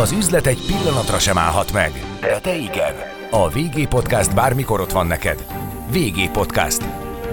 Az 0.00 0.12
üzlet 0.12 0.46
egy 0.46 0.58
pillanatra 0.66 1.18
sem 1.18 1.38
állhat 1.38 1.72
meg, 1.72 1.92
de 2.20 2.38
te 2.38 2.56
igen. 2.56 2.94
A 3.30 3.48
VG 3.48 3.88
Podcast 3.88 4.34
bármikor 4.34 4.80
ott 4.80 4.92
van 4.92 5.06
neked. 5.06 5.46
VG 5.90 6.30
Podcast. 6.30 6.84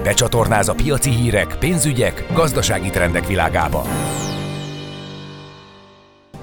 Becsatornáz 0.02 0.68
a 0.68 0.74
piaci 0.74 1.10
hírek, 1.10 1.56
pénzügyek, 1.58 2.26
gazdasági 2.32 2.90
trendek 2.90 3.26
világába. 3.26 3.84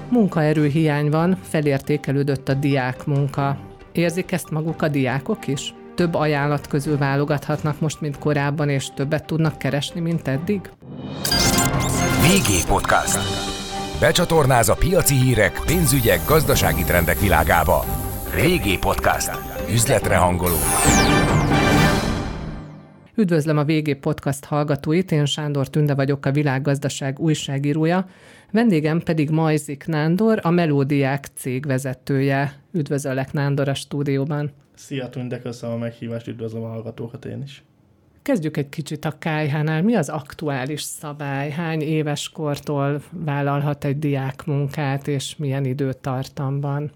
Munkaerőhiány 0.08 1.10
van, 1.10 1.38
felértékelődött 1.48 2.48
a 2.48 2.54
diák 2.54 3.06
munka. 3.06 3.56
Érzik 3.92 4.32
ezt 4.32 4.50
maguk 4.50 4.82
a 4.82 4.88
diákok 4.88 5.46
is? 5.46 5.74
Több 5.94 6.14
ajánlat 6.14 6.66
közül 6.66 6.98
válogathatnak 6.98 7.80
most, 7.80 8.00
mint 8.00 8.18
korábban, 8.18 8.68
és 8.68 8.88
többet 8.94 9.24
tudnak 9.24 9.58
keresni, 9.58 10.00
mint 10.00 10.28
eddig? 10.28 10.70
VG 12.22 12.66
Podcast. 12.66 13.49
Becsatornáz 14.00 14.68
a 14.68 14.74
piaci 14.74 15.14
hírek, 15.14 15.60
pénzügyek, 15.66 16.20
gazdasági 16.26 16.82
trendek 16.82 17.18
világába. 17.18 17.84
VG 18.34 18.78
Podcast. 18.78 19.30
Üzletre 19.72 20.16
hangoló. 20.16 20.56
Üdvözlöm 23.14 23.58
a 23.58 23.64
VG 23.64 23.96
Podcast 23.96 24.44
hallgatóit, 24.44 25.12
én 25.12 25.24
Sándor 25.24 25.68
Tünde 25.68 25.94
vagyok, 25.94 26.26
a 26.26 26.32
világgazdaság 26.32 27.18
újságírója, 27.18 28.08
vendégem 28.52 29.00
pedig 29.00 29.30
Majzik 29.30 29.86
Nándor, 29.86 30.38
a 30.42 30.50
Melódiák 30.50 31.26
cég 31.34 31.66
vezetője. 31.66 32.60
Üdvözöllek 32.72 33.32
Nándor 33.32 33.68
a 33.68 33.74
stúdióban. 33.74 34.50
Szia 34.74 35.08
Tünde, 35.08 35.40
köszönöm 35.40 35.74
a 35.74 35.78
meghívást, 35.78 36.26
üdvözlöm 36.26 36.62
a 36.62 36.68
hallgatókat 36.68 37.24
én 37.24 37.42
is. 37.42 37.62
Kezdjük 38.22 38.56
egy 38.56 38.68
kicsit 38.68 39.04
a 39.04 39.10
KH-nál. 39.18 39.82
Mi 39.82 39.94
az 39.94 40.08
aktuális 40.08 40.82
szabály? 40.82 41.50
Hány 41.50 41.80
éves 41.80 42.28
kortól 42.28 43.02
vállalhat 43.10 43.84
egy 43.84 43.98
diák 43.98 44.44
munkát, 44.44 45.08
és 45.08 45.36
milyen 45.36 45.64
időtartamban? 45.64 46.90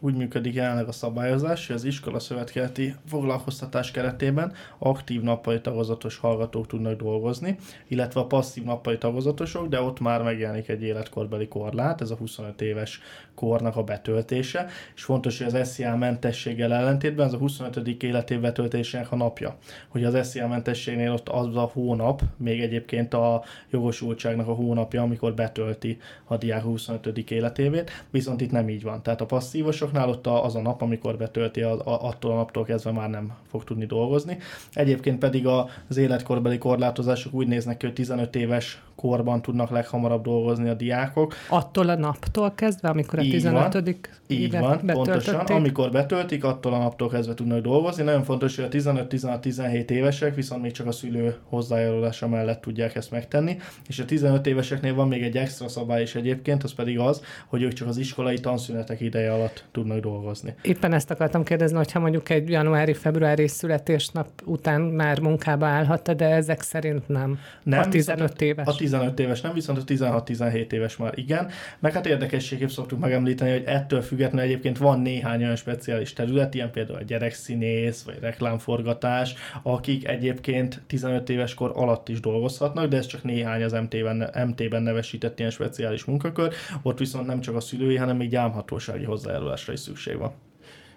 Úgy 0.00 0.14
működik 0.14 0.54
jelenleg 0.54 0.88
a 0.88 0.92
szabályozás, 0.92 1.66
hogy 1.66 1.76
az 1.76 1.84
iskola 1.84 2.18
szövetkezeti 2.18 2.94
foglalkoztatás 3.06 3.90
keretében 3.90 4.52
aktív 4.78 5.22
nappali 5.22 5.60
tagozatos 5.60 6.16
hallgatók 6.16 6.66
tudnak 6.66 7.00
dolgozni, 7.00 7.56
illetve 7.88 8.20
a 8.20 8.26
passzív 8.26 8.64
nappali 8.64 8.98
tagozatosok, 8.98 9.68
de 9.68 9.80
ott 9.80 10.00
már 10.00 10.22
megjelenik 10.22 10.68
egy 10.68 10.82
életkorbeli 10.82 11.48
korlát, 11.48 12.00
ez 12.00 12.10
a 12.10 12.16
25 12.16 12.60
éves 12.60 13.00
kornak 13.34 13.76
a 13.76 13.82
betöltése, 13.82 14.66
és 14.94 15.02
fontos, 15.02 15.38
hogy 15.38 15.54
az 15.54 15.68
SZIA 15.68 15.96
mentességgel 15.96 16.72
ellentétben 16.72 17.26
ez 17.26 17.32
a 17.32 17.38
25. 17.38 18.02
életév 18.02 18.40
betöltésének 18.40 19.12
a 19.12 19.16
napja. 19.16 19.56
Hogy 19.88 20.04
az 20.04 20.28
SZIA 20.28 20.48
mentességnél 20.48 21.12
ott 21.12 21.28
az 21.28 21.56
a 21.56 21.70
hónap, 21.72 22.22
még 22.36 22.60
egyébként 22.60 23.14
a 23.14 23.42
jogosultságnak 23.70 24.48
a 24.48 24.52
hónapja, 24.52 25.02
amikor 25.02 25.34
betölti 25.34 25.98
a 26.24 26.36
diák 26.36 26.62
25. 26.62 27.30
életévét, 27.30 27.90
viszont 28.10 28.40
itt 28.40 28.50
nem 28.50 28.68
így 28.68 28.82
van. 28.82 29.02
Tehát 29.02 29.20
a 29.20 29.26
passzívosok 29.26 29.85
Másoknál 29.92 30.08
ott 30.08 30.44
az 30.44 30.54
a 30.54 30.60
nap, 30.60 30.82
amikor 30.82 31.16
betölti, 31.16 31.62
a, 31.62 31.72
a, 31.72 32.08
attól 32.08 32.32
a 32.32 32.34
naptól 32.34 32.64
kezdve 32.64 32.90
már 32.90 33.10
nem 33.10 33.32
fog 33.46 33.64
tudni 33.64 33.86
dolgozni. 33.86 34.38
Egyébként 34.72 35.18
pedig 35.18 35.46
az 35.88 35.96
életkorbeli 35.96 36.58
korlátozások 36.58 37.34
úgy 37.34 37.46
néznek 37.46 37.76
ki, 37.76 37.86
hogy 37.86 37.94
15 37.94 38.36
éves 38.36 38.82
korban 38.96 39.42
tudnak 39.42 39.70
leghamarabb 39.70 40.22
dolgozni 40.22 40.68
a 40.68 40.74
diákok. 40.74 41.34
Attól 41.48 41.88
a 41.88 41.96
naptól 41.96 42.52
kezdve, 42.54 42.88
amikor 42.88 43.18
a 43.18 43.22
így 43.22 43.30
15. 43.30 43.72
Van, 43.72 43.84
így 44.26 44.58
van, 44.58 44.80
pontosan. 44.86 45.34
Amikor 45.34 45.90
betöltik, 45.90 46.44
attól 46.44 46.72
a 46.72 46.78
naptól 46.78 47.08
kezdve 47.08 47.34
tudnak 47.34 47.60
dolgozni. 47.60 48.02
Nagyon 48.02 48.24
fontos, 48.24 48.56
hogy 48.56 48.64
a 48.64 48.68
15-16-17 48.68 49.90
évesek 49.90 50.34
viszont 50.34 50.62
még 50.62 50.72
csak 50.72 50.86
a 50.86 50.92
szülő 50.92 51.36
hozzájárulása 51.48 52.28
mellett 52.28 52.60
tudják 52.60 52.94
ezt 52.94 53.10
megtenni. 53.10 53.56
És 53.88 53.98
a 53.98 54.04
15 54.04 54.46
éveseknél 54.46 54.94
van 54.94 55.08
még 55.08 55.22
egy 55.22 55.36
extra 55.36 55.68
szabály 55.68 56.02
is 56.02 56.14
egyébként, 56.14 56.62
az 56.62 56.74
pedig 56.74 56.98
az, 56.98 57.22
hogy 57.46 57.62
ők 57.62 57.72
csak 57.72 57.88
az 57.88 57.96
iskolai 57.96 58.38
tanszünetek 58.38 59.00
ideje 59.00 59.32
alatt 59.32 59.64
tudnak 59.72 59.98
dolgozni. 59.98 60.54
Éppen 60.62 60.92
ezt 60.92 61.10
akartam 61.10 61.42
kérdezni, 61.42 61.76
hogyha 61.76 62.00
mondjuk 62.00 62.30
egy 62.30 62.48
januári-februári 62.48 63.48
születésnap 63.48 64.28
után 64.44 64.80
már 64.80 65.20
munkába 65.20 65.66
állhat, 65.66 66.16
de 66.16 66.28
ezek 66.28 66.60
szerint 66.60 67.08
nem. 67.08 67.38
nem 67.62 67.80
a 67.80 67.88
15 67.88 68.42
éves. 68.42 68.66
A 68.66 68.74
15 68.74 68.95
éves 69.16 69.40
nem, 69.40 69.52
viszont 69.52 69.78
a 69.78 69.84
16-17 69.84 70.72
éves 70.72 70.96
már 70.96 71.18
igen. 71.18 71.48
Meg 71.78 71.92
hát 71.92 72.06
érdekességképp 72.06 72.68
szoktuk 72.68 72.98
megemlíteni, 72.98 73.50
hogy 73.50 73.62
ettől 73.66 74.02
függetlenül 74.02 74.46
egyébként 74.46 74.78
van 74.78 75.00
néhány 75.00 75.42
olyan 75.42 75.56
speciális 75.56 76.12
terület, 76.12 76.54
ilyen 76.54 76.70
például 76.70 76.98
a 76.98 77.02
gyerekszínész, 77.02 78.02
vagy 78.02 78.18
reklámforgatás, 78.20 79.34
akik 79.62 80.08
egyébként 80.08 80.82
15 80.86 81.28
éves 81.28 81.54
kor 81.54 81.72
alatt 81.74 82.08
is 82.08 82.20
dolgozhatnak, 82.20 82.88
de 82.88 82.96
ez 82.96 83.06
csak 83.06 83.22
néhány 83.22 83.62
az 83.62 83.72
MT-ben, 83.72 84.46
MT-ben 84.46 84.82
nevesített 84.82 85.38
ilyen 85.38 85.50
speciális 85.50 86.04
munkakör, 86.04 86.52
ott 86.82 86.98
viszont 86.98 87.26
nem 87.26 87.40
csak 87.40 87.54
a 87.54 87.60
szülői, 87.60 87.96
hanem 87.96 88.16
még 88.16 88.28
gyámhatósági 88.28 89.04
hozzájárulásra 89.04 89.72
is 89.72 89.80
szükség 89.80 90.18
van. 90.18 90.32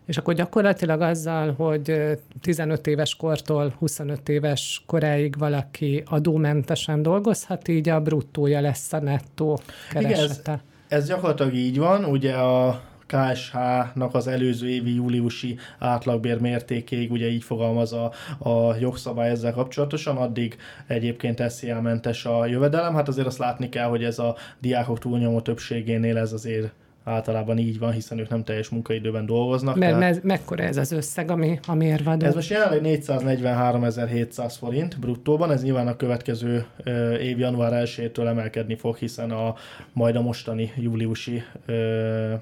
És 0.10 0.18
akkor 0.18 0.34
gyakorlatilag 0.34 1.02
azzal, 1.02 1.54
hogy 1.54 2.18
15 2.42 2.88
éves 2.88 3.16
kortól 3.16 3.74
25 3.78 4.30
éves 4.30 4.84
koráig 4.86 5.38
valaki 5.38 6.04
adómentesen 6.06 7.02
dolgozhat, 7.02 7.68
így 7.68 7.90
a 7.90 8.02
bruttója 8.02 8.62
lesz 8.62 8.94
a 8.94 9.00
nettó 9.00 9.60
keresete. 9.92 10.42
Igen, 10.42 10.62
ez, 10.88 11.00
ez 11.00 11.08
gyakorlatilag 11.08 11.54
így 11.54 11.78
van, 11.78 12.06
ugye 12.06 12.34
a 12.34 12.82
KSH-nak 13.06 14.16
az 14.16 14.28
előző 14.28 14.70
évi 14.70 14.96
júliusi 14.96 15.58
átlagbér 15.80 16.40
mértékéig, 16.40 17.12
ugye 17.12 17.30
így 17.30 17.44
fogalmaz 17.44 17.94
a, 17.94 18.12
a 18.40 18.76
jogszabály 18.80 19.30
ezzel 19.30 19.54
kapcsolatosan, 19.54 20.18
addig 20.18 20.58
egyébként 20.88 21.50
SZIA 21.50 21.82
mentes 21.82 22.26
a 22.26 22.46
jövedelem. 22.46 22.94
Hát 22.94 23.08
azért 23.08 23.28
azt 23.28 23.38
látni 23.38 23.70
kell, 23.70 23.88
hogy 23.88 24.04
ez 24.04 24.20
a 24.20 24.36
diákok 24.60 25.00
túlnyomó 25.00 25.42
többségénél 25.42 26.18
ez 26.18 26.34
azért 26.34 26.72
általában 27.10 27.58
így 27.58 27.80
van, 27.80 27.92
hiszen 27.92 28.20
ők 28.20 28.30
nem 28.30 28.44
teljes 28.44 28.70
munkaidőben 28.70 29.26
dolgoznak. 29.26 29.76
Mert 29.76 29.98
tehát... 29.98 30.14
me- 30.14 30.24
mekkora 30.24 30.64
ez 30.64 30.78
az 30.78 30.92
összeg, 30.92 31.32
ami 31.32 31.60
a 31.68 31.74
mérvadó? 31.74 32.26
Ez 32.26 32.36
most 32.36 32.50
jelenleg 32.50 32.82
443.700 32.84 34.54
forint 34.60 35.00
bruttóban, 35.00 35.52
ez 35.52 35.64
nyilván 35.64 35.88
a 35.88 35.96
következő 35.96 36.66
ö, 36.84 37.14
év 37.14 37.40
január 37.40 37.84
1-től 37.86 38.28
emelkedni 38.28 38.76
fog, 38.76 38.98
hiszen 38.98 39.32
a 39.32 39.56
majd 39.94 40.16
a 40.16 40.22
mostani 40.22 40.72
júliusi 40.76 41.44
ö, 41.66 42.34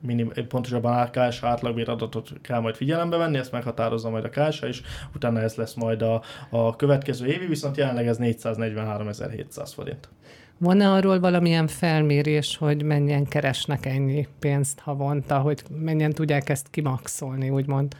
minim, 0.00 0.32
pontosabban 0.48 1.10
KSH 1.10 1.44
átlagbér 1.44 1.88
adatot 1.88 2.32
kell 2.42 2.60
majd 2.60 2.74
figyelembe 2.74 3.16
venni, 3.16 3.38
ezt 3.38 3.52
meghatározza 3.52 4.10
majd 4.10 4.24
a 4.24 4.28
KSH, 4.28 4.64
és 4.64 4.82
utána 5.14 5.40
ez 5.40 5.54
lesz 5.54 5.74
majd 5.74 6.02
a, 6.02 6.22
a 6.50 6.76
következő 6.76 7.26
évi, 7.26 7.46
viszont 7.46 7.76
jelenleg 7.76 8.06
ez 8.06 8.18
443.700 8.20 9.70
forint. 9.74 10.08
Van-e 10.64 10.90
arról 10.90 11.20
valamilyen 11.20 11.66
felmérés, 11.66 12.56
hogy 12.56 12.82
mennyien 12.82 13.24
keresnek 13.24 13.86
ennyi 13.86 14.26
pénzt 14.38 14.80
havonta, 14.80 15.38
hogy 15.38 15.62
mennyien 15.78 16.12
tudják 16.12 16.48
ezt 16.48 16.66
kimaxolni, 16.70 17.50
úgymond? 17.50 17.96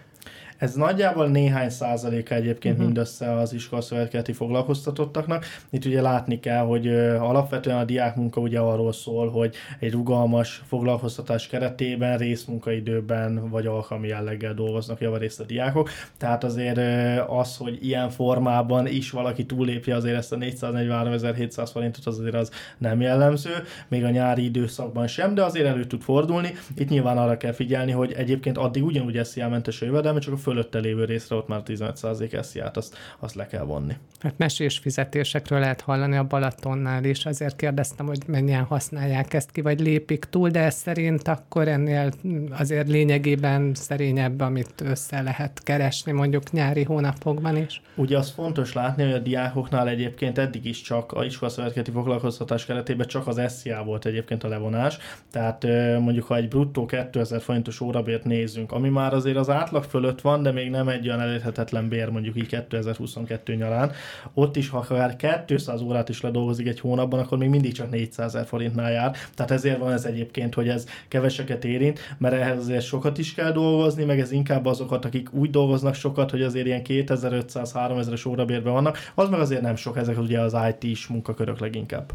Ez 0.64 0.74
nagyjából 0.74 1.28
néhány 1.28 1.70
százaléka 1.70 2.34
egyébként 2.34 2.74
uh-huh. 2.74 2.84
mindössze 2.86 3.32
az 3.32 3.52
iskolaszövetkezeti 3.52 4.32
foglalkoztatottaknak. 4.32 5.44
Itt 5.70 5.84
ugye 5.84 6.00
látni 6.00 6.40
kell, 6.40 6.64
hogy 6.64 6.88
alapvetően 7.18 7.76
a 7.76 7.84
diákmunka 7.84 8.40
ugye 8.40 8.58
arról 8.58 8.92
szól, 8.92 9.30
hogy 9.30 9.54
egy 9.78 9.92
rugalmas 9.92 10.62
foglalkoztatás 10.66 11.46
keretében 11.46 12.18
részmunkaidőben 12.18 13.48
vagy 13.50 13.66
alkalmi 13.66 14.08
jelleggel 14.08 14.54
dolgoznak 14.54 15.00
javarészt 15.00 15.40
a 15.40 15.44
diákok. 15.44 15.90
Tehát 16.18 16.44
azért 16.44 16.80
az, 17.28 17.56
hogy 17.56 17.78
ilyen 17.86 18.10
formában 18.10 18.86
is 18.86 19.10
valaki 19.10 19.46
túllépje 19.46 19.94
azért 19.96 20.16
ezt 20.16 20.32
a 20.32 20.36
443.700 20.36 21.68
forintot, 21.72 22.06
az 22.06 22.18
azért 22.18 22.34
az 22.34 22.50
nem 22.78 23.00
jellemző, 23.00 23.52
még 23.88 24.04
a 24.04 24.10
nyári 24.10 24.44
időszakban 24.44 25.06
sem, 25.06 25.34
de 25.34 25.44
azért 25.44 25.66
elő 25.66 25.84
tud 25.84 26.02
fordulni. 26.02 26.54
Itt 26.76 26.88
nyilván 26.88 27.18
arra 27.18 27.36
kell 27.36 27.52
figyelni, 27.52 27.92
hogy 27.92 28.12
egyébként 28.12 28.58
addig 28.58 28.84
ugyanúgy 28.84 29.24
SZIA 29.24 29.48
mentes 29.48 29.82
a 29.82 29.84
jövedelme, 29.84 30.18
csak 30.18 30.34
a 30.34 30.36
fölötte 30.54 30.78
lévő 30.78 31.04
részre 31.04 31.36
ott 31.36 31.48
már 31.48 31.62
15% 31.64 32.42
SZIA-t, 32.42 32.76
azt, 32.76 32.96
azt 33.18 33.34
le 33.34 33.46
kell 33.46 33.64
vonni. 33.64 33.92
Hát 34.20 34.34
mesés 34.36 34.78
fizetésekről 34.78 35.58
lehet 35.58 35.80
hallani 35.80 36.16
a 36.16 36.24
Balatonnál 36.24 37.04
is, 37.04 37.26
azért 37.26 37.56
kérdeztem, 37.56 38.06
hogy 38.06 38.18
mennyien 38.26 38.62
használják 38.62 39.34
ezt 39.34 39.50
ki, 39.50 39.60
vagy 39.60 39.80
lépik 39.80 40.24
túl, 40.24 40.48
de 40.48 40.60
ez 40.60 40.74
szerint 40.74 41.28
akkor 41.28 41.68
ennél 41.68 42.12
azért 42.50 42.88
lényegében 42.88 43.74
szerényebb, 43.74 44.40
amit 44.40 44.80
össze 44.84 45.22
lehet 45.22 45.62
keresni 45.62 46.12
mondjuk 46.12 46.52
nyári 46.52 46.82
hónapokban 46.82 47.56
is. 47.56 47.82
Ugye 47.94 48.18
az 48.18 48.30
fontos 48.30 48.72
látni, 48.72 49.02
hogy 49.02 49.12
a 49.12 49.18
diákoknál 49.18 49.88
egyébként 49.88 50.38
eddig 50.38 50.64
is 50.64 50.80
csak 50.80 51.12
a 51.12 51.24
iskolaszövetkezeti 51.24 51.90
foglalkoztatás 51.90 52.66
keretében 52.66 53.06
csak 53.06 53.26
az 53.26 53.40
SZIA 53.48 53.82
volt 53.84 54.06
egyébként 54.06 54.44
a 54.44 54.48
levonás, 54.48 54.98
tehát 55.30 55.64
mondjuk 56.00 56.24
ha 56.24 56.36
egy 56.36 56.48
bruttó 56.48 56.86
2000 56.86 57.40
forintos 57.40 57.80
órabért 57.80 58.24
nézzünk, 58.24 58.72
ami 58.72 58.88
már 58.88 59.14
azért 59.14 59.36
az 59.36 59.50
átlag 59.50 59.84
fölött 59.84 60.20
van, 60.20 60.33
de 60.42 60.52
még 60.52 60.70
nem 60.70 60.88
egy 60.88 61.08
olyan 61.08 61.20
elérhetetlen 61.20 61.88
bér 61.88 62.08
mondjuk 62.08 62.36
így 62.36 62.46
2022 62.46 63.54
nyarán, 63.54 63.92
ott 64.34 64.56
is, 64.56 64.68
ha 64.68 64.78
akár 64.78 65.44
200 65.46 65.80
órát 65.80 66.08
is 66.08 66.20
ledolgozik 66.20 66.66
egy 66.66 66.80
hónapban, 66.80 67.20
akkor 67.20 67.38
még 67.38 67.48
mindig 67.48 67.72
csak 67.72 67.90
400 67.90 68.34
ezer 68.34 68.46
forintnál 68.46 68.92
jár. 68.92 69.16
Tehát 69.34 69.50
ezért 69.50 69.78
van 69.78 69.92
ez 69.92 70.04
egyébként, 70.04 70.54
hogy 70.54 70.68
ez 70.68 70.86
keveseket 71.08 71.64
érint, 71.64 72.00
mert 72.18 72.34
ehhez 72.34 72.58
azért 72.58 72.84
sokat 72.84 73.18
is 73.18 73.34
kell 73.34 73.52
dolgozni, 73.52 74.04
meg 74.04 74.20
ez 74.20 74.32
inkább 74.32 74.66
azokat, 74.66 75.04
akik 75.04 75.32
úgy 75.32 75.50
dolgoznak 75.50 75.94
sokat, 75.94 76.30
hogy 76.30 76.42
azért 76.42 76.66
ilyen 76.66 76.82
2500-3000-es 76.84 78.28
órabérben 78.28 78.72
vannak, 78.72 78.98
az 79.14 79.28
meg 79.28 79.40
azért 79.40 79.62
nem 79.62 79.76
sok, 79.76 79.96
ezek 79.96 80.18
ugye 80.18 80.40
az 80.40 80.56
IT-s 80.80 81.06
munkakörök 81.06 81.58
leginkább. 81.58 82.12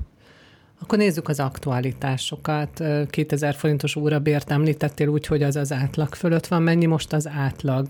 Akkor 0.81 0.97
nézzük 0.97 1.27
az 1.27 1.39
aktualitásokat. 1.39 2.83
2000 3.09 3.55
forintos 3.55 3.95
órabért 3.95 4.51
említettél 4.51 5.07
úgy, 5.07 5.25
hogy 5.25 5.43
az 5.43 5.55
az 5.55 5.71
átlag 5.71 6.15
fölött 6.15 6.47
van. 6.47 6.61
Mennyi 6.61 6.85
most 6.85 7.13
az 7.13 7.27
átlag? 7.27 7.85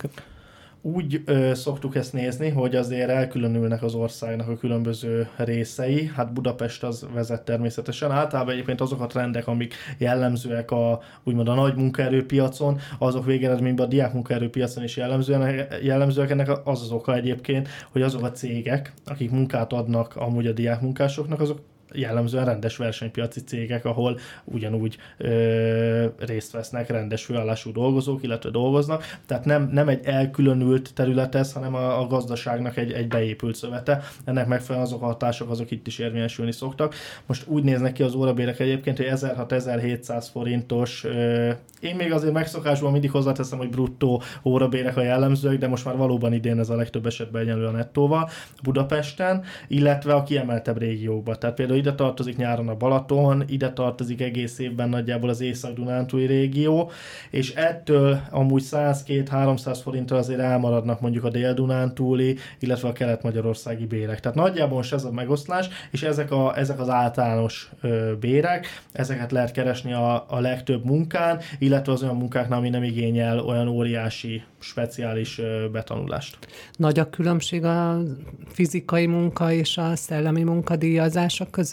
úgy 0.82 1.22
ö, 1.26 1.52
szoktuk 1.54 1.96
ezt 1.96 2.14
nézni, 2.14 2.50
hogy 2.50 2.76
azért 2.76 3.10
elkülönülnek 3.10 3.84
az 3.84 3.94
országnak 3.94 4.48
a 4.48 4.58
különböző 4.58 5.28
részei. 5.36 6.12
Hát 6.16 6.34
Budapest 6.34 6.84
az 6.84 7.08
vezet 7.14 7.42
természetesen. 7.42 8.12
Általában 8.12 8.54
egyébként 8.54 8.82
azok 8.82 9.02
a 9.02 9.08
trendek, 9.08 9.48
amik 9.48 9.74
jellemzőek 9.98 10.72
a 10.72 11.00
úgymond 11.24 11.48
a 11.48 11.54
nagy 11.54 11.76
munkaerőpiacon, 11.76 12.80
azok 12.98 13.26
végeredményben 13.26 13.86
a 13.86 13.90
diák 13.90 14.14
munkaerőpiacon 14.14 14.84
is 14.84 14.98
jellemzőek, 14.98 15.80
jellemzőek. 15.84 16.30
Ennek 16.30 16.68
az 16.68 16.82
az 16.82 16.92
oka 16.92 17.16
egyébként, 17.16 17.68
hogy 17.92 18.02
azok 18.02 18.24
a 18.24 18.32
cégek, 18.32 18.94
akik 19.06 19.32
munkát 19.32 19.74
adnak 19.74 20.16
amúgy 20.16 20.48
a 20.48 20.52
diák 20.52 20.82
munkásoknak, 20.82 21.40
azok 21.40 21.60
jellemzően 21.94 22.46
rendes 22.46 22.78
versenypiaci 22.78 23.44
cégek, 23.44 23.86
ahol 23.86 24.20
ugyanúgy 24.44 24.98
ö, 25.18 26.06
részt 26.20 26.52
vesznek 26.52 26.90
rendes 26.90 27.26
főállású 27.26 27.72
dolgozók, 27.72 28.24
illetve 28.24 28.50
dolgoznak. 28.50 29.18
Tehát 29.26 29.46
nem, 29.46 29.70
nem 29.72 29.88
egy 29.88 30.06
elkülönült 30.06 30.94
terület 30.94 31.36
ez, 31.36 31.54
hanem 31.54 31.76
a, 31.76 32.00
a 32.00 32.08
gazdaságnak 32.08 32.78
egy, 32.78 32.92
egy 32.92 33.08
beépült 33.08 33.56
szövete. 33.56 34.02
Ennek 34.26 34.48
megfelelően 34.48 34.88
azok 34.92 35.02
a 35.02 35.06
hatások, 35.06 35.50
azok 35.50 35.72
itt 35.72 35.88
is 35.88 35.98
érvényesülni 36.00 36.52
szoktak. 36.52 36.96
Most 37.26 37.48
úgy 37.48 37.64
néznek 37.64 37.94
ki 37.94 38.04
az 38.04 38.16
órabérek 38.16 38.60
egyébként, 38.60 38.98
hogy 38.98 39.08
1600-1700 39.10 40.26
forintos. 40.32 41.04
Ö, 41.04 41.52
én 41.80 41.96
még 41.96 42.12
azért 42.12 42.34
megszokásban 42.34 42.92
mindig 42.92 43.12
hozzáteszem, 43.12 43.58
hogy 43.58 43.70
bruttó 43.70 44.22
órabérek 44.44 44.98
a 44.98 45.02
jellemzők, 45.02 45.60
de 45.60 45.68
most 45.68 45.86
már 45.86 45.98
valóban 45.98 46.34
idén 46.34 46.60
ez 46.60 46.70
a 46.70 46.76
legtöbb 46.76 47.06
esetben 47.06 47.42
egyenlő 47.42 47.66
a 47.66 47.72
nettóval 47.72 48.30
Budapesten, 48.64 49.44
illetve 49.68 50.14
a 50.14 50.24
kiemeltebb 50.24 50.78
régiókban. 50.78 51.40
Tehát 51.40 51.56
például 51.56 51.79
ide 51.80 51.94
tartozik 51.94 52.38
nyáron 52.38 52.68
a 52.68 52.76
Balaton, 52.76 53.44
ide 53.48 53.72
tartozik 53.74 54.22
egész 54.22 54.60
évben 54.60 54.90
nagyjából 54.90 55.30
az 55.30 55.42
Észak-Dunántúli 55.42 56.26
régió, 56.26 56.92
és 57.30 57.54
ettől 57.54 58.22
amúgy 58.30 58.64
100-200-300 58.72 59.80
forinttal 59.84 60.18
azért 60.18 60.40
elmaradnak 60.40 61.02
mondjuk 61.02 61.24
a 61.24 61.30
Dél-Dunántúli, 61.30 62.38
illetve 62.60 62.88
a 62.88 62.94
kelet-magyarországi 62.94 63.86
bérek. 63.86 64.20
Tehát 64.20 64.38
nagyjából 64.38 64.84
ez 64.92 65.04
a 65.04 65.12
megoszlás, 65.12 65.70
és 65.92 66.04
ezek, 66.04 66.32
a, 66.32 66.58
ezek 66.58 66.80
az 66.80 66.90
általános 66.90 67.70
ö, 67.82 68.14
bérek, 68.20 68.68
ezeket 68.92 69.32
lehet 69.32 69.52
keresni 69.52 69.94
a, 69.94 70.26
a 70.30 70.40
legtöbb 70.40 70.86
munkán, 70.86 71.40
illetve 71.60 71.92
az 71.92 72.04
olyan 72.04 72.16
munkáknál, 72.16 72.60
ami 72.60 72.70
nem 72.70 72.84
igényel 72.84 73.40
olyan 73.40 73.68
óriási, 73.68 74.44
speciális 74.60 75.42
betanulást. 75.72 76.38
Nagy 76.76 77.00
a 77.00 77.10
különbség 77.10 77.64
a 77.64 77.98
fizikai 78.48 79.06
munka 79.06 79.52
és 79.52 79.78
a 79.78 79.96
szellemi 79.96 80.44
munkadíjazása 80.44 81.48
között? 81.50 81.69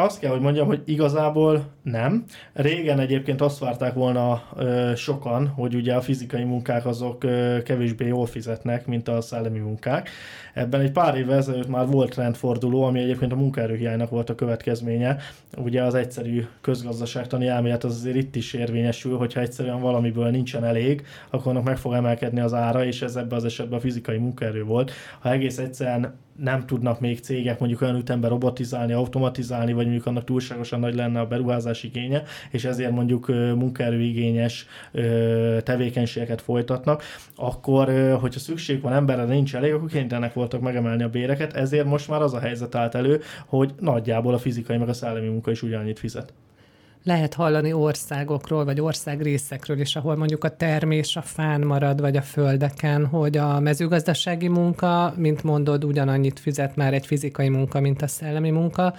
Azt 0.00 0.18
kell, 0.18 0.30
hogy 0.30 0.40
mondjam, 0.40 0.66
hogy 0.66 0.82
igazából 0.84 1.64
nem. 1.82 2.24
Régen 2.52 2.98
egyébként 2.98 3.40
azt 3.40 3.58
várták 3.58 3.94
volna 3.94 4.42
ö, 4.56 4.92
sokan, 4.96 5.48
hogy 5.48 5.74
ugye 5.74 5.94
a 5.94 6.00
fizikai 6.00 6.44
munkák 6.44 6.86
azok 6.86 7.24
ö, 7.24 7.58
kevésbé 7.64 8.06
jól 8.06 8.26
fizetnek, 8.26 8.86
mint 8.86 9.08
a 9.08 9.20
szellemi 9.20 9.58
munkák. 9.58 10.10
Ebben 10.54 10.80
egy 10.80 10.92
pár 10.92 11.16
évvel 11.16 11.36
ezelőtt 11.36 11.68
már 11.68 11.86
volt 11.86 12.14
rendforduló, 12.14 12.82
ami 12.82 13.00
egyébként 13.00 13.32
a 13.32 13.36
munkaerőhiánynak 13.36 14.10
volt 14.10 14.30
a 14.30 14.34
következménye. 14.34 15.16
Ugye 15.56 15.82
az 15.82 15.94
egyszerű 15.94 16.44
közgazdaságtani 16.60 17.46
elmélet 17.46 17.84
az 17.84 17.94
azért 17.94 18.16
itt 18.16 18.36
is 18.36 18.52
érvényesül, 18.52 19.16
hogyha 19.16 19.40
egyszerűen 19.40 19.80
valamiből 19.80 20.30
nincsen 20.30 20.64
elég, 20.64 21.06
akkor 21.30 21.52
annak 21.52 21.64
meg 21.64 21.76
fog 21.76 21.92
emelkedni 21.92 22.40
az 22.40 22.54
ára, 22.54 22.84
és 22.84 23.02
ez 23.02 23.16
ebben 23.16 23.38
az 23.38 23.44
esetben 23.44 23.78
a 23.78 23.82
fizikai 23.82 24.18
munkaerő 24.18 24.64
volt. 24.64 24.90
Ha 25.20 25.30
egész 25.30 25.58
egyszerűen 25.58 26.14
nem 26.38 26.66
tudnak 26.66 27.00
még 27.00 27.20
cégek 27.20 27.58
mondjuk 27.58 27.80
olyan 27.80 27.96
ütemben 27.96 28.30
robotizálni, 28.30 28.92
automatizálni, 28.92 29.72
vagy 29.72 29.84
mondjuk 29.84 30.06
annak 30.06 30.24
túlságosan 30.24 30.80
nagy 30.80 30.94
lenne 30.94 31.20
a 31.20 31.26
beruházás 31.26 31.82
igénye, 31.82 32.22
és 32.50 32.64
ezért 32.64 32.90
mondjuk 32.90 33.26
munkaerőigényes 33.28 34.66
tevékenységeket 35.62 36.40
folytatnak, 36.40 37.02
akkor, 37.36 37.86
hogyha 38.20 38.40
szükség 38.40 38.80
van 38.80 38.92
emberre, 38.92 39.24
nincs 39.24 39.54
elég, 39.54 39.72
akkor 39.72 39.88
kénytelenek 39.88 40.34
voltak 40.34 40.60
megemelni 40.60 41.02
a 41.02 41.08
béreket, 41.08 41.52
ezért 41.52 41.86
most 41.86 42.08
már 42.08 42.22
az 42.22 42.34
a 42.34 42.40
helyzet 42.40 42.74
állt 42.74 42.94
elő, 42.94 43.20
hogy 43.46 43.72
nagyjából 43.80 44.34
a 44.34 44.38
fizikai 44.38 44.76
meg 44.76 44.88
a 44.88 44.92
szellemi 44.92 45.28
munka 45.28 45.50
is 45.50 45.62
ugyanannyit 45.62 45.98
fizet 45.98 46.32
lehet 47.08 47.34
hallani 47.34 47.72
országokról, 47.72 48.64
vagy 48.64 48.80
országrészekről 48.80 49.80
is, 49.80 49.96
ahol 49.96 50.16
mondjuk 50.16 50.44
a 50.44 50.56
termés 50.56 51.16
a 51.16 51.22
fán 51.22 51.60
marad, 51.60 52.00
vagy 52.00 52.16
a 52.16 52.22
földeken, 52.22 53.06
hogy 53.06 53.36
a 53.36 53.60
mezőgazdasági 53.60 54.48
munka, 54.48 55.14
mint 55.16 55.42
mondod, 55.42 55.84
ugyanannyit 55.84 56.40
fizet 56.40 56.76
már 56.76 56.94
egy 56.94 57.06
fizikai 57.06 57.48
munka, 57.48 57.80
mint 57.80 58.02
a 58.02 58.06
szellemi 58.06 58.50
munka. 58.50 58.94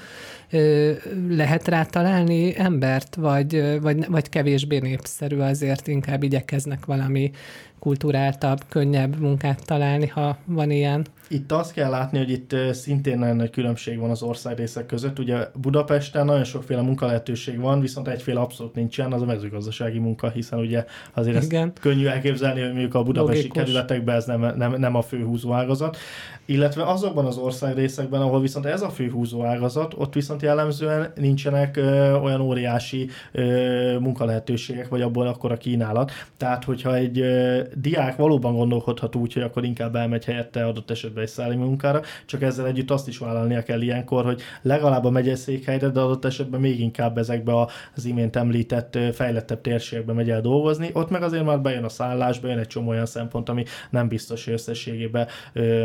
Lehet 1.29 1.67
rá 1.67 1.83
találni 1.83 2.59
embert, 2.59 3.15
vagy, 3.15 3.79
vagy, 3.81 4.07
vagy 4.07 4.29
kevésbé 4.29 4.79
népszerű, 4.79 5.37
azért 5.37 5.87
inkább 5.87 6.23
igyekeznek 6.23 6.85
valami 6.85 7.31
kulturáltabb, 7.79 8.59
könnyebb 8.69 9.19
munkát 9.19 9.65
találni, 9.65 10.07
ha 10.07 10.37
van 10.45 10.71
ilyen. 10.71 11.05
Itt 11.31 11.51
azt 11.51 11.73
kell 11.73 11.89
látni, 11.89 12.17
hogy 12.17 12.29
itt 12.29 12.55
szintén 12.71 13.19
nagyon 13.19 13.35
nagy 13.35 13.49
különbség 13.49 13.99
van 13.99 14.09
az 14.09 14.21
országrészek 14.21 14.85
között. 14.85 15.19
Ugye 15.19 15.47
Budapesten 15.61 16.25
nagyon 16.25 16.43
sokféle 16.43 16.81
munkalehetőség 16.81 17.59
van, 17.59 17.79
viszont 17.79 18.07
egyféle 18.07 18.39
abszolút 18.39 18.75
nincsen, 18.75 19.13
az 19.13 19.21
a 19.21 19.25
mezőgazdasági 19.25 19.99
munka, 19.99 20.29
hiszen 20.29 20.59
ugye 20.59 20.85
azért 21.13 21.43
Igen. 21.43 21.67
ezt 21.67 21.79
könnyű 21.79 22.05
elképzelni, 22.05 22.59
hogy 22.61 22.69
mondjuk 22.69 22.93
a 22.93 23.03
budapesti 23.03 23.37
Logikus. 23.37 23.63
kerületekben 23.63 24.15
ez 24.15 24.25
nem, 24.25 24.53
nem, 24.57 24.75
nem 24.77 24.95
a 24.95 25.01
fő 25.01 25.23
húzóágazat. 25.23 25.97
Illetve 26.45 26.83
azokban 26.85 27.25
az 27.25 27.37
országrészekben, 27.37 28.21
ahol 28.21 28.41
viszont 28.41 28.65
ez 28.65 28.81
a 28.81 28.89
fő 28.89 29.09
húzóágazat, 29.09 29.93
ott 29.97 30.13
viszont 30.13 30.41
jellemzően 30.41 31.11
nincsenek 31.15 31.77
ö, 31.77 32.13
olyan 32.13 32.41
óriási 32.41 33.09
ö, 33.31 33.97
munkalehetőségek, 33.99 34.87
vagy 34.87 35.01
abból 35.01 35.27
akkor 35.27 35.51
a 35.51 35.57
kínálat. 35.57 36.11
Tehát, 36.37 36.63
hogyha 36.63 36.95
egy 36.95 37.19
ö, 37.19 37.61
diák 37.75 38.15
valóban 38.15 38.55
gondolkodhat 38.55 39.15
úgy, 39.15 39.33
hogy 39.33 39.41
akkor 39.41 39.63
inkább 39.63 39.95
elmegy 39.95 40.25
helyette 40.25 40.65
adott 40.65 40.91
esetben 40.91 41.23
egy 41.23 41.29
szállami 41.29 41.63
munkára, 41.63 42.01
csak 42.25 42.41
ezzel 42.41 42.67
együtt 42.67 42.91
azt 42.91 43.07
is 43.07 43.17
vállalnia 43.17 43.63
kell 43.63 43.81
ilyenkor, 43.81 44.25
hogy 44.25 44.41
legalább 44.61 45.05
a 45.05 45.09
megyeszékhelyre, 45.09 45.87
de 45.89 45.99
adott 45.99 46.25
esetben 46.25 46.59
még 46.59 46.79
inkább 46.79 47.17
ezekbe 47.17 47.53
az 47.95 48.05
imént 48.05 48.35
említett 48.35 48.97
fejlettebb 49.13 49.61
térségekbe 49.61 50.13
megy 50.13 50.29
el 50.29 50.41
dolgozni, 50.41 50.89
ott 50.93 51.09
meg 51.09 51.23
azért 51.23 51.45
már 51.45 51.61
bejön 51.61 51.83
a 51.83 51.89
szállás, 51.89 52.39
bejön 52.39 52.57
egy 52.57 52.67
csomó 52.67 52.89
olyan 52.89 53.05
szempont, 53.05 53.49
ami 53.49 53.63
nem 53.89 54.07
biztos, 54.07 54.45
hogy 54.45 54.53
összességében 54.53 55.27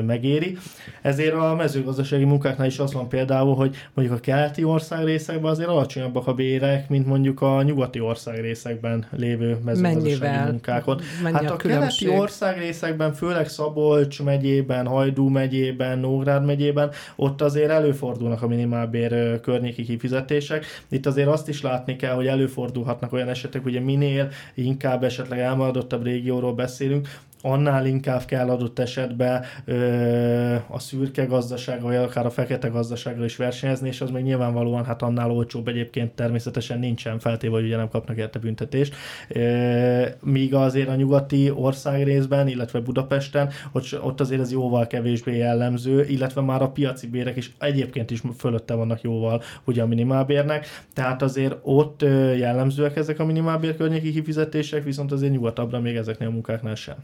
megéri. 0.06 0.56
Ezért 1.02 1.34
a 1.34 1.54
mezőgazdasági 1.54 2.24
munkáknál 2.24 2.66
is 2.66 2.78
az 2.78 2.92
van 2.92 3.08
például, 3.08 3.54
hogy 3.54 3.76
mondjuk 3.94 4.18
a 4.18 4.20
keleti 4.20 4.64
ország 4.64 5.04
részekben 5.04 5.50
azért 5.50 5.68
alacsonyabbak 5.68 6.26
a 6.26 6.34
bérek, 6.34 6.88
mint 6.88 7.06
mondjuk 7.06 7.40
a 7.40 7.62
nyugati 7.62 8.00
ország 8.00 8.40
részekben 8.40 9.06
lévő 9.10 9.58
mezőgazdasági 9.64 10.18
Mennyivel? 10.20 10.46
munkákon. 10.46 11.00
Mennyi 11.22 11.34
hát 11.34 11.50
a, 11.50 11.54
a 11.54 11.56
keleti 11.78 12.08
ország 12.08 12.58
részekben, 12.58 13.12
főleg 13.12 13.48
Szabolcs 13.48 14.22
megyében, 14.22 14.86
Hajdú 14.86 15.28
megyében, 15.28 15.98
Nógrád 15.98 16.44
megyében, 16.44 16.90
ott 17.16 17.42
azért 17.42 17.70
előfordulnak 17.70 18.42
a 18.42 18.48
minimálbér 18.48 19.40
környéki 19.40 19.82
kifizetések. 19.82 20.64
Itt 20.88 21.06
azért 21.06 21.28
azt 21.28 21.48
is 21.48 21.62
látni 21.62 21.96
kell, 21.96 22.14
hogy 22.14 22.26
előfordulhatnak 22.26 23.12
olyan 23.12 23.28
esetek, 23.28 23.64
ugye 23.64 23.80
minél 23.80 24.28
inkább 24.54 25.04
esetleg 25.04 25.38
elmaradottabb 25.38 26.04
régióról 26.04 26.52
beszélünk, 26.52 27.08
annál 27.46 27.86
inkább 27.86 28.24
kell 28.24 28.50
adott 28.50 28.78
esetben 28.78 29.44
ö, 29.64 30.54
a 30.68 30.78
szürke 30.78 31.24
gazdasággal, 31.24 31.86
vagy 31.86 31.96
akár 31.96 32.26
a 32.26 32.30
fekete 32.30 32.68
gazdasággal 32.68 33.24
is 33.24 33.36
versenyezni, 33.36 33.88
és 33.88 34.00
az 34.00 34.10
még 34.10 34.22
nyilvánvalóan 34.22 34.84
hát 34.84 35.02
annál 35.02 35.30
olcsóbb 35.30 35.68
egyébként 35.68 36.12
természetesen 36.12 36.78
nincsen 36.78 37.18
feltéve, 37.18 37.54
hogy 37.54 37.64
ugye 37.64 37.76
nem 37.76 37.88
kapnak 37.88 38.16
érte 38.16 38.38
büntetést. 38.38 38.94
Ö, 39.28 40.06
míg 40.22 40.54
azért 40.54 40.88
a 40.88 40.94
nyugati 40.94 41.50
országrészben, 41.50 42.48
illetve 42.48 42.80
Budapesten, 42.80 43.50
ott, 43.72 44.02
ott 44.02 44.20
azért 44.20 44.40
ez 44.40 44.52
jóval 44.52 44.86
kevésbé 44.86 45.36
jellemző, 45.36 46.04
illetve 46.04 46.40
már 46.40 46.62
a 46.62 46.70
piaci 46.70 47.06
bérek 47.06 47.36
is 47.36 47.52
egyébként 47.58 48.10
is 48.10 48.22
fölötte 48.38 48.74
vannak 48.74 49.02
jóval 49.02 49.42
ugye 49.64 49.82
a 49.82 49.86
minimálbérnek, 49.86 50.66
tehát 50.92 51.22
azért 51.22 51.56
ott 51.62 52.02
jellemzőek 52.36 52.96
ezek 52.96 53.18
a 53.18 53.24
minimálbér 53.24 53.76
környéki 53.76 54.12
kifizetések, 54.12 54.84
viszont 54.84 55.12
azért 55.12 55.32
nyugatabbra 55.32 55.80
még 55.80 55.96
ezeknél 55.96 56.28
a 56.28 56.30
munkáknál 56.30 56.74
sem 56.74 56.96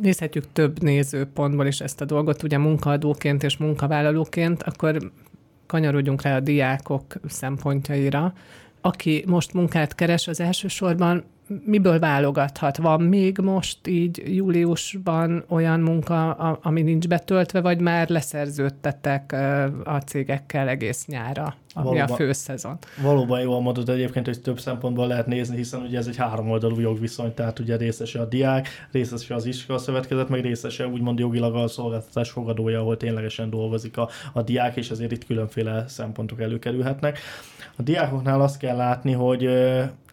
nézhetjük 0.00 0.44
több 0.52 0.82
nézőpontból 0.82 1.66
is 1.66 1.80
ezt 1.80 2.00
a 2.00 2.04
dolgot, 2.04 2.42
ugye 2.42 2.58
munkaadóként 2.58 3.42
és 3.42 3.56
munkavállalóként, 3.56 4.62
akkor 4.62 5.12
kanyarodjunk 5.66 6.22
rá 6.22 6.36
a 6.36 6.40
diákok 6.40 7.14
szempontjaira. 7.28 8.32
Aki 8.80 9.24
most 9.26 9.52
munkát 9.52 9.94
keres, 9.94 10.28
az 10.28 10.40
elsősorban 10.40 11.24
miből 11.64 11.98
válogathat? 11.98 12.76
Van 12.76 13.00
még 13.00 13.38
most 13.38 13.86
így 13.86 14.22
júliusban 14.34 15.44
olyan 15.48 15.80
munka, 15.80 16.30
ami 16.62 16.82
nincs 16.82 17.08
betöltve, 17.08 17.60
vagy 17.60 17.80
már 17.80 18.08
leszerződtetek 18.08 19.32
a 19.84 19.96
cégekkel 19.98 20.68
egész 20.68 21.06
nyára, 21.06 21.54
ami 21.74 21.86
valóban, 21.86 22.10
a 22.10 22.14
főszezon? 22.14 22.78
Valóban 23.02 23.40
jól 23.40 23.60
mondod 23.60 23.88
egyébként, 23.88 24.26
hogy 24.26 24.40
több 24.40 24.60
szempontból 24.60 25.06
lehet 25.06 25.26
nézni, 25.26 25.56
hiszen 25.56 25.80
ugye 25.80 25.98
ez 25.98 26.06
egy 26.06 26.16
háromoldalú 26.16 26.80
jogviszony, 26.80 27.34
tehát 27.34 27.58
ugye 27.58 27.76
részese 27.76 28.20
a 28.20 28.24
diák, 28.24 28.68
részese 28.92 29.34
az 29.34 29.46
iskola 29.46 29.78
szövetkezet, 29.78 30.28
meg 30.28 30.40
részese 30.40 30.86
úgymond 30.86 31.18
jogilag 31.18 31.54
a 31.54 31.68
szolgáltatás 31.68 32.30
fogadója, 32.30 32.80
ahol 32.80 32.96
ténylegesen 32.96 33.50
dolgozik 33.50 33.96
a, 33.96 34.08
a 34.32 34.42
diák, 34.42 34.76
és 34.76 34.90
azért 34.90 35.12
itt 35.12 35.26
különféle 35.26 35.84
szempontok 35.88 36.40
előkerülhetnek. 36.40 37.18
A 37.76 37.82
diákoknál 37.82 38.40
azt 38.40 38.58
kell 38.58 38.76
látni, 38.76 39.12
hogy 39.12 39.48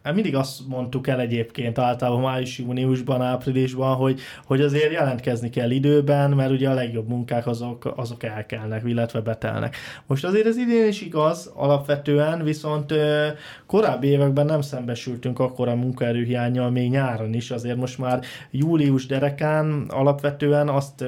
Hát 0.04 0.14
mindig 0.14 0.36
azt 0.36 0.68
mondtuk 0.68 1.08
el 1.08 1.20
egyébként 1.20 1.80
általában 1.80 2.22
május, 2.22 2.58
júniusban, 2.58 3.22
áprilisban, 3.22 3.96
hogy, 3.96 4.20
hogy 4.46 4.62
azért 4.62 4.92
jelentkezni 4.92 5.50
kell 5.50 5.72
időben, 5.72 6.32
mert 6.32 6.52
ugye 6.52 6.70
a 6.70 6.74
legjobb 6.74 7.08
munkák 7.08 7.48
azok, 7.48 7.94
azok 7.96 8.24
elkelnek, 8.24 8.82
illetve 8.86 9.20
betelnek. 9.20 9.76
Most 10.08 10.26
azért 10.26 10.46
ez 10.46 10.58
idén 10.58 10.88
is 10.88 11.02
igaz 11.02 11.52
alapvetően, 11.56 12.44
viszont 12.44 12.94
korábbi 13.66 14.08
években 14.08 14.46
nem 14.46 14.62
szembesültünk 14.62 15.40
akkor 15.40 15.68
a 15.68 15.76
munkaerőhiányjal, 15.76 16.70
még 16.70 16.90
nyáron 16.90 17.34
is, 17.34 17.52
azért 17.52 17.78
most 17.78 17.98
már 17.98 18.24
július 18.52 19.06
derekán 19.06 19.86
alapvetően 19.90 20.70
azt 20.70 21.04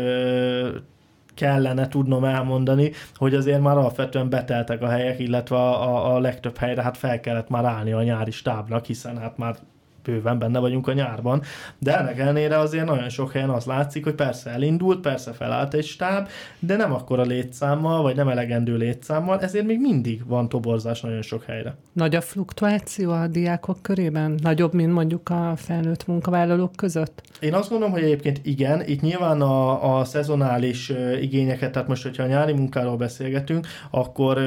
kellene 1.34 1.88
tudnom 1.88 2.24
elmondani, 2.24 2.92
hogy 3.16 3.36
azért 3.36 3.62
már 3.62 3.78
alapvetően 3.78 4.30
beteltek 4.30 4.82
a 4.82 4.90
helyek, 4.90 5.20
illetve 5.20 5.56
a, 5.56 5.96
a, 5.96 6.16
a 6.16 6.20
legtöbb 6.20 6.58
helyre 6.58 6.82
hát 6.82 6.98
fel 6.98 7.20
kellett 7.20 7.50
már 7.50 7.66
állni 7.66 7.92
a 7.92 8.04
nyári 8.04 8.32
stábnak, 8.32 8.86
hiszen 8.86 9.18
hát 9.18 9.38
már 9.38 9.56
bőven 10.04 10.40
benne 10.40 10.60
vagyunk 10.60 10.88
a 10.88 10.94
nyárban, 10.94 11.42
de 11.80 11.98
ennek 11.98 12.20
ellenére 12.20 12.58
azért 12.58 12.86
nagyon 12.86 13.10
sok 13.10 13.32
helyen 13.32 13.50
az 13.50 13.66
látszik, 13.66 14.04
hogy 14.04 14.16
persze 14.16 14.50
elindult, 14.50 15.00
persze 15.00 15.32
felállt 15.32 15.74
egy 15.74 15.86
stáb, 15.86 16.28
de 16.60 16.76
nem 16.76 16.94
akkor 16.94 17.20
a 17.20 17.24
létszámmal, 17.24 18.02
vagy 18.02 18.16
nem 18.16 18.28
elegendő 18.28 18.78
létszámmal, 18.78 19.40
ezért 19.40 19.66
még 19.66 19.80
mindig 19.80 20.28
van 20.28 20.50
toborzás 20.50 21.02
nagyon 21.02 21.22
sok 21.22 21.44
helyre. 21.44 21.76
Nagy 21.94 22.16
a 22.16 22.22
fluktuáció 22.22 23.12
a 23.12 23.28
diákok 23.28 23.82
körében? 23.82 24.40
Nagyobb, 24.44 24.74
mint 24.74 24.94
mondjuk 24.94 25.30
a 25.30 25.54
felnőtt 25.56 26.08
munkavállalók 26.08 26.76
között? 26.76 27.22
Én 27.40 27.54
azt 27.54 27.70
gondolom, 27.70 27.94
hogy 27.94 28.04
egyébként 28.04 28.40
igen, 28.44 28.84
itt 28.88 29.02
nyilván 29.02 29.42
a, 29.42 29.98
a 30.00 30.06
szezonális 30.06 30.92
igényeket, 31.22 31.72
tehát 31.72 31.88
most, 31.88 32.04
hogyha 32.04 32.24
a 32.24 32.28
nyári 32.28 32.54
munkáról 32.54 32.98
beszélgetünk, 32.98 33.68
akkor 33.92 34.38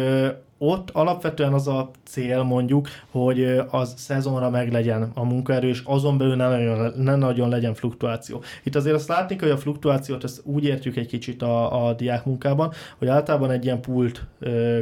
ott 0.59 0.91
alapvetően 0.91 1.53
az 1.53 1.69
a 1.69 1.91
cél 2.05 2.43
mondjuk, 2.43 2.89
hogy 3.11 3.61
az 3.71 3.95
szezonra 3.97 4.51
meglegyen 4.51 5.11
a 5.15 5.25
munkaerő, 5.25 5.69
és 5.69 5.83
azon 5.85 6.19
belül 6.19 6.37
ne 6.37 6.49
nagyon, 6.49 6.93
ne 6.97 7.17
nagyon 7.17 7.49
legyen 7.49 7.75
fluktuáció. 7.75 8.43
Itt 8.63 8.75
azért 8.75 8.95
azt 8.95 9.09
látni, 9.09 9.37
hogy 9.39 9.51
a 9.51 9.57
fluktuációt 9.57 10.25
ezt 10.25 10.41
úgy 10.45 10.65
értjük 10.65 10.97
egy 10.97 11.07
kicsit 11.07 11.43
a, 11.43 11.87
a 11.87 11.93
diák 11.93 12.25
munkában, 12.25 12.73
hogy 12.99 13.09
általában 13.09 13.51
egy 13.51 13.65
ilyen 13.65 13.81
pult 13.81 14.27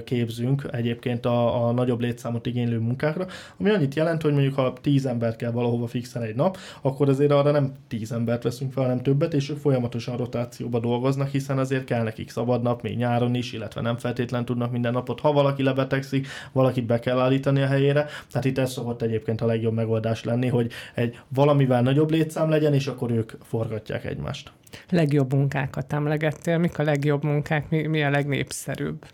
képzünk 0.05 0.69
egyébként 0.71 1.27
a, 1.27 1.67
a 1.67 1.73
nagyobb 1.73 2.01
létszámot 2.01 2.47
igénylő 2.47 2.79
munkákra, 2.79 3.27
ami 3.59 3.71
annyit 3.71 3.95
jelent, 3.95 4.23
hogy 4.23 4.33
mondjuk 4.33 4.55
ha 4.55 4.73
10 4.81 5.07
ember 5.07 5.37
kell 5.37 5.51
valahova 5.51 5.87
fixen 5.87 6.23
egy 6.23 6.35
nap, 6.35 6.57
akkor 6.83 7.09
azért 7.09 7.33
arra 7.33 7.51
nem 7.51 7.73
10 7.89 8.13
embert 8.13 8.43
veszünk 8.43 8.73
fel, 8.73 8.83
hanem 8.83 9.03
többet, 9.03 9.35
és 9.35 9.51
ők 9.51 9.59
folyamatosan 9.59 10.17
rotációba 10.17 10.79
dolgoznak, 10.79 11.29
hiszen 11.29 11.59
azért 11.59 11.85
kell 11.85 12.03
nekik 12.03 12.31
szabad 12.31 12.63
nap, 12.63 12.83
még 12.83 12.97
nyáron 12.97 13.35
is, 13.35 13.53
illetve 13.53 13.81
nem 13.81 13.97
feltétlen 13.97 14.45
tudnak 14.45 14.71
minden 14.71 14.93
napot. 14.93 15.21
Ha 15.21 15.33
valaki 15.33 15.63
lebetegszik, 15.65 16.27
valakit 16.53 16.87
be 16.87 16.99
kell 16.99 17.19
állítani 17.19 17.63
a 17.63 17.67
helyére. 17.67 18.07
Tehát 18.31 18.45
itt 18.45 18.59
ez 18.59 18.73
szokott 18.73 19.03
egyébként 19.03 19.41
a 19.41 19.47
legjobb 19.47 19.75
megoldás 19.75 20.25
lenni, 20.25 20.49
hogy 20.49 20.73
egy 20.95 21.19
valamivel 21.29 21.83
nagyobb 21.83 22.11
létszám 22.11 22.49
legyen, 22.49 22.75
és 22.75 22.87
akkor 22.87 23.11
ők 23.11 23.33
forgatják 23.43 24.05
egymást. 24.05 24.53
Legjobb 24.91 25.33
munkákat 25.33 25.93
emlegettél, 25.93 26.59
mik 26.59 26.79
a 26.79 26.83
legjobb 26.83 27.25
munkák, 27.25 27.71
mi, 27.71 27.87
mi 27.87 28.03
a 28.03 28.11
legnépszerűbb? 28.11 29.07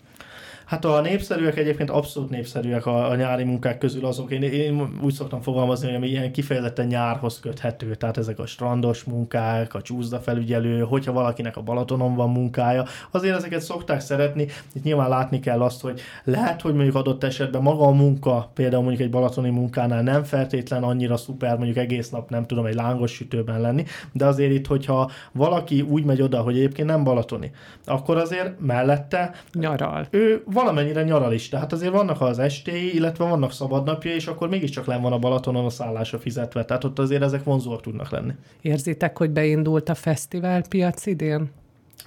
Hát 0.70 0.84
a 0.84 1.00
népszerűek 1.00 1.56
egyébként 1.56 1.90
abszolút 1.90 2.30
népszerűek 2.30 2.86
a, 2.86 3.10
a 3.10 3.14
nyári 3.14 3.44
munkák 3.44 3.78
közül 3.78 4.06
azok. 4.06 4.30
Én, 4.30 4.42
én 4.42 4.98
úgy 5.02 5.12
szoktam 5.12 5.40
fogalmazni, 5.40 5.86
hogy 5.86 5.96
ami 5.96 6.08
ilyen 6.08 6.32
kifejezetten 6.32 6.86
nyárhoz 6.86 7.40
köthető, 7.40 7.94
tehát 7.94 8.16
ezek 8.16 8.38
a 8.38 8.46
strandos 8.46 9.04
munkák, 9.04 9.74
a 9.74 9.82
csúszda 9.82 10.18
felügyelő, 10.18 10.80
hogyha 10.80 11.12
valakinek 11.12 11.56
a 11.56 11.62
Balatonon 11.62 12.14
van 12.14 12.30
munkája, 12.30 12.84
azért 13.10 13.36
ezeket 13.36 13.60
szokták 13.60 14.00
szeretni. 14.00 14.46
Itt 14.72 14.82
nyilván 14.82 15.08
látni 15.08 15.40
kell 15.40 15.62
azt, 15.62 15.80
hogy 15.80 16.00
lehet, 16.24 16.60
hogy 16.60 16.74
mondjuk 16.74 16.94
adott 16.94 17.24
esetben 17.24 17.62
maga 17.62 17.86
a 17.86 17.90
munka, 17.92 18.50
például 18.54 18.82
mondjuk 18.82 19.02
egy 19.02 19.10
balatoni 19.10 19.50
munkánál 19.50 20.02
nem 20.02 20.24
feltétlen 20.24 20.82
annyira 20.82 21.16
szuper, 21.16 21.56
mondjuk 21.56 21.76
egész 21.76 22.10
nap 22.10 22.30
nem 22.30 22.46
tudom 22.46 22.66
egy 22.66 22.74
lángos 22.74 23.12
sütőben 23.12 23.60
lenni, 23.60 23.84
de 24.12 24.26
azért 24.26 24.52
itt, 24.52 24.66
hogyha 24.66 25.10
valaki 25.32 25.80
úgy 25.80 26.04
megy 26.04 26.22
oda, 26.22 26.40
hogy 26.40 26.56
egyébként 26.56 26.88
nem 26.88 27.04
balatoni, 27.04 27.50
akkor 27.84 28.16
azért 28.16 28.60
mellette 28.60 29.34
nyaral. 29.52 30.06
Ő 30.10 30.42
valamennyire 30.60 31.02
nyaral 31.02 31.32
is. 31.32 31.48
Tehát 31.48 31.72
azért 31.72 31.92
vannak 31.92 32.20
az 32.20 32.38
estéi, 32.38 32.94
illetve 32.94 33.24
vannak 33.24 33.52
szabadnapja, 33.52 34.14
és 34.14 34.26
akkor 34.26 34.48
mégiscsak 34.48 34.86
len 34.86 35.02
van 35.02 35.12
a 35.12 35.18
Balatonon 35.18 35.64
a 35.64 35.70
szállása 35.70 36.18
fizetve. 36.18 36.64
Tehát 36.64 36.84
ott 36.84 36.98
azért 36.98 37.22
ezek 37.22 37.44
vonzóak 37.44 37.80
tudnak 37.80 38.10
lenni. 38.10 38.32
Érzitek, 38.60 39.18
hogy 39.18 39.30
beindult 39.30 39.88
a 39.88 39.94
fesztiválpiac 39.94 41.06
idén? 41.06 41.50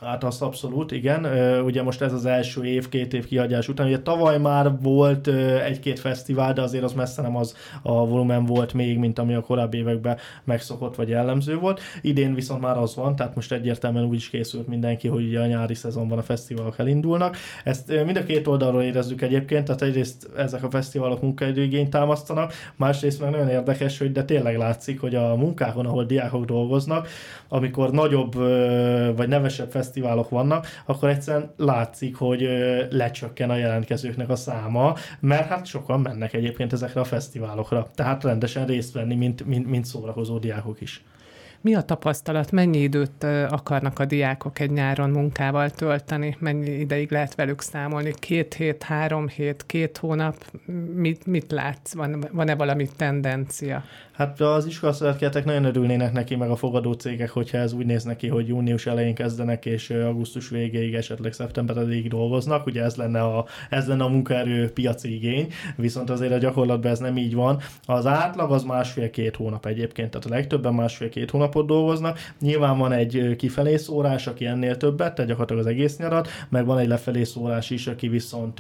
Hát 0.02 0.24
azt 0.24 0.42
abszolút, 0.42 0.92
igen. 0.92 1.26
Ugye 1.64 1.84
most 1.84 2.02
ez 2.02 2.14
az 2.14 2.26
első 2.26 2.64
év, 2.64 2.90
két 2.90 3.14
év 3.14 3.26
kihagyás 3.26 3.68
után. 3.68 3.88
Ugye 3.88 4.00
tavaly 4.00 4.40
már 4.40 4.72
volt 4.82 5.28
egy-két 5.66 6.00
fesztivál, 6.00 6.54
de 6.54 6.62
azért 6.62 6.84
az 6.84 6.94
messze 6.94 7.22
nem 7.22 7.36
az 7.36 7.56
a 7.82 8.06
volumen 8.06 8.46
volt 8.46 8.74
még, 8.74 8.98
mint 8.98 9.20
ami 9.20 9.34
a 9.34 9.42
korábbi 9.42 9.78
években 9.78 10.18
megszokott 10.44 10.96
vagy 10.96 11.10
jellemző 11.10 11.58
volt. 11.58 11.82
Idén 12.02 12.34
viszont 12.34 12.62
már 12.62 12.78
az 12.78 12.96
van, 12.96 13.16
tehát 13.16 13.36
most 13.36 13.52
egyértelműen 13.52 14.06
úgy 14.06 14.16
is 14.16 14.30
készült 14.30 14.68
mindenki, 14.68 15.08
hogy 15.08 15.28
ugye 15.28 15.40
a 15.40 15.46
nyári 15.46 15.74
szezonban 15.74 16.18
a 16.18 16.22
fesztiválok 16.22 16.80
elindulnak. 16.80 17.38
Ezt 17.64 18.04
mind 18.06 18.18
a 18.18 18.24
két 18.24 18.48
oldalról 18.48 18.82
érezzük 18.82 19.22
egyébként, 19.22 19.66
tehát 19.66 19.82
egyrészt 19.82 20.30
ezek 20.38 20.64
a 20.64 20.70
fesztiválok 20.70 21.22
munkaidőigényt 21.22 21.90
támasztanak, 21.90 22.54
másrészt 22.76 23.22
meg 23.22 23.30
nagyon 23.30 23.50
érdekes, 23.50 23.98
hogy 23.98 24.12
de 24.12 24.24
tényleg 24.24 24.58
látszik, 24.58 25.00
hogy 25.00 25.16
a 25.16 25.36
munkákon, 25.36 25.86
ahol 25.86 26.04
diákok 26.04 26.46
dolgoznak, 26.46 27.08
amikor 27.48 27.92
nagyobb 27.92 28.36
vagy 29.16 29.28
nevesebb 29.28 29.72
fesztiválok 29.84 30.30
vannak, 30.30 30.68
akkor 30.86 31.10
egyszerűen 31.10 31.54
látszik, 31.58 32.16
hogy 32.16 32.48
lecsökken 32.90 33.50
a 33.50 33.56
jelentkezőknek 33.56 34.30
a 34.30 34.36
száma, 34.36 34.96
mert 35.20 35.48
hát 35.48 35.66
sokan 35.66 36.00
mennek 36.00 36.34
egyébként 36.34 36.74
ezekre 36.74 37.00
a 37.00 37.04
fesztiválokra. 37.04 37.88
Tehát 37.96 38.24
rendesen 38.24 38.66
részt 38.66 38.94
venni, 38.94 39.16
mint, 39.16 39.46
mint, 39.46 39.68
mint 39.68 39.86
szórakozó 39.86 40.38
diákok 40.38 40.82
is. 40.82 41.04
Mi 41.64 41.76
a 41.76 41.82
tapasztalat? 41.82 42.52
Mennyi 42.52 42.78
időt 42.78 43.24
akarnak 43.50 44.00
a 44.00 44.06
diákok 44.06 44.60
egy 44.60 44.72
nyáron 44.72 45.10
munkával 45.10 45.70
tölteni? 45.70 46.38
Mennyi 46.40 46.70
ideig 46.70 47.12
lehet 47.12 47.36
velük 47.36 47.62
számolni? 47.62 48.14
Két 48.20 48.54
hét, 48.54 48.84
három 48.84 49.28
hét, 49.28 49.64
két 49.66 49.98
hónap? 49.98 50.36
Mit, 50.94 51.26
mit 51.26 51.52
látsz? 51.52 51.94
Van, 51.94 52.26
van-e 52.32 52.56
valami 52.56 52.88
tendencia? 52.96 53.84
Hát 54.12 54.42
az 54.42 54.66
iskolaszövetkezetek 54.66 55.46
nagyon 55.46 55.66
örülnének 55.66 56.12
neki, 56.12 56.36
meg 56.36 56.50
a 56.50 56.56
fogadó 56.56 56.94
cégek, 56.94 57.30
hogyha 57.30 57.58
ez 57.58 57.74
úgy 57.74 57.86
néz 57.86 58.04
neki, 58.04 58.28
hogy 58.28 58.48
június 58.48 58.86
elején 58.86 59.16
kezdenek, 59.16 59.66
és 59.66 59.90
augusztus 59.90 60.50
végéig, 60.50 60.94
esetleg 60.94 61.34
szeptember 61.34 61.78
elejéig 61.78 62.10
dolgoznak. 62.10 62.66
Ugye 62.66 62.84
ez 62.84 62.96
lenne 62.96 63.22
a, 63.22 63.46
ez 63.70 63.88
lenne 63.88 64.04
a 64.04 64.10
munkaerő 64.10 64.72
piaci 64.72 65.14
igény, 65.14 65.48
viszont 65.76 66.10
azért 66.10 66.32
a 66.32 66.38
gyakorlatban 66.38 66.92
ez 66.92 67.00
nem 67.00 67.18
így 67.18 67.34
van. 67.34 67.60
Az 67.86 68.06
átlag 68.06 68.52
az 68.52 68.64
másfél-két 68.64 69.36
hónap 69.36 69.66
egyébként, 69.66 70.10
tehát 70.12 70.26
a 70.26 70.30
legtöbben 70.30 70.74
másfél-két 70.74 71.32
hónapot 71.54 71.66
dolgoznak. 71.66 72.20
Nyilván 72.40 72.78
van 72.78 72.92
egy 72.92 73.36
kifelé 73.38 73.78
szórás, 73.78 74.28
aki 74.28 74.46
ennél 74.46 74.78
többet, 74.78 75.16
tehát 75.16 75.30
gyakorlatilag 75.30 75.62
az 75.62 75.72
egész 75.72 75.98
nyarat, 75.98 76.28
meg 76.50 76.66
van 76.66 76.78
egy 76.78 76.88
lefelé 76.88 77.24
szórás 77.24 77.70
is, 77.70 77.88
aki 77.88 78.08
viszont 78.08 78.60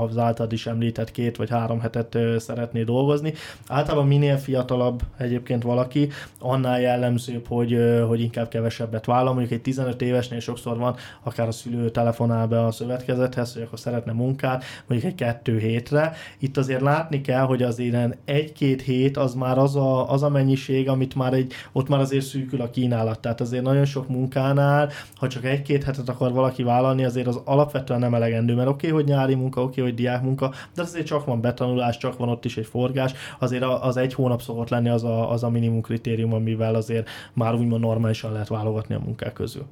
az 0.00 0.18
általad 0.18 0.52
is 0.52 0.66
említett 0.66 1.10
két 1.10 1.36
vagy 1.36 1.50
három 1.50 1.80
hetet 1.80 2.18
szeretné 2.38 2.82
dolgozni. 2.82 3.32
Általában 3.66 4.06
minél 4.06 4.36
fiatal 4.36 4.68
fiatalabb 4.70 5.02
egyébként 5.16 5.62
valaki, 5.62 6.08
annál 6.38 6.80
jellemzőbb, 6.80 7.46
hogy, 7.46 7.78
hogy 8.08 8.20
inkább 8.20 8.48
kevesebbet 8.48 9.04
vállal. 9.04 9.32
Mondjuk 9.32 9.52
egy 9.52 9.62
15 9.62 10.02
évesnél 10.02 10.40
sokszor 10.40 10.78
van, 10.78 10.96
akár 11.22 11.48
a 11.48 11.52
szülő 11.52 11.90
telefonál 11.90 12.46
be 12.46 12.64
a 12.64 12.70
szövetkezethez, 12.70 13.52
hogy 13.52 13.62
akkor 13.62 13.78
szeretne 13.78 14.12
munkát, 14.12 14.64
mondjuk 14.86 15.12
egy 15.12 15.18
kettő 15.18 15.58
hétre. 15.58 16.12
Itt 16.38 16.56
azért 16.56 16.80
látni 16.80 17.20
kell, 17.20 17.44
hogy 17.44 17.62
azért 17.62 18.16
egy-két 18.24 18.82
hét 18.82 19.16
az 19.16 19.34
már 19.34 19.58
az 19.58 19.76
a, 19.76 20.10
az 20.10 20.22
a 20.22 20.28
mennyiség, 20.28 20.88
amit 20.88 21.14
már 21.14 21.32
egy, 21.32 21.52
ott 21.72 21.88
már 21.88 22.00
azért 22.00 22.19
szűkül 22.20 22.60
a 22.60 22.70
kínálat. 22.70 23.20
Tehát 23.20 23.40
azért 23.40 23.62
nagyon 23.62 23.84
sok 23.84 24.08
munkánál, 24.08 24.90
ha 25.14 25.28
csak 25.28 25.44
egy-két 25.44 25.84
hetet 25.84 26.08
akar 26.08 26.32
valaki 26.32 26.62
vállalni, 26.62 27.04
azért 27.04 27.26
az 27.26 27.40
alapvetően 27.44 28.00
nem 28.00 28.14
elegendő, 28.14 28.54
mert 28.54 28.68
oké, 28.68 28.86
okay, 28.86 29.00
hogy 29.00 29.10
nyári 29.10 29.34
munka, 29.34 29.60
oké, 29.62 29.80
okay, 29.80 29.92
hogy 29.92 30.00
diák 30.00 30.22
munka, 30.22 30.52
de 30.74 30.82
azért 30.82 31.06
csak 31.06 31.24
van 31.24 31.40
betanulás, 31.40 31.96
csak 31.96 32.18
van 32.18 32.28
ott 32.28 32.44
is 32.44 32.56
egy 32.56 32.66
forgás, 32.66 33.12
azért 33.38 33.64
az 33.64 33.96
egy 33.96 34.14
hónap 34.14 34.42
szokott 34.42 34.68
lenni 34.68 34.88
az 34.88 35.04
a, 35.04 35.30
az 35.30 35.42
a 35.42 35.50
minimum 35.50 35.80
kritérium, 35.80 36.32
amivel 36.32 36.74
azért 36.74 37.08
már 37.32 37.54
úgymond 37.54 37.80
normálisan 37.80 38.32
lehet 38.32 38.48
válogatni 38.48 38.94
a 38.94 39.00
munkák 39.04 39.32
közül. 39.32 39.66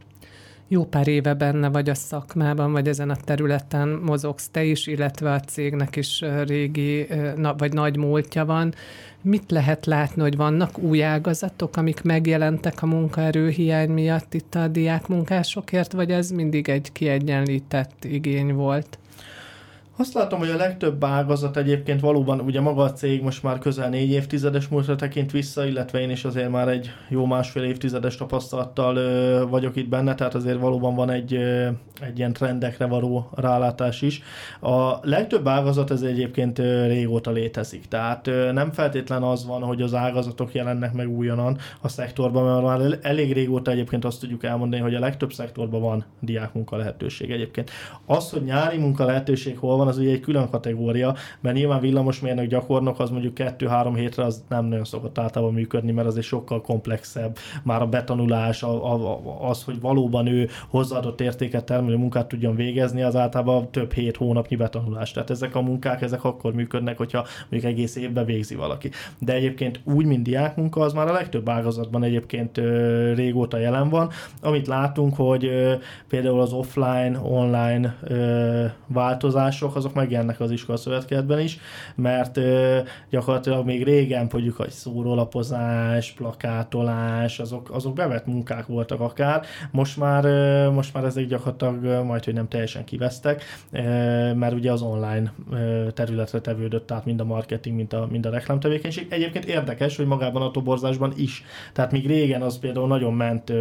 jó 0.69 0.85
pár 0.85 1.09
éve 1.09 1.35
benne 1.35 1.69
vagy 1.69 1.88
a 1.88 1.95
szakmában, 1.95 2.73
vagy 2.73 2.88
ezen 2.88 3.11
a 3.11 3.17
területen 3.17 3.88
mozogsz 3.88 4.49
te 4.49 4.64
is, 4.64 4.87
illetve 4.87 5.33
a 5.33 5.40
cégnek 5.40 5.97
is 5.97 6.25
régi 6.47 7.07
vagy 7.57 7.73
nagy 7.73 7.97
múltja 7.97 8.45
van. 8.45 8.75
Mit 9.23 9.51
lehet 9.51 9.87
látni, 9.87 10.23
hogy 10.23 10.37
vannak 10.37 10.79
új 10.79 11.03
ágazatok, 11.03 11.77
amik 11.77 12.03
megjelentek 12.03 12.83
a 12.83 12.87
munkaerőhiány 12.87 13.91
miatt 13.91 14.35
itt 14.35 14.55
a 14.55 14.69
diákmunkásokért, 14.69 15.93
vagy 15.93 16.11
ez 16.11 16.31
mindig 16.31 16.69
egy 16.69 16.93
kiegyenlített 16.93 18.05
igény 18.05 18.55
volt? 18.55 18.99
Azt 20.00 20.14
látom, 20.14 20.38
hogy 20.38 20.50
a 20.50 20.57
legtöbb 20.57 21.05
ágazat 21.05 21.57
egyébként 21.57 22.00
valóban, 22.00 22.40
ugye 22.40 22.61
maga 22.61 22.83
a 22.83 22.93
cég 22.93 23.23
most 23.23 23.43
már 23.43 23.59
közel 23.59 23.88
négy 23.88 24.11
évtizedes 24.11 24.69
múltra 24.69 24.97
tekint 24.97 25.31
vissza, 25.31 25.67
illetve 25.67 26.00
én 26.00 26.11
is 26.11 26.25
azért 26.25 26.50
már 26.50 26.69
egy 26.69 26.90
jó 27.09 27.26
másfél 27.26 27.62
évtizedes 27.62 28.17
tapasztalattal 28.17 28.97
ö, 28.97 29.45
vagyok 29.49 29.76
itt 29.76 29.88
benne, 29.88 30.14
tehát 30.14 30.35
azért 30.35 30.59
valóban 30.59 30.95
van 30.95 31.11
egy, 31.11 31.35
ö, 31.35 31.69
egy 32.00 32.19
ilyen 32.19 32.33
trendekre 32.33 32.87
való 32.87 33.31
rálátás 33.35 34.02
is. 34.02 34.23
A 34.61 34.99
legtöbb 35.02 35.49
ágazat 35.49 35.90
ez 35.90 36.02
egyébként 36.02 36.59
ö, 36.59 36.87
régóta 36.87 37.31
létezik, 37.31 37.88
tehát 37.88 38.26
ö, 38.26 38.52
nem 38.52 38.73
feltétlen 38.73 39.23
az 39.23 39.47
van, 39.47 39.62
hogy 39.62 39.83
az 39.83 39.95
ágazatok 39.95 40.55
jelennek 40.55 40.93
meg 40.93 41.09
újonnan 41.09 41.59
a 41.81 41.88
szektorban, 41.88 42.45
mert 42.45 42.81
már 42.81 42.99
elég 43.02 43.33
régóta 43.33 43.71
egyébként 43.71 44.05
azt 44.05 44.21
tudjuk 44.21 44.45
elmondani, 44.45 44.83
hogy 44.83 44.95
a 44.95 45.00
legtöbb 45.00 45.33
szektorban 45.33 45.81
van 45.81 46.05
diákmunka 46.21 46.76
lehetőség 46.76 47.31
egyébként. 47.31 47.71
Az, 48.07 48.31
hogy 48.31 48.43
nyári 48.43 48.78
munka 48.78 49.05
lehetőség 49.05 49.59
hol 49.59 49.76
van, 49.76 49.88
van, 49.88 49.97
az 49.97 50.02
ugye 50.07 50.12
egy 50.12 50.21
külön 50.21 50.50
kategória, 50.50 51.14
mert 51.40 51.57
nyilván 51.57 51.80
villamosmérnök 51.80 52.47
gyakornok 52.47 53.00
az 53.00 53.11
mondjuk 53.11 53.37
2-3 53.37 53.92
hétre 53.95 54.25
az 54.25 54.45
nem 54.49 54.64
nagyon 54.64 54.85
szokott 54.85 55.18
általában 55.18 55.54
működni, 55.54 55.92
mert 55.92 56.07
az 56.09 56.16
egy 56.16 56.23
sokkal 56.23 56.61
komplexebb, 56.61 57.37
már 57.62 57.83
a 57.83 57.87
betanulás, 57.87 58.62
a, 58.62 58.92
a, 58.92 59.49
az, 59.49 59.64
hogy 59.64 59.80
valóban 59.80 60.26
ő 60.26 60.49
hozzáadott 60.68 61.21
értéket 61.21 61.64
termelő 61.64 61.97
munkát 61.97 62.28
tudjon 62.28 62.54
végezni, 62.57 63.02
az 63.02 63.16
általában 63.16 63.71
több 63.71 63.92
hét 63.92 64.16
hónapnyi 64.16 64.57
betanulás. 64.57 65.11
Tehát 65.12 65.30
ezek 65.30 65.54
a 65.54 65.61
munkák, 65.61 66.02
ezek 66.02 66.25
akkor 66.25 66.54
működnek, 66.54 66.97
hogyha 66.97 67.26
mondjuk 67.50 67.73
egész 67.73 67.97
évben 67.97 68.25
végzi 68.25 68.54
valaki. 68.54 68.90
De 69.18 69.33
egyébként 69.33 69.80
úgy, 69.85 70.04
mint 70.04 70.23
diákmunka, 70.23 70.80
az 70.80 70.92
már 70.92 71.09
a 71.09 71.12
legtöbb 71.12 71.49
ágazatban 71.49 72.02
egyébként 72.02 72.59
ö, 72.59 73.12
régóta 73.14 73.59
jelen 73.59 73.88
van. 73.88 74.11
Amit 74.42 74.66
látunk, 74.66 75.16
hogy 75.16 75.45
ö, 75.45 75.73
például 76.09 76.40
az 76.40 76.52
offline, 76.52 77.18
online 77.23 77.97
ö, 78.02 78.64
változások, 78.87 79.76
azok 79.78 79.94
megjelennek 79.94 80.40
az 80.40 80.50
iskola 80.50 80.78
szövetkezetben 80.78 81.40
is, 81.40 81.58
mert 81.94 82.40
gyakorlatilag 83.11 83.64
még 83.64 83.85
régen 83.85 84.28
mondjuk, 84.32 84.56
hogy 84.56 84.70
szórólapozás, 84.70 86.12
plakátolás, 86.12 87.38
azok, 87.38 87.70
azok 87.70 87.94
bevett 87.94 88.26
munkák 88.26 88.66
voltak 88.66 89.00
akár, 89.00 89.44
most 89.70 89.97
már, 89.97 90.25
most 90.70 90.94
már 90.94 91.04
ezek 91.04 91.26
gyakorlatilag 91.26 92.04
majd, 92.04 92.25
hogy 92.25 92.35
nem 92.35 92.49
teljesen 92.49 92.85
kivesztek, 92.85 93.42
mert 94.35 94.52
ugye 94.52 94.73
az 94.73 94.82
online 94.82 95.32
területre 95.94 96.40
tevődött 96.40 96.90
át 96.90 97.04
mind 97.04 97.20
a 97.20 97.25
marketing, 97.25 97.76
mind 97.76 97.92
a, 97.92 98.06
mind 98.11 98.26
a 98.26 98.30
reklámtevékenység. 98.30 99.06
Egyébként 99.11 99.44
érdekes, 99.44 99.97
hogy 99.97 100.06
magában 100.06 100.42
a 100.42 100.50
toborzásban 100.50 101.12
is. 101.16 101.44
Tehát 101.73 101.92
még 101.92 102.06
régen 102.06 102.42
az 102.42 102.58
például 102.58 102.87
nagyon 102.87 103.14
ment 103.14 103.52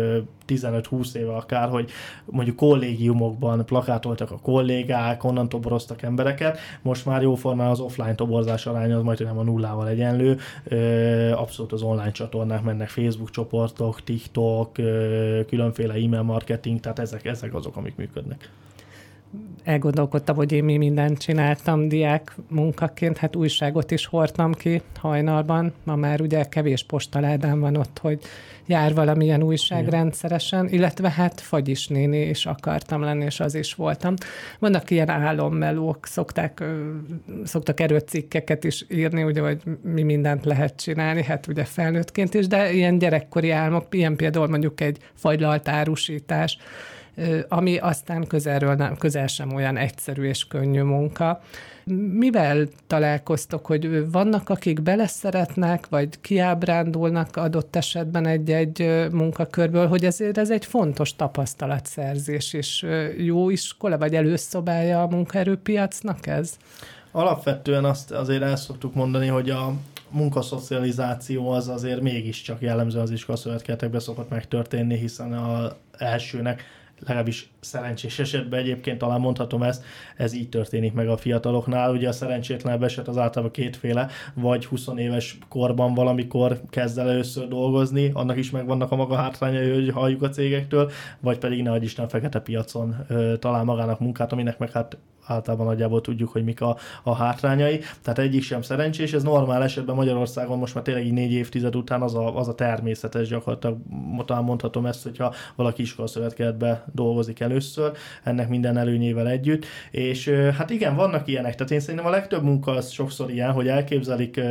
15-20 0.47 1.15
éve 1.15 1.35
akár, 1.35 1.69
hogy 1.69 1.89
mondjuk 2.25 2.55
kollégiumokban 2.55 3.65
plakátoltak 3.65 4.31
a 4.31 4.39
kollégák, 4.39 5.23
onnan 5.23 5.49
toboroztak 5.49 6.01
embereket, 6.07 6.59
most 6.81 7.05
már 7.05 7.21
jóformán 7.21 7.69
az 7.69 7.79
offline 7.79 8.15
toborzás 8.15 8.65
aránya 8.65 8.97
az 8.97 9.03
majd 9.03 9.23
nem 9.23 9.37
a 9.37 9.43
nullával 9.43 9.87
egyenlő, 9.87 10.37
abszolút 11.33 11.71
az 11.71 11.81
online 11.81 12.11
csatornák 12.11 12.63
mennek, 12.63 12.89
Facebook 12.89 13.29
csoportok, 13.29 14.03
TikTok, 14.03 14.73
különféle 15.47 15.93
e-mail 15.93 16.21
marketing, 16.21 16.79
tehát 16.79 16.99
ezek, 16.99 17.25
ezek 17.25 17.53
azok, 17.53 17.75
amik 17.75 17.95
működnek 17.95 18.49
elgondolkodtam, 19.67 20.35
hogy 20.35 20.51
én 20.51 20.63
mi 20.63 20.77
mindent 20.77 21.17
csináltam 21.17 21.87
diák 21.87 22.35
munkaként, 22.49 23.17
hát 23.17 23.35
újságot 23.35 23.91
is 23.91 24.05
hordtam 24.05 24.53
ki 24.53 24.81
hajnalban, 24.99 25.73
ma 25.83 25.95
már 25.95 26.21
ugye 26.21 26.43
kevés 26.43 26.83
postaládám 26.83 27.59
van 27.59 27.75
ott, 27.75 27.99
hogy 28.01 28.19
jár 28.65 28.93
valamilyen 28.93 29.43
újság 29.43 29.79
Igen. 29.79 29.91
rendszeresen, 29.91 30.67
illetve 30.69 31.11
hát 31.11 31.41
fagyis 31.41 31.87
néni 31.87 32.19
is 32.19 32.45
akartam 32.45 33.01
lenni, 33.01 33.25
és 33.25 33.39
az 33.39 33.55
is 33.55 33.73
voltam. 33.73 34.13
Vannak 34.59 34.89
ilyen 34.91 35.09
álommelók, 35.09 36.05
szokták, 36.05 36.63
szoktak 37.43 37.79
erőcikkeket 37.79 38.63
is 38.63 38.85
írni, 38.89 39.23
ugye, 39.23 39.41
hogy 39.41 39.61
mi 39.81 40.03
mindent 40.03 40.45
lehet 40.45 40.75
csinálni, 40.75 41.23
hát 41.23 41.47
ugye 41.47 41.63
felnőttként 41.63 42.33
is, 42.33 42.47
de 42.47 42.71
ilyen 42.71 42.97
gyerekkori 42.97 43.49
álmok, 43.49 43.85
ilyen 43.89 44.15
például 44.15 44.47
mondjuk 44.47 44.81
egy 44.81 44.97
fagylalt 45.13 45.67
árusítás, 45.67 46.57
ami 47.47 47.77
aztán 47.77 48.27
közelről 48.27 48.73
nem, 48.73 48.97
közel 48.97 49.27
sem 49.27 49.53
olyan 49.53 49.77
egyszerű 49.77 50.23
és 50.23 50.47
könnyű 50.47 50.81
munka. 50.81 51.41
Mivel 52.13 52.67
találkoztok, 52.87 53.65
hogy 53.65 54.11
vannak, 54.11 54.49
akik 54.49 54.81
beleszeretnek, 54.81 55.87
vagy 55.89 56.21
kiábrándulnak 56.21 57.35
adott 57.35 57.75
esetben 57.75 58.25
egy-egy 58.25 59.07
munkakörből, 59.11 59.87
hogy 59.87 60.05
ezért 60.05 60.37
ez 60.37 60.51
egy 60.51 60.65
fontos 60.65 61.15
tapasztalatszerzés, 61.15 62.53
és 62.53 62.85
jó 63.17 63.49
iskola, 63.49 63.97
vagy 63.97 64.15
előszobája 64.15 65.01
a 65.01 65.07
munkaerőpiacnak 65.07 66.27
ez? 66.27 66.57
Alapvetően 67.11 67.85
azt 67.85 68.11
azért 68.11 68.41
el 68.41 68.55
szoktuk 68.55 68.93
mondani, 68.93 69.27
hogy 69.27 69.49
a 69.49 69.73
munkaszocializáció 70.09 71.49
az 71.49 71.67
azért 71.67 72.01
mégiscsak 72.01 72.61
jellemző 72.61 72.99
az 72.99 73.11
iskolaszövetkezetekben 73.11 73.99
szokott 73.99 74.29
megtörténni, 74.29 74.97
hiszen 74.97 75.33
a 75.33 75.75
elsőnek 75.97 76.63
legalábbis 76.99 77.49
szerencsés 77.59 78.19
esetben 78.19 78.59
egyébként 78.59 78.97
talán 78.97 79.19
mondhatom 79.19 79.63
ezt, 79.63 79.83
ez 80.17 80.33
így 80.33 80.49
történik 80.49 80.93
meg 80.93 81.09
a 81.09 81.17
fiataloknál. 81.17 81.91
Ugye 81.91 82.07
a 82.07 82.11
szerencsétlenebb 82.11 82.83
eset 82.83 83.07
az 83.07 83.17
általában 83.17 83.51
kétféle, 83.51 84.09
vagy 84.33 84.65
20 84.65 84.87
éves 84.95 85.37
korban 85.49 85.93
valamikor 85.93 86.61
kezd 86.69 86.97
el 86.97 87.09
először 87.09 87.47
dolgozni, 87.47 88.11
annak 88.13 88.37
is 88.37 88.51
megvannak 88.51 88.91
a 88.91 88.95
maga 88.95 89.15
hátrányai, 89.15 89.73
hogy 89.73 89.89
halljuk 89.89 90.21
a 90.21 90.29
cégektől, 90.29 90.91
vagy 91.19 91.37
pedig 91.37 91.61
ne 91.61 91.75
Isten 91.77 92.07
fekete 92.07 92.39
piacon 92.39 92.95
ö, 93.07 93.37
talál 93.37 93.63
magának 93.63 93.99
munkát, 93.99 94.31
aminek 94.31 94.57
meg 94.57 94.71
hát 94.71 94.97
általában 95.27 95.65
nagyjából 95.65 96.01
tudjuk, 96.01 96.29
hogy 96.29 96.43
mik 96.43 96.61
a, 96.61 96.77
a 97.03 97.15
hátrányai. 97.15 97.79
Tehát 98.01 98.19
egyik 98.19 98.43
sem 98.43 98.61
szerencsés, 98.61 99.13
ez 99.13 99.23
normál 99.23 99.63
esetben 99.63 99.95
Magyarországon 99.95 100.57
most 100.57 100.75
már 100.75 100.83
tényleg 100.83 101.05
így 101.05 101.13
négy 101.13 101.31
évtized 101.31 101.75
után 101.75 102.01
az 102.01 102.15
a, 102.15 102.37
az 102.37 102.47
a 102.47 102.55
természetes 102.55 103.27
gyakorlatilag, 103.27 103.77
talán 104.25 104.43
mondhatom 104.43 104.85
ezt, 104.85 105.03
hogyha 105.03 105.33
valaki 105.55 105.81
iskolaszövetkezetbe 105.81 106.85
dolgozik 106.93 107.39
először, 107.39 107.91
ennek 108.23 108.49
minden 108.49 108.77
előnyével 108.77 109.27
együtt. 109.27 109.65
És 109.91 110.29
hát 110.29 110.69
igen, 110.69 110.95
vannak 110.95 111.27
ilyenek, 111.27 111.55
tehát 111.55 111.71
én 111.71 111.79
szerintem 111.79 112.05
a 112.05 112.09
legtöbb 112.09 112.43
munka 112.43 112.71
az 112.71 112.89
sokszor 112.89 113.31
ilyen, 113.31 113.51
hogy 113.51 113.67
elképzelik 113.67 114.41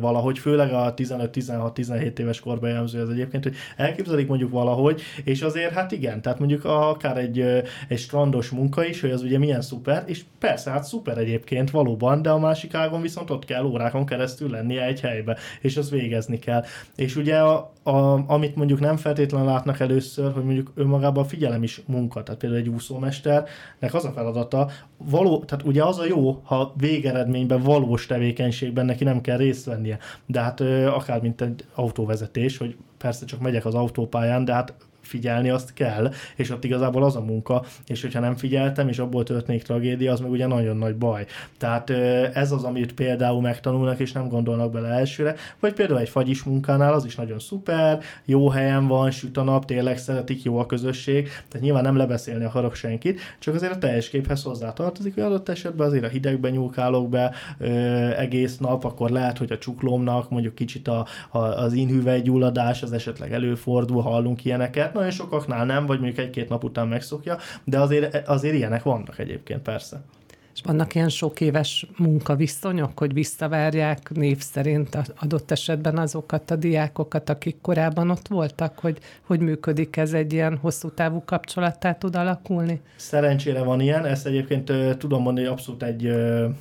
valahogy, 0.00 0.38
főleg 0.38 0.72
a 0.72 0.94
15-16-17 0.94 2.18
éves 2.18 2.40
korban 2.40 2.68
jellemző 2.68 3.00
ez 3.00 3.08
egyébként, 3.08 3.42
hogy 3.42 3.54
elképzelik 3.76 4.28
mondjuk 4.28 4.50
valahogy, 4.50 5.02
és 5.24 5.42
azért 5.42 5.72
hát 5.72 5.92
igen, 5.92 6.22
tehát 6.22 6.38
mondjuk 6.38 6.64
akár 6.64 7.16
egy, 7.16 7.40
egy 7.88 7.98
strandos 7.98 8.50
munka 8.50 8.84
is, 8.84 9.00
hogy 9.00 9.10
az 9.10 9.22
ugye 9.22 9.38
milyen 9.38 9.60
szuper, 9.60 10.02
és 10.06 10.24
persze, 10.38 10.70
hát 10.70 10.84
szuper 10.84 11.18
egyébként 11.18 11.70
valóban, 11.70 12.22
de 12.22 12.30
a 12.30 12.38
másik 12.38 12.74
ágon 12.74 13.00
viszont 13.00 13.30
ott 13.30 13.44
kell 13.44 13.64
órákon 13.64 14.06
keresztül 14.06 14.50
lennie 14.50 14.84
egy 14.84 15.00
helybe, 15.00 15.36
és 15.60 15.76
az 15.76 15.90
végezni 15.90 16.38
kell. 16.38 16.64
És 16.96 17.16
ugye 17.16 17.38
a, 17.38 17.72
a, 17.82 18.24
amit 18.26 18.56
mondjuk 18.56 18.80
nem 18.80 18.96
feltétlenül 18.96 19.46
látnak 19.46 19.80
először, 19.80 20.32
hogy 20.32 20.44
mondjuk 20.44 20.72
önmagában 20.74 21.24
a 21.24 21.26
figyelem 21.26 21.62
is 21.62 21.82
munka, 21.86 22.22
tehát 22.22 22.40
például 22.40 22.60
egy 22.60 22.68
úszómesternek 22.68 23.94
az 23.94 24.04
a 24.04 24.12
feladata, 24.12 24.70
való, 24.96 25.44
tehát 25.44 25.64
ugye 25.64 25.84
az 25.84 25.98
a 25.98 26.06
jó, 26.06 26.40
ha 26.44 26.72
végeredményben 26.76 27.62
valós 27.62 28.06
tevékenységben 28.06 28.84
neki 28.84 29.04
nem 29.04 29.20
kell 29.20 29.36
részt 29.36 29.64
vennie, 29.64 29.98
de 30.26 30.40
hát 30.40 30.60
akár 30.86 31.20
mint 31.20 31.40
egy 31.40 31.64
autóvezetés, 31.74 32.56
hogy 32.58 32.76
persze 32.98 33.24
csak 33.24 33.40
megyek 33.40 33.64
az 33.64 33.74
autópályán, 33.74 34.44
de 34.44 34.52
hát 34.52 34.74
figyelni 35.06 35.50
azt 35.50 35.72
kell, 35.72 36.12
és 36.36 36.50
ott 36.50 36.64
igazából 36.64 37.04
az 37.04 37.16
a 37.16 37.20
munka, 37.20 37.64
és 37.86 38.02
hogyha 38.02 38.20
nem 38.20 38.36
figyeltem, 38.36 38.88
és 38.88 38.98
abból 38.98 39.24
történik 39.24 39.62
tragédia, 39.62 40.12
az 40.12 40.20
meg 40.20 40.30
ugye 40.30 40.46
nagyon 40.46 40.76
nagy 40.76 40.96
baj. 40.96 41.26
Tehát 41.58 41.90
ez 42.36 42.52
az, 42.52 42.64
amit 42.64 42.94
például 42.94 43.40
megtanulnak, 43.40 43.98
és 43.98 44.12
nem 44.12 44.28
gondolnak 44.28 44.72
bele 44.72 44.88
elsőre, 44.88 45.34
vagy 45.60 45.72
például 45.72 46.00
egy 46.00 46.08
fagyis 46.08 46.42
munkánál 46.42 46.92
az 46.92 47.04
is 47.04 47.14
nagyon 47.14 47.38
szuper, 47.38 48.00
jó 48.24 48.48
helyen 48.48 48.86
van, 48.86 49.10
süt 49.10 49.36
a 49.36 49.42
nap, 49.42 49.64
tényleg 49.64 49.98
szeretik, 49.98 50.42
jó 50.42 50.58
a 50.58 50.66
közösség, 50.66 51.24
tehát 51.24 51.60
nyilván 51.60 51.82
nem 51.82 51.96
lebeszélni 51.96 52.44
akarok 52.44 52.74
senkit, 52.74 53.20
csak 53.38 53.54
azért 53.54 53.72
a 53.72 53.78
teljes 53.78 54.08
képhez 54.08 54.42
hozzátartozik, 54.42 55.14
hogy 55.14 55.22
adott 55.22 55.48
esetben 55.48 55.86
azért 55.86 56.04
a 56.04 56.08
hidegben 56.08 56.52
nyúlkálok 56.52 57.08
be 57.08 57.32
ö, 57.58 57.68
egész 58.16 58.58
nap, 58.58 58.84
akkor 58.84 59.10
lehet, 59.10 59.38
hogy 59.38 59.52
a 59.52 59.58
csuklómnak 59.58 60.30
mondjuk 60.30 60.54
kicsit 60.54 60.88
a, 60.88 61.06
a, 61.30 61.38
az 61.38 61.72
inhüvelygyulladás, 61.72 62.82
az 62.82 62.92
esetleg 62.92 63.32
előfordul, 63.32 64.02
hallunk 64.02 64.44
ilyeneket, 64.44 64.94
nagyon 64.96 65.10
sokaknál 65.10 65.64
nem, 65.64 65.86
vagy 65.86 66.00
mondjuk 66.00 66.26
egy-két 66.26 66.48
nap 66.48 66.64
után 66.64 66.88
megszokja, 66.88 67.38
de 67.64 67.80
azért, 67.80 68.28
azért 68.28 68.54
ilyenek 68.54 68.82
vannak 68.82 69.18
egyébként, 69.18 69.62
persze. 69.62 70.00
És 70.56 70.62
vannak 70.64 70.94
ilyen 70.94 71.08
sok 71.08 71.40
éves 71.40 71.86
munkaviszonyok, 71.96 72.98
hogy 72.98 73.12
visszavárják 73.12 74.10
név 74.14 74.38
szerint 74.40 74.98
adott 75.20 75.50
esetben 75.50 75.98
azokat 75.98 76.50
a 76.50 76.56
diákokat, 76.56 77.30
akik 77.30 77.56
korábban 77.60 78.10
ott 78.10 78.28
voltak, 78.28 78.78
hogy 78.78 78.98
hogy 79.22 79.40
működik 79.40 79.96
ez 79.96 80.12
egy 80.12 80.32
ilyen 80.32 80.56
hosszú 80.56 80.90
távú 80.90 81.22
kapcsolattá 81.24 81.94
tud 81.94 82.16
alakulni? 82.16 82.80
Szerencsére 82.96 83.62
van 83.62 83.80
ilyen, 83.80 84.04
ezt 84.04 84.26
egyébként 84.26 84.72
tudom 84.98 85.22
mondani, 85.22 85.46
hogy 85.46 85.54
abszolút 85.54 85.82
egy 85.82 86.12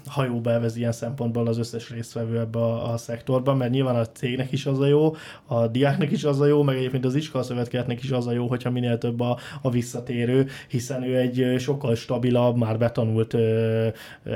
hajóba 0.06 0.52
elvez 0.52 0.78
ilyen 0.78 0.92
szempontból 0.92 1.48
az 1.48 1.58
összes 1.58 1.90
résztvevő 1.90 2.40
ebbe 2.40 2.60
a, 2.60 2.94
a 2.94 2.98
szektorban, 2.98 3.58
mert 3.58 3.72
nyilván 3.72 3.96
a 3.96 4.06
cégnek 4.06 4.52
is 4.52 4.66
az 4.66 4.80
a 4.80 4.88
jó, 4.88 5.16
a 5.46 5.68
diáknak 5.68 6.12
is 6.12 6.24
az 6.24 6.40
a 6.40 6.46
jó, 6.46 6.64
meg 6.64 6.76
egyébként 6.76 7.06
az 7.06 7.16
iskolaszövetkezetnek 7.16 8.04
is 8.04 8.12
az 8.12 8.28
a 8.28 8.32
jó, 8.32 8.48
hogyha 8.48 8.72
minél 8.72 8.98
több 8.98 9.20
a, 9.20 9.38
a 9.62 9.70
visszatérő, 9.70 10.48
hiszen 10.68 11.04
ő 11.04 11.18
egy 11.18 11.60
sokkal 11.60 11.96
stabilabb, 11.96 12.58
már 12.58 12.78
betanult 12.78 13.34
ö, 13.34 13.85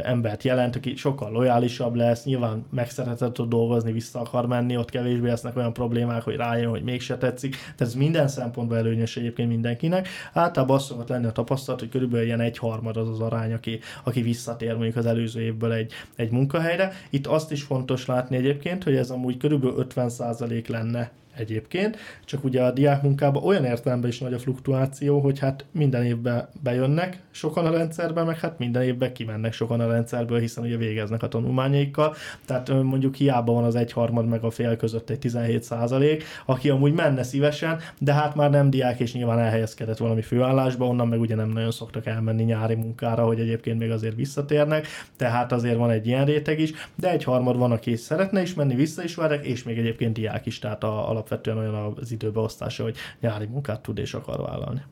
embert 0.03 0.43
jelent, 0.43 0.75
aki 0.75 0.95
sokkal 0.95 1.31
lojálisabb 1.31 1.95
lesz, 1.95 2.23
nyilván 2.23 2.65
megszeretett 2.71 3.33
tud 3.33 3.49
dolgozni, 3.49 3.91
vissza 3.91 4.19
akar 4.19 4.47
menni, 4.47 4.77
ott 4.77 4.89
kevésbé 4.89 5.27
lesznek 5.27 5.55
olyan 5.55 5.73
problémák, 5.73 6.21
hogy 6.21 6.35
rájön, 6.35 6.69
hogy 6.69 6.83
mégse 6.83 7.17
tetszik. 7.17 7.51
Tehát 7.51 7.81
ez 7.81 7.93
minden 7.93 8.27
szempontból 8.27 8.77
előnyös 8.77 9.17
egyébként 9.17 9.49
mindenkinek. 9.49 10.07
Általában 10.33 10.75
azt 10.75 10.85
szokott 10.85 11.09
lenni 11.09 11.25
a 11.25 11.31
tapasztalat, 11.31 11.79
hogy 11.79 11.89
körülbelül 11.89 12.25
ilyen 12.25 12.41
egyharmad 12.41 12.97
az 12.97 13.09
az 13.09 13.19
arány, 13.19 13.53
aki, 13.53 13.79
aki 14.03 14.21
visszatér 14.21 14.73
mondjuk 14.73 14.95
az 14.95 15.05
előző 15.05 15.41
évből 15.41 15.71
egy, 15.71 15.91
egy 16.15 16.31
munkahelyre. 16.31 16.91
Itt 17.09 17.27
azt 17.27 17.51
is 17.51 17.63
fontos 17.63 18.05
látni 18.05 18.35
egyébként, 18.35 18.83
hogy 18.83 18.95
ez 18.95 19.09
amúgy 19.09 19.37
körülbelül 19.37 19.87
50% 19.95 20.67
lenne 20.67 21.11
egyébként, 21.39 21.97
csak 22.25 22.43
ugye 22.43 22.63
a 22.63 22.71
diák 22.71 23.01
munkában 23.01 23.43
olyan 23.43 23.65
értelemben 23.65 24.09
is 24.09 24.19
nagy 24.19 24.33
a 24.33 24.39
fluktuáció, 24.39 25.19
hogy 25.19 25.39
hát 25.39 25.65
minden 25.71 26.03
évben 26.03 26.49
bejönnek 26.63 27.21
sokan 27.31 27.65
a 27.65 27.71
rendszerbe, 27.71 28.23
meg 28.23 28.39
hát 28.39 28.59
minden 28.59 28.81
évben 28.81 29.13
kimennek 29.13 29.53
sokan 29.53 29.79
a 29.79 29.87
rendszerből, 29.87 30.39
hiszen 30.39 30.63
ugye 30.63 30.77
végeznek 30.77 31.23
a 31.23 31.27
tanulmányaikkal, 31.27 32.15
tehát 32.45 32.83
mondjuk 32.83 33.15
hiába 33.15 33.53
van 33.53 33.63
az 33.63 33.75
egyharmad 33.75 34.27
meg 34.27 34.43
a 34.43 34.49
fél 34.49 34.75
között 34.75 35.09
egy 35.09 35.19
17 35.19 35.63
százalék, 35.63 36.23
aki 36.45 36.69
amúgy 36.69 36.93
menne 36.93 37.23
szívesen, 37.23 37.79
de 37.99 38.13
hát 38.13 38.35
már 38.35 38.49
nem 38.49 38.69
diák 38.69 38.99
és 38.99 39.13
nyilván 39.13 39.39
elhelyezkedett 39.39 39.97
valami 39.97 40.21
főállásba, 40.21 40.85
onnan 40.85 41.07
meg 41.07 41.19
ugye 41.19 41.35
nem 41.35 41.49
nagyon 41.49 41.71
szoktak 41.71 42.05
elmenni 42.05 42.43
nyári 42.43 42.75
munkára, 42.75 43.25
hogy 43.25 43.39
egyébként 43.39 43.79
még 43.79 43.91
azért 43.91 44.15
visszatérnek, 44.15 44.87
tehát 45.17 45.51
azért 45.51 45.77
van 45.77 45.89
egy 45.89 46.07
ilyen 46.07 46.25
réteg 46.25 46.59
is, 46.59 46.71
de 46.95 47.11
egy 47.11 47.23
harmad 47.23 47.57
van, 47.57 47.71
aki 47.71 47.95
szeretne 47.95 48.41
is 48.41 48.53
menni, 48.53 48.75
vissza 48.75 49.03
is 49.03 49.15
várják, 49.15 49.45
és 49.45 49.63
még 49.63 49.77
egyébként 49.77 50.13
diák 50.13 50.45
is, 50.45 50.59
tehát 50.59 50.83
a, 50.83 51.09
alap 51.09 51.28
alapvetően 51.31 51.57
olyan 51.57 51.93
az 51.97 52.11
időbeosztása, 52.11 52.83
hogy 52.83 52.97
nyári 53.19 53.45
munkát 53.45 53.81
tud 53.81 53.97
és 53.97 54.13
akar 54.13 54.41
vállalni. 54.41 54.83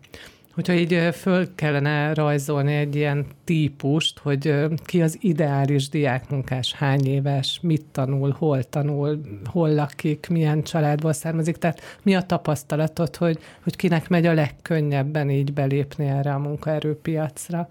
Hogyha 0.58 0.74
így 0.74 1.10
föl 1.14 1.56
kellene 1.56 2.14
rajzolni 2.14 2.76
egy 2.76 2.96
ilyen 2.96 3.26
típust, 3.44 4.20
hogy 4.20 4.54
ki 4.86 5.02
az 5.02 5.18
ideális 5.22 5.90
diákmunkás, 5.90 6.74
hány 6.74 7.06
éves, 7.06 7.60
mit 7.62 7.86
tanul, 7.92 8.36
hol 8.38 8.64
tanul, 8.64 9.22
hol 9.46 9.74
lakik, 9.74 10.28
milyen 10.30 10.64
családból 10.64 11.14
származik, 11.14 11.58
tehát 11.58 11.82
mi 12.04 12.16
a 12.16 12.22
tapasztalatod, 12.22 13.16
hogy, 13.16 13.40
hogy 13.64 13.76
kinek 13.76 14.10
megy 14.10 14.26
a 14.26 14.34
legkönnyebben 14.34 15.30
így 15.30 15.54
belépni 15.54 16.06
erre 16.06 16.34
a 16.34 16.40
munkaerőpiacra? 16.40 17.70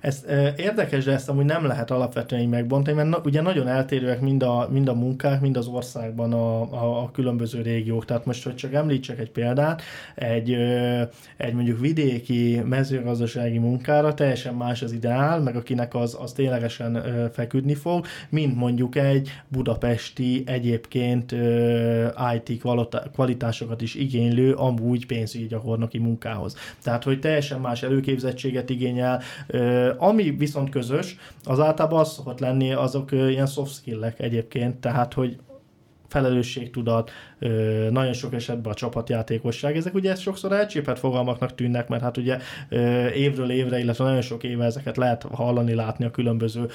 Ez 0.00 0.24
érdekes, 0.56 1.04
de 1.04 1.12
ezt 1.12 1.28
amúgy 1.28 1.44
nem 1.44 1.66
lehet 1.66 1.90
alapvetően 1.90 2.42
így 2.42 2.48
megbontani, 2.48 2.96
mert 2.96 3.26
ugye 3.26 3.40
nagyon 3.40 3.68
eltérőek 3.68 4.20
mind 4.20 4.42
a, 4.42 4.68
mind 4.72 4.88
a 4.88 4.94
munkák, 4.94 5.40
mind 5.40 5.56
az 5.56 5.66
országban 5.66 6.32
a, 6.32 6.60
a, 6.60 7.02
a 7.02 7.10
különböző 7.10 7.62
régiók. 7.62 8.04
Tehát 8.04 8.24
most, 8.24 8.44
hogy 8.44 8.54
csak 8.54 8.74
említsek 8.74 9.18
egy 9.18 9.30
példát, 9.30 9.82
egy, 10.14 10.56
egy 11.36 11.54
mondjuk 11.54 11.80
vidéki 12.26 12.60
mezőgazdasági 12.68 13.58
munkára 13.58 14.14
teljesen 14.14 14.54
más 14.54 14.82
az 14.82 14.92
ideál, 14.92 15.40
meg 15.40 15.56
akinek 15.56 15.94
az, 15.94 16.16
az 16.20 16.32
ténylegesen 16.32 17.02
feküdni 17.32 17.74
fog, 17.74 18.06
mint 18.28 18.56
mondjuk 18.56 18.96
egy 18.96 19.30
budapesti 19.48 20.42
egyébként 20.46 21.34
IT 22.34 22.62
kvalitásokat 23.12 23.80
is 23.80 23.94
igénylő, 23.94 24.52
amúgy 24.52 25.06
pénzügyi 25.06 25.46
gyakornoki 25.46 25.98
munkához. 25.98 26.56
Tehát, 26.82 27.04
hogy 27.04 27.20
teljesen 27.20 27.60
más 27.60 27.82
előképzettséget 27.82 28.70
igényel, 28.70 29.22
ami 29.98 30.30
viszont 30.30 30.70
közös, 30.70 31.16
az 31.44 31.60
általában 31.60 32.00
az 32.00 32.12
szokott 32.12 32.40
lenni 32.40 32.72
azok 32.72 33.12
ilyen 33.12 33.46
soft 33.46 33.74
skill-ek 33.74 34.20
egyébként, 34.20 34.76
tehát 34.76 35.14
hogy 35.14 35.38
felelősségtudat, 36.10 37.10
nagyon 37.90 38.12
sok 38.12 38.34
esetben 38.34 38.72
a 38.72 38.74
csapatjátékosság. 38.74 39.76
Ezek 39.76 39.94
ugye 39.94 40.14
sokszor 40.14 40.52
elcsépelt 40.52 40.98
fogalmaknak 40.98 41.54
tűnnek, 41.54 41.88
mert 41.88 42.02
hát 42.02 42.16
ugye 42.16 42.38
évről 43.14 43.50
évre, 43.50 43.78
illetve 43.78 44.04
nagyon 44.04 44.20
sok 44.20 44.44
éve 44.44 44.64
ezeket 44.64 44.96
lehet 44.96 45.22
hallani, 45.22 45.74
látni 45.74 46.04
a 46.04 46.10
különböző 46.10 46.68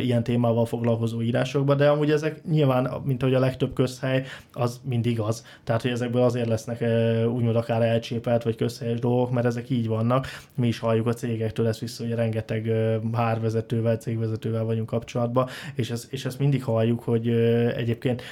ilyen 0.00 0.22
témával 0.22 0.66
foglalkozó 0.66 1.22
írásokban, 1.22 1.76
de 1.76 1.88
amúgy 1.88 2.10
ezek 2.10 2.44
nyilván, 2.44 2.90
mint 3.04 3.22
ahogy 3.22 3.34
a 3.34 3.38
legtöbb 3.38 3.72
közhely, 3.72 4.24
az 4.52 4.80
mindig 4.84 5.20
az. 5.20 5.44
Tehát, 5.64 5.82
hogy 5.82 5.90
ezekből 5.90 6.22
azért 6.22 6.48
lesznek 6.48 6.84
úgymond 7.26 7.56
akár 7.56 7.82
elcsépelt 7.82 8.42
vagy 8.42 8.56
közhelyes 8.56 8.98
dolgok, 8.98 9.30
mert 9.30 9.46
ezek 9.46 9.70
így 9.70 9.88
vannak. 9.88 10.26
Mi 10.54 10.66
is 10.66 10.78
halljuk 10.78 11.06
a 11.06 11.12
cégektől 11.12 11.66
ezt 11.66 11.80
vissza, 11.80 12.04
hogy 12.04 12.14
rengeteg 12.14 12.72
hárvezetővel, 13.12 13.96
cégvezetővel 13.96 14.64
vagyunk 14.64 14.86
kapcsolatban, 14.86 15.48
és, 15.74 15.90
ez, 15.90 16.08
és 16.10 16.24
ezt 16.24 16.38
mindig 16.38 16.64
halljuk, 16.64 17.00
hogy 17.00 17.28
egyébként 17.76 18.22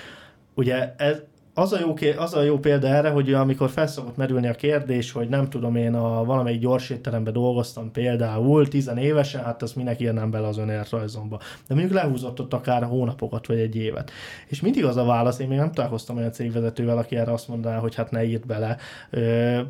ugye 0.59 0.95
ez, 0.97 1.17
az 1.55 1.73
a, 1.73 1.79
jó, 1.81 1.95
az 2.17 2.35
a 2.35 2.43
jó 2.43 2.59
példa 2.59 2.87
erre, 2.87 3.09
hogy 3.09 3.33
amikor 3.33 3.71
felszokott 3.71 4.17
merülni 4.17 4.49
a 4.49 4.55
kérdés, 4.55 5.13
hogy 5.13 5.29
nem 5.29 5.49
tudom, 5.49 5.77
én 5.77 5.95
a 5.95 6.25
valamelyik 6.25 6.61
gyorsétteremben 6.61 7.33
dolgoztam 7.33 7.91
például 7.91 8.69
tizenévesen, 8.69 9.45
hát 9.45 9.63
azt 9.63 9.77
minek 9.77 10.01
írnám 10.01 10.31
bele 10.31 10.47
az 10.47 10.59
önéletrajzomba. 10.59 11.39
De 11.69 11.75
mondjuk 11.75 11.95
lehúzott 11.95 12.41
ott 12.41 12.53
akár 12.53 12.83
hónapokat 12.83 13.47
vagy 13.47 13.59
egy 13.59 13.77
évet. 13.77 14.11
És 14.47 14.61
mindig 14.61 14.85
az 14.85 14.97
a 14.97 15.05
válasz, 15.05 15.39
én 15.39 15.49
még 15.49 15.59
nem 15.59 15.73
találkoztam 15.73 16.17
olyan 16.17 16.33
cégvezetővel, 16.33 16.99
aki 16.99 17.17
erre 17.17 17.33
azt 17.33 17.49
mondaná, 17.49 17.79
hogy 17.79 17.95
hát 17.95 18.11
ne 18.11 18.25
írt 18.25 18.47
bele. 18.47 18.77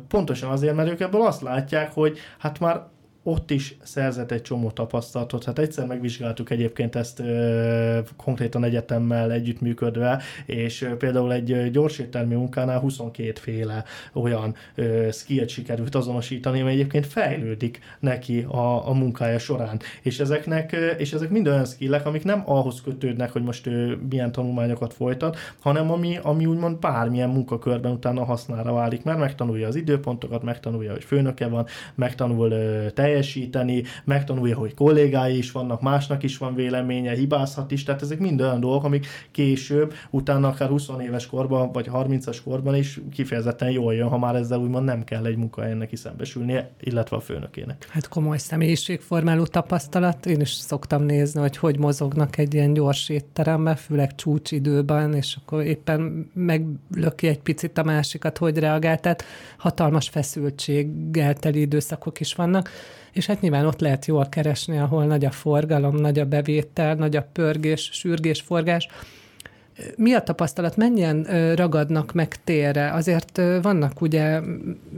Pontosan 0.07 0.51
azért, 0.51 0.75
mert 0.75 0.89
ők 0.89 0.99
ebből 0.99 1.21
azt 1.21 1.41
látják, 1.41 1.91
hogy 1.93 2.17
hát 2.37 2.59
már 2.59 2.81
ott 3.23 3.51
is 3.51 3.77
szerzett 3.83 4.31
egy 4.31 4.41
csomó 4.41 4.71
tapasztalatot. 4.71 5.43
Hát 5.43 5.59
egyszer 5.59 5.87
megvizsgáltuk 5.87 6.49
egyébként 6.49 6.95
ezt 6.95 7.19
ö, 7.19 7.99
konkrétan 8.17 8.63
egyetemmel 8.63 9.31
együttműködve, 9.31 10.21
és 10.45 10.81
ö, 10.81 10.97
például 10.97 11.33
egy 11.33 11.71
gyorséttermi 11.71 12.35
munkánál 12.35 12.79
22 12.79 13.31
féle 13.39 13.83
olyan 14.13 14.55
ö, 14.75 15.07
skillt 15.11 15.49
sikerült 15.49 15.95
azonosítani, 15.95 16.61
ami 16.61 16.71
egyébként 16.71 17.05
fejlődik 17.05 17.79
neki 17.99 18.41
a, 18.41 18.87
a 18.87 18.93
munkája 18.93 19.39
során. 19.39 19.79
És 20.01 20.19
ezeknek, 20.19 20.71
ö, 20.71 20.87
és 20.87 21.13
ezek 21.13 21.29
mind 21.29 21.47
olyan 21.47 21.65
skillek, 21.65 22.05
amik 22.05 22.23
nem 22.23 22.43
ahhoz 22.45 22.81
kötődnek, 22.81 23.31
hogy 23.31 23.43
most 23.43 23.67
ö, 23.67 23.93
milyen 24.09 24.31
tanulmányokat 24.31 24.93
folytat, 24.93 25.37
hanem 25.59 25.91
ami, 25.91 26.17
ami 26.21 26.45
úgymond 26.45 26.77
bármilyen 26.77 27.29
munkakörben 27.29 27.91
utána 27.91 28.23
hasznára 28.23 28.73
válik, 28.73 29.03
mert 29.03 29.19
megtanulja 29.19 29.67
az 29.67 29.75
időpontokat, 29.75 30.43
megtanulja, 30.43 30.91
hogy 30.91 31.03
főnöke 31.03 31.47
van, 31.47 31.65
megtanul 31.95 32.51
ö, 32.51 32.89
teljesíteni, 33.09 33.83
megtanulja, 34.03 34.57
hogy 34.57 34.73
kollégái 34.73 35.37
is 35.37 35.51
vannak, 35.51 35.81
másnak 35.81 36.23
is 36.23 36.37
van 36.37 36.55
véleménye, 36.55 37.13
hibázhat 37.13 37.71
is, 37.71 37.83
tehát 37.83 38.01
ezek 38.01 38.19
mind 38.19 38.41
olyan 38.41 38.59
dolgok, 38.59 38.83
amik 38.83 39.07
később, 39.31 39.93
utána 40.09 40.47
akár 40.47 40.69
20 40.69 40.87
éves 41.01 41.27
korban, 41.27 41.71
vagy 41.71 41.89
30-as 41.93 42.37
korban 42.43 42.75
is 42.75 42.99
kifejezetten 43.13 43.71
jól 43.71 43.93
jön, 43.93 44.07
ha 44.07 44.17
már 44.17 44.35
ezzel 44.35 44.59
úgymond 44.59 44.85
nem 44.85 45.03
kell 45.03 45.25
egy 45.25 45.35
munkahelyen 45.35 45.77
neki 45.77 45.95
szembesülnie, 45.95 46.71
illetve 46.79 47.15
a 47.15 47.19
főnökének. 47.19 47.87
Hát 47.89 48.07
komoly 48.07 48.37
személyiségformáló 48.37 49.45
tapasztalat, 49.45 50.25
én 50.25 50.39
is 50.39 50.51
szoktam 50.51 51.03
nézni, 51.03 51.39
hogy 51.39 51.57
hogy 51.57 51.77
mozognak 51.79 52.37
egy 52.37 52.53
ilyen 52.53 52.73
gyors 52.73 53.09
étteremben, 53.09 53.75
főleg 53.75 54.15
csúcsidőben, 54.15 55.13
és 55.13 55.37
akkor 55.41 55.63
éppen 55.63 56.29
meglöki 56.33 57.27
egy 57.27 57.39
picit 57.39 57.77
a 57.77 57.83
másikat, 57.83 58.37
hogy 58.37 58.57
reagál, 58.57 58.99
tehát 58.99 59.23
hatalmas 59.57 60.09
feszültséggel 60.09 61.33
teli 61.33 61.59
időszakok 61.59 62.19
is 62.19 62.33
vannak 62.33 62.69
és 63.11 63.25
hát 63.25 63.41
nyilván 63.41 63.65
ott 63.65 63.79
lehet 63.79 64.05
jól 64.05 64.27
keresni, 64.29 64.77
ahol 64.77 65.05
nagy 65.05 65.25
a 65.25 65.31
forgalom, 65.31 65.95
nagy 65.95 66.19
a 66.19 66.25
bevétel, 66.25 66.95
nagy 66.95 67.15
a 67.15 67.27
pörgés, 67.33 67.89
sürgés, 67.93 68.41
forgás. 68.41 68.87
Mi 69.95 70.13
a 70.13 70.21
tapasztalat? 70.21 70.77
Mennyien 70.77 71.23
ragadnak 71.55 72.13
meg 72.13 72.43
térre? 72.43 72.91
Azért 72.93 73.41
vannak 73.61 74.01
ugye 74.01 74.39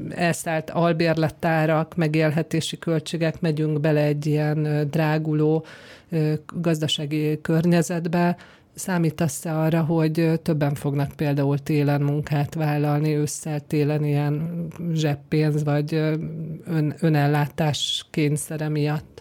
elszállt 0.09 0.69
albérlettárak, 0.69 1.95
megélhetési 1.95 2.79
költségek, 2.79 3.41
megyünk 3.41 3.79
bele 3.79 4.01
egy 4.01 4.25
ilyen 4.25 4.87
dráguló 4.89 5.65
gazdasági 6.53 7.41
környezetbe, 7.41 8.37
Számítasz-e 8.81 9.57
arra, 9.59 9.83
hogy 9.83 10.39
többen 10.43 10.73
fognak 10.73 11.11
például 11.11 11.59
télen 11.59 12.01
munkát 12.01 12.53
vállalni, 12.53 13.15
ősszel 13.15 13.59
télen 13.59 14.03
ilyen 14.03 14.67
zseppénz 14.93 15.63
vagy 15.63 15.93
ön, 16.65 16.95
önellátás 16.99 18.05
kényszere 18.11 18.69
miatt? 18.69 19.20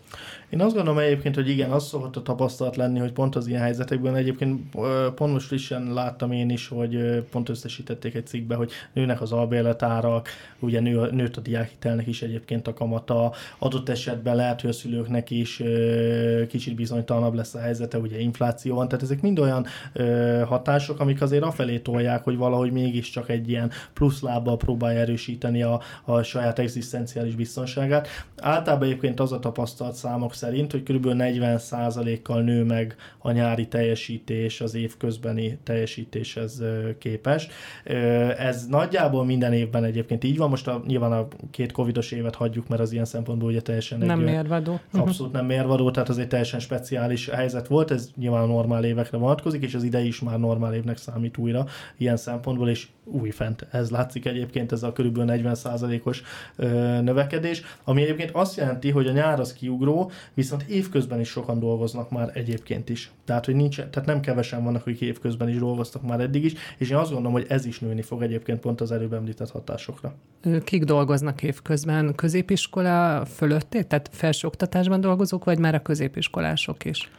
Én 0.50 0.60
azt 0.60 0.74
gondolom 0.74 0.98
egyébként, 0.98 1.34
hogy 1.34 1.48
igen, 1.48 1.70
az 1.70 1.86
szokott 1.86 2.16
a 2.16 2.22
tapasztalat 2.22 2.76
lenni, 2.76 2.98
hogy 2.98 3.12
pont 3.12 3.36
az 3.36 3.46
ilyen 3.46 3.60
helyzetekben 3.60 4.16
egyébként 4.16 4.76
pont 5.14 5.32
most 5.32 5.52
is 5.52 5.74
láttam 5.92 6.32
én 6.32 6.50
is, 6.50 6.68
hogy 6.68 7.24
pont 7.30 7.48
összesítették 7.48 8.14
egy 8.14 8.26
cikkbe, 8.26 8.54
hogy 8.54 8.70
nőnek 8.92 9.20
az 9.20 9.32
albérletárak, 9.32 10.28
ugye 10.58 10.80
nő, 10.80 11.10
nőtt 11.10 11.36
a 11.36 11.40
diákhitelnek 11.40 12.06
is 12.06 12.22
egyébként 12.22 12.68
a 12.68 12.74
kamata, 12.74 13.32
adott 13.58 13.88
esetben 13.88 14.36
lehet, 14.36 14.60
hogy 14.60 14.70
a 14.70 14.72
szülőknek 14.72 15.30
is 15.30 15.62
kicsit 16.48 16.74
bizonytalanabb 16.74 17.34
lesz 17.34 17.54
a 17.54 17.60
helyzete, 17.60 17.98
ugye 17.98 18.18
infláció 18.18 18.74
van, 18.74 18.88
tehát 18.88 19.04
ezek 19.04 19.20
mind 19.20 19.38
olyan 19.38 19.66
hatások, 20.46 21.00
amik 21.00 21.22
azért 21.22 21.42
afelé 21.42 21.78
tolják, 21.78 22.24
hogy 22.24 22.36
valahogy 22.36 22.72
mégiscsak 22.72 23.28
egy 23.28 23.48
ilyen 23.48 23.70
plusz 23.92 24.20
lábbal 24.20 24.56
próbálja 24.56 25.00
erősíteni 25.00 25.62
a, 25.62 25.80
a 26.04 26.22
saját 26.22 26.58
egzisztenciális 26.58 27.34
biztonságát. 27.34 28.08
Általában 28.36 28.88
egyébként 28.88 29.20
az 29.20 29.32
a 29.32 29.38
tapasztalat 29.38 29.94
számok 29.94 30.34
szerint, 30.40 30.72
hogy 30.72 30.82
kb. 30.82 31.06
40%-kal 31.08 32.42
nő 32.42 32.64
meg 32.64 32.96
a 33.18 33.30
nyári 33.30 33.68
teljesítés 33.68 34.60
az 34.60 34.74
évközbeni 34.74 35.58
teljesítéshez 35.62 36.62
képest. 36.98 37.52
Ez 38.38 38.66
nagyjából 38.66 39.24
minden 39.24 39.52
évben 39.52 39.84
egyébként 39.84 40.24
így 40.24 40.36
van, 40.36 40.48
most 40.48 40.68
a, 40.68 40.82
nyilván 40.86 41.12
a 41.12 41.28
két 41.50 41.72
covidos 41.72 42.10
évet 42.10 42.34
hagyjuk, 42.34 42.68
mert 42.68 42.80
az 42.80 42.92
ilyen 42.92 43.04
szempontból 43.04 43.48
ugye 43.48 43.60
teljesen 43.60 43.98
nem 43.98 44.18
egy, 44.18 44.24
mérvadó. 44.24 44.80
Abszolút 44.92 45.32
nem 45.32 45.46
mérvadó, 45.46 45.90
tehát 45.90 46.08
az 46.08 46.18
egy 46.18 46.28
teljesen 46.28 46.60
speciális 46.60 47.28
helyzet 47.28 47.66
volt, 47.66 47.90
ez 47.90 48.10
nyilván 48.16 48.48
normál 48.48 48.84
évekre 48.84 49.18
vonatkozik, 49.18 49.62
és 49.62 49.74
az 49.74 49.82
idei 49.82 50.06
is 50.06 50.20
már 50.20 50.38
normál 50.38 50.74
évnek 50.74 50.96
számít 50.96 51.36
újra 51.36 51.66
ilyen 51.96 52.16
szempontból, 52.16 52.68
és 52.68 52.88
újfent. 53.04 53.66
Ez 53.70 53.90
látszik 53.90 54.26
egyébként 54.26 54.72
ez 54.72 54.82
a 54.82 54.92
kb. 54.92 55.18
40%-os 55.20 56.22
növekedés, 57.02 57.62
ami 57.84 58.02
egyébként 58.02 58.30
azt 58.32 58.56
jelenti, 58.56 58.90
hogy 58.90 59.06
a 59.06 59.12
nyár 59.12 59.40
az 59.40 59.52
kiugró, 59.52 60.10
viszont 60.34 60.62
évközben 60.62 61.20
is 61.20 61.28
sokan 61.28 61.58
dolgoznak 61.58 62.10
már 62.10 62.30
egyébként 62.34 62.88
is. 62.88 63.10
Tehát, 63.24 63.44
hogy 63.44 63.54
nincs, 63.54 63.76
tehát 63.76 64.06
nem 64.06 64.20
kevesen 64.20 64.64
vannak, 64.64 64.80
akik 64.80 65.00
évközben 65.00 65.48
is 65.48 65.58
dolgoztak 65.58 66.02
már 66.02 66.20
eddig 66.20 66.44
is, 66.44 66.52
és 66.78 66.90
én 66.90 66.96
azt 66.96 67.10
gondolom, 67.10 67.32
hogy 67.32 67.46
ez 67.48 67.64
is 67.66 67.78
nőni 67.78 68.02
fog 68.02 68.22
egyébként 68.22 68.60
pont 68.60 68.80
az 68.80 68.92
előbb 68.92 69.12
említett 69.12 69.50
hatásokra. 69.50 70.14
Kik 70.64 70.84
dolgoznak 70.84 71.42
évközben? 71.42 72.14
Középiskola 72.14 73.24
fölötté? 73.24 73.82
Tehát 73.82 74.08
felsőoktatásban 74.12 75.00
dolgozók, 75.00 75.44
vagy 75.44 75.58
már 75.58 75.74
a 75.74 75.82
középiskolások 75.82 76.84
is? 76.84 77.10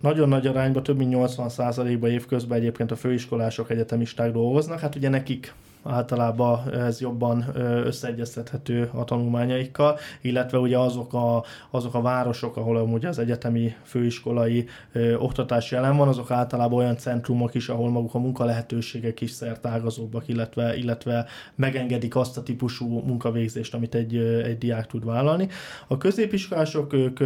nagyon 0.00 0.28
nagy 0.28 0.46
arányban, 0.46 0.82
több 0.82 0.96
mint 0.96 1.14
80%-ban 1.16 2.10
évközben 2.10 2.58
egyébként 2.58 2.90
a 2.90 2.96
főiskolások, 2.96 3.70
egyetemisták 3.70 4.32
dolgoznak. 4.32 4.80
Hát 4.80 4.94
ugye 4.94 5.08
nekik 5.08 5.54
általában 5.82 6.74
ez 6.74 7.00
jobban 7.00 7.44
összeegyeztethető 7.84 8.90
a 8.94 9.04
tanulmányaikkal, 9.04 9.98
illetve 10.20 10.58
ugye 10.58 10.78
azok 10.78 11.14
a, 11.14 11.44
azok 11.70 11.94
a 11.94 12.00
városok, 12.00 12.56
ahol 12.56 12.76
amúgy 12.76 13.04
az 13.04 13.18
egyetemi 13.18 13.74
főiskolai 13.82 14.66
ö, 14.92 15.14
oktatás 15.14 15.70
jelen 15.70 15.96
van, 15.96 16.08
azok 16.08 16.30
általában 16.30 16.78
olyan 16.78 16.96
centrumok 16.96 17.54
is, 17.54 17.68
ahol 17.68 17.90
maguk 17.90 18.14
a 18.14 18.18
munkalehetőségek 18.18 19.20
is 19.20 19.30
szertágazóbbak, 19.30 20.28
illetve, 20.28 20.76
illetve 20.76 21.26
megengedik 21.54 22.16
azt 22.16 22.36
a 22.36 22.42
típusú 22.42 22.98
munkavégzést, 22.98 23.74
amit 23.74 23.94
egy, 23.94 24.16
egy 24.16 24.58
diák 24.58 24.86
tud 24.86 25.04
vállalni. 25.04 25.48
A 25.86 25.96
középiskolások 25.96 26.92
ők 26.92 27.20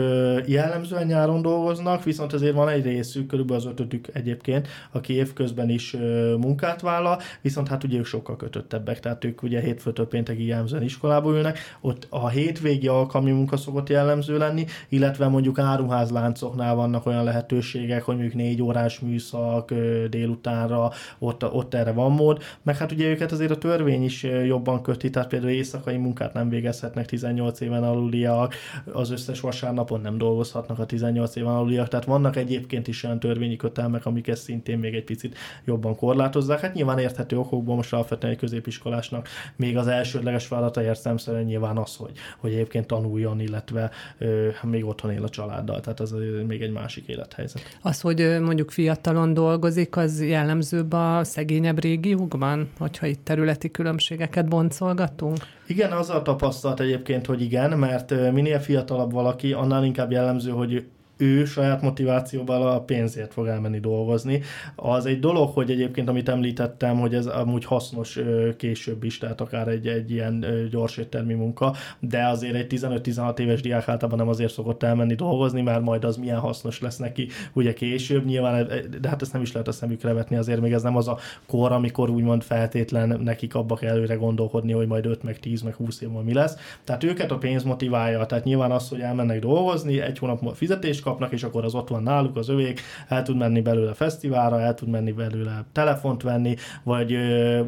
jellemzően 0.46 1.06
nyáron 1.06 1.42
dolgoznak, 1.42 2.02
viszont 2.02 2.32
azért 2.32 2.54
van 2.54 2.68
egy 2.68 2.84
részük, 2.84 3.26
körülbelül 3.26 3.62
az 3.62 3.70
ötödük 3.70 4.08
egyébként, 4.12 4.68
aki 4.92 5.12
évközben 5.12 5.68
is 5.68 5.96
munkát 6.38 6.80
vállal, 6.80 7.20
viszont 7.40 7.68
hát 7.68 7.84
ugye 7.84 7.98
ők 7.98 8.04
sokkal 8.04 8.36
kötöttebbek, 8.44 9.00
tehát 9.00 9.24
ők 9.24 9.42
ugye 9.42 9.60
hétfőtől 9.60 10.08
péntekig 10.08 10.46
jellemzően 10.46 10.82
iskolába 10.82 11.30
ülnek, 11.30 11.58
ott 11.80 12.06
a 12.10 12.28
hétvégi 12.28 12.88
alkalmi 12.88 13.30
munka 13.30 13.56
szokott 13.56 13.88
jellemző 13.88 14.38
lenni, 14.38 14.64
illetve 14.88 15.28
mondjuk 15.28 15.58
áruházláncoknál 15.58 16.74
vannak 16.74 17.06
olyan 17.06 17.24
lehetőségek, 17.24 18.02
hogy 18.02 18.14
mondjuk 18.14 18.34
négy 18.34 18.62
órás 18.62 19.00
műszak 19.00 19.72
délutánra, 20.08 20.90
ott, 21.18 21.44
ott 21.52 21.74
erre 21.74 21.92
van 21.92 22.12
mód, 22.12 22.42
meg 22.62 22.76
hát 22.76 22.92
ugye 22.92 23.08
őket 23.08 23.32
azért 23.32 23.50
a 23.50 23.58
törvény 23.58 24.04
is 24.04 24.22
jobban 24.22 24.82
köti, 24.82 25.10
tehát 25.10 25.28
például 25.28 25.52
éjszakai 25.52 25.96
munkát 25.96 26.32
nem 26.32 26.48
végezhetnek 26.48 27.06
18 27.06 27.60
éven 27.60 27.82
aluliak, 27.82 28.54
az 28.92 29.10
összes 29.10 29.40
vasárnapon 29.40 30.00
nem 30.00 30.18
dolgozhatnak 30.18 30.78
a 30.78 30.86
18 30.86 31.36
éven 31.36 31.52
aluliak, 31.52 31.88
tehát 31.88 32.04
vannak 32.04 32.36
egyébként 32.36 32.88
is 32.88 33.04
olyan 33.04 33.20
törvényi 33.20 33.56
kötelmek, 33.56 34.06
amik 34.06 34.28
ezt 34.28 34.42
szintén 34.42 34.78
még 34.78 34.94
egy 34.94 35.04
picit 35.04 35.36
jobban 35.64 35.96
korlátozzák. 35.96 36.60
Hát 36.60 36.74
nyilván 36.74 36.98
érthető 36.98 37.38
okokból 37.38 37.76
most 37.76 37.92
alapvetően 37.92 38.32
egy 38.34 38.40
középiskolásnak 38.40 39.28
még 39.56 39.76
az 39.76 39.86
elsődleges 39.86 40.46
feladata 40.46 40.82
értelmszerűen 40.82 41.44
nyilván 41.44 41.76
az, 41.76 41.96
hogy, 41.96 42.12
hogy 42.38 42.52
egyébként 42.52 42.86
tanuljon, 42.86 43.40
illetve 43.40 43.90
ö, 44.18 44.48
még 44.62 44.84
otthon 44.84 45.10
él 45.10 45.22
a 45.22 45.28
családdal, 45.28 45.80
tehát 45.80 46.00
az 46.00 46.14
még 46.46 46.62
egy 46.62 46.72
másik 46.72 47.06
élethelyzet. 47.06 47.78
Az, 47.82 48.00
hogy 48.00 48.40
mondjuk 48.40 48.70
fiatalon 48.70 49.34
dolgozik, 49.34 49.96
az 49.96 50.22
jellemzőbb 50.22 50.92
a 50.92 51.24
szegényebb 51.24 51.80
régiókban, 51.80 52.70
hogyha 52.78 53.06
itt 53.06 53.24
területi 53.24 53.70
különbségeket 53.70 54.48
boncolgatunk? 54.48 55.36
Igen, 55.66 55.92
az 55.92 56.10
a 56.10 56.22
tapasztalat 56.22 56.80
egyébként, 56.80 57.26
hogy 57.26 57.42
igen, 57.42 57.78
mert 57.78 58.32
minél 58.32 58.58
fiatalabb 58.58 59.12
valaki, 59.12 59.52
annál 59.52 59.84
inkább 59.84 60.10
jellemző, 60.10 60.50
hogy 60.50 60.86
ő 61.16 61.44
saját 61.44 61.82
motivációval 61.82 62.68
a 62.68 62.80
pénzért 62.80 63.32
fog 63.32 63.46
elmenni 63.46 63.80
dolgozni. 63.80 64.42
Az 64.76 65.06
egy 65.06 65.18
dolog, 65.20 65.50
hogy 65.50 65.70
egyébként, 65.70 66.08
amit 66.08 66.28
említettem, 66.28 67.00
hogy 67.00 67.14
ez 67.14 67.26
amúgy 67.26 67.64
hasznos 67.64 68.18
később 68.56 69.04
is, 69.04 69.18
tehát 69.18 69.40
akár 69.40 69.68
egy, 69.68 69.86
egy 69.86 70.10
ilyen 70.10 70.44
gyors 70.70 70.96
éttermi 70.96 71.34
munka, 71.34 71.74
de 72.00 72.26
azért 72.26 72.54
egy 72.54 72.80
15-16 72.80 73.38
éves 73.38 73.60
diák 73.60 73.88
általában 73.88 74.18
nem 74.18 74.28
azért 74.28 74.52
szokott 74.52 74.82
elmenni 74.82 75.14
dolgozni, 75.14 75.62
mert 75.62 75.82
majd 75.82 76.04
az 76.04 76.16
milyen 76.16 76.38
hasznos 76.38 76.80
lesz 76.80 76.96
neki 76.96 77.28
ugye 77.52 77.72
később. 77.72 78.24
Nyilván, 78.24 78.68
de 79.00 79.08
hát 79.08 79.22
ezt 79.22 79.32
nem 79.32 79.42
is 79.42 79.52
lehet 79.52 79.68
a 79.68 79.72
szemükre 79.72 80.12
vetni, 80.12 80.36
azért 80.36 80.60
még 80.60 80.72
ez 80.72 80.82
nem 80.82 80.96
az 80.96 81.08
a 81.08 81.18
kor, 81.46 81.72
amikor 81.72 82.10
úgymond 82.10 82.42
feltétlen 82.42 83.20
nekik 83.22 83.54
abba 83.54 83.74
kell 83.74 83.90
előre 83.90 84.14
gondolkodni, 84.14 84.72
hogy 84.72 84.86
majd 84.86 85.06
5, 85.06 85.22
meg 85.22 85.38
10, 85.38 85.62
meg 85.62 85.74
20 85.74 86.00
év 86.00 86.08
mi 86.08 86.32
lesz. 86.32 86.56
Tehát 86.84 87.04
őket 87.04 87.30
a 87.30 87.38
pénz 87.38 87.62
motiválja, 87.62 88.26
tehát 88.26 88.44
nyilván 88.44 88.70
az, 88.70 88.88
hogy 88.88 89.00
elmennek 89.00 89.38
dolgozni, 89.38 90.00
egy 90.00 90.18
hónap 90.18 90.40
múlva 90.40 90.56
fizetést 90.56 91.02
kapnak, 91.04 91.32
és 91.32 91.42
akkor 91.42 91.64
az 91.64 91.74
ott 91.74 91.88
van 91.88 92.02
náluk, 92.02 92.36
az 92.36 92.48
övék, 92.48 92.80
el 93.08 93.22
tud 93.22 93.36
menni 93.36 93.60
belőle 93.60 93.94
fesztiválra, 93.94 94.60
el 94.60 94.74
tud 94.74 94.88
menni 94.88 95.12
belőle 95.12 95.64
telefont 95.72 96.22
venni, 96.22 96.56
vagy, 96.82 97.16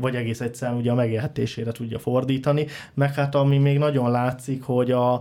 vagy 0.00 0.14
egész 0.14 0.40
egyszerűen 0.40 0.78
ugye 0.78 0.90
a 0.90 0.94
megélhetésére 0.94 1.72
tudja 1.72 1.98
fordítani, 1.98 2.66
meg 2.94 3.14
hát 3.14 3.34
ami 3.34 3.58
még 3.58 3.78
nagyon 3.78 4.10
látszik, 4.10 4.62
hogy 4.62 4.90
a, 4.90 5.20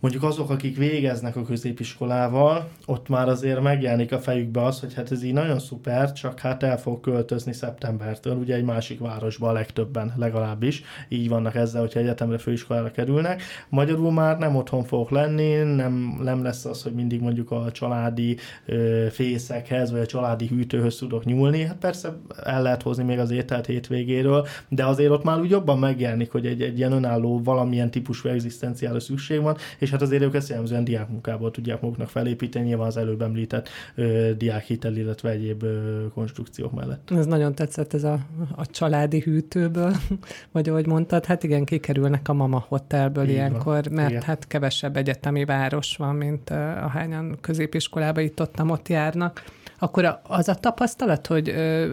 mondjuk 0.00 0.22
azok, 0.22 0.50
akik 0.50 0.76
végeznek 0.76 1.36
a 1.36 1.42
középiskolával, 1.42 2.68
ott 2.86 3.08
már 3.08 3.28
azért 3.28 3.60
megjelenik 3.60 4.12
a 4.12 4.18
fejükbe 4.18 4.64
az, 4.64 4.80
hogy 4.80 4.94
hát 4.94 5.10
ez 5.10 5.22
így 5.22 5.32
nagyon 5.32 5.58
szuper, 5.58 6.12
csak 6.12 6.38
hát 6.38 6.62
el 6.62 6.78
fog 6.78 7.00
költözni 7.00 7.52
szeptembertől, 7.52 8.36
ugye 8.36 8.54
egy 8.54 8.64
másik 8.64 8.98
városba 9.00 9.48
a 9.48 9.52
legtöbben 9.52 10.12
legalábbis, 10.16 10.82
így 11.08 11.28
vannak 11.28 11.54
ezzel, 11.54 11.80
hogyha 11.80 12.00
egyetemre, 12.00 12.38
főiskolára 12.38 12.90
kerülnek. 12.90 13.42
Magyarul 13.68 14.12
már 14.12 14.38
nem 14.38 14.56
otthon 14.56 14.84
fogok 14.84 15.10
lenni, 15.10 15.54
nem, 15.54 16.18
nem 16.22 16.42
lesz 16.42 16.64
az, 16.64 16.82
hogy 16.82 16.92
mindig 16.92 17.20
mondjuk 17.20 17.50
a 17.50 17.70
családi 17.72 18.36
ö, 18.66 19.06
fészekhez, 19.10 19.90
vagy 19.90 20.00
a 20.00 20.06
családi 20.06 20.46
hűtőhöz 20.46 20.96
tudok 20.96 21.24
nyúlni. 21.24 21.62
Hát 21.62 21.76
persze 21.76 22.16
el 22.42 22.62
lehet 22.62 22.82
hozni 22.82 23.04
még 23.04 23.18
az 23.18 23.30
ételt 23.30 23.66
hétvégéről, 23.66 24.46
de 24.68 24.86
azért 24.86 25.10
ott 25.10 25.24
már 25.24 25.40
úgy 25.40 25.50
jobban 25.50 25.78
megjelenik, 25.78 26.32
hogy 26.32 26.46
egy, 26.46 26.62
egy 26.62 26.78
ilyen 26.78 26.92
önálló 26.92 27.40
valamilyen 27.42 27.90
típusú 27.90 28.28
egzisztenciára 28.28 29.00
szükség 29.00 29.40
van, 29.40 29.56
és 29.78 29.87
hát 29.90 30.02
azért 30.02 30.22
ők 30.22 30.34
ezt 30.34 30.48
jellemzően 30.48 30.84
diákmunkából 30.84 31.50
tudják 31.50 31.80
maguknak 31.80 32.08
felépíteni, 32.08 32.66
nyilván 32.66 32.86
az 32.86 32.96
előbb 32.96 33.22
említett 33.22 33.68
ö, 33.94 34.30
diákhitel, 34.36 34.96
illetve 34.96 35.30
egyéb 35.30 35.62
ö, 35.62 36.06
konstrukciók 36.14 36.72
mellett. 36.72 37.10
Ez 37.10 37.26
nagyon 37.26 37.54
tetszett 37.54 37.94
ez 37.94 38.04
a, 38.04 38.18
a 38.56 38.66
családi 38.66 39.20
hűtőből, 39.20 39.94
vagy 40.52 40.68
ahogy 40.68 40.86
mondtad, 40.86 41.24
hát 41.24 41.42
igen, 41.42 41.64
kikerülnek 41.64 42.28
a 42.28 42.32
mama 42.32 42.64
hotelből 42.68 43.24
Így 43.24 43.30
ilyenkor, 43.30 43.84
van. 43.84 43.92
mert 43.94 44.10
igen. 44.10 44.22
hát 44.22 44.46
kevesebb 44.46 44.96
egyetemi 44.96 45.44
város 45.44 45.96
van, 45.96 46.14
mint 46.14 46.50
ahányan 46.50 47.38
középiskolába 47.40 48.20
itt 48.20 48.40
ott, 48.40 48.62
ott 48.62 48.88
járnak 48.88 49.42
akkor 49.78 50.20
az 50.22 50.48
a 50.48 50.54
tapasztalat, 50.54 51.26
hogy 51.26 51.50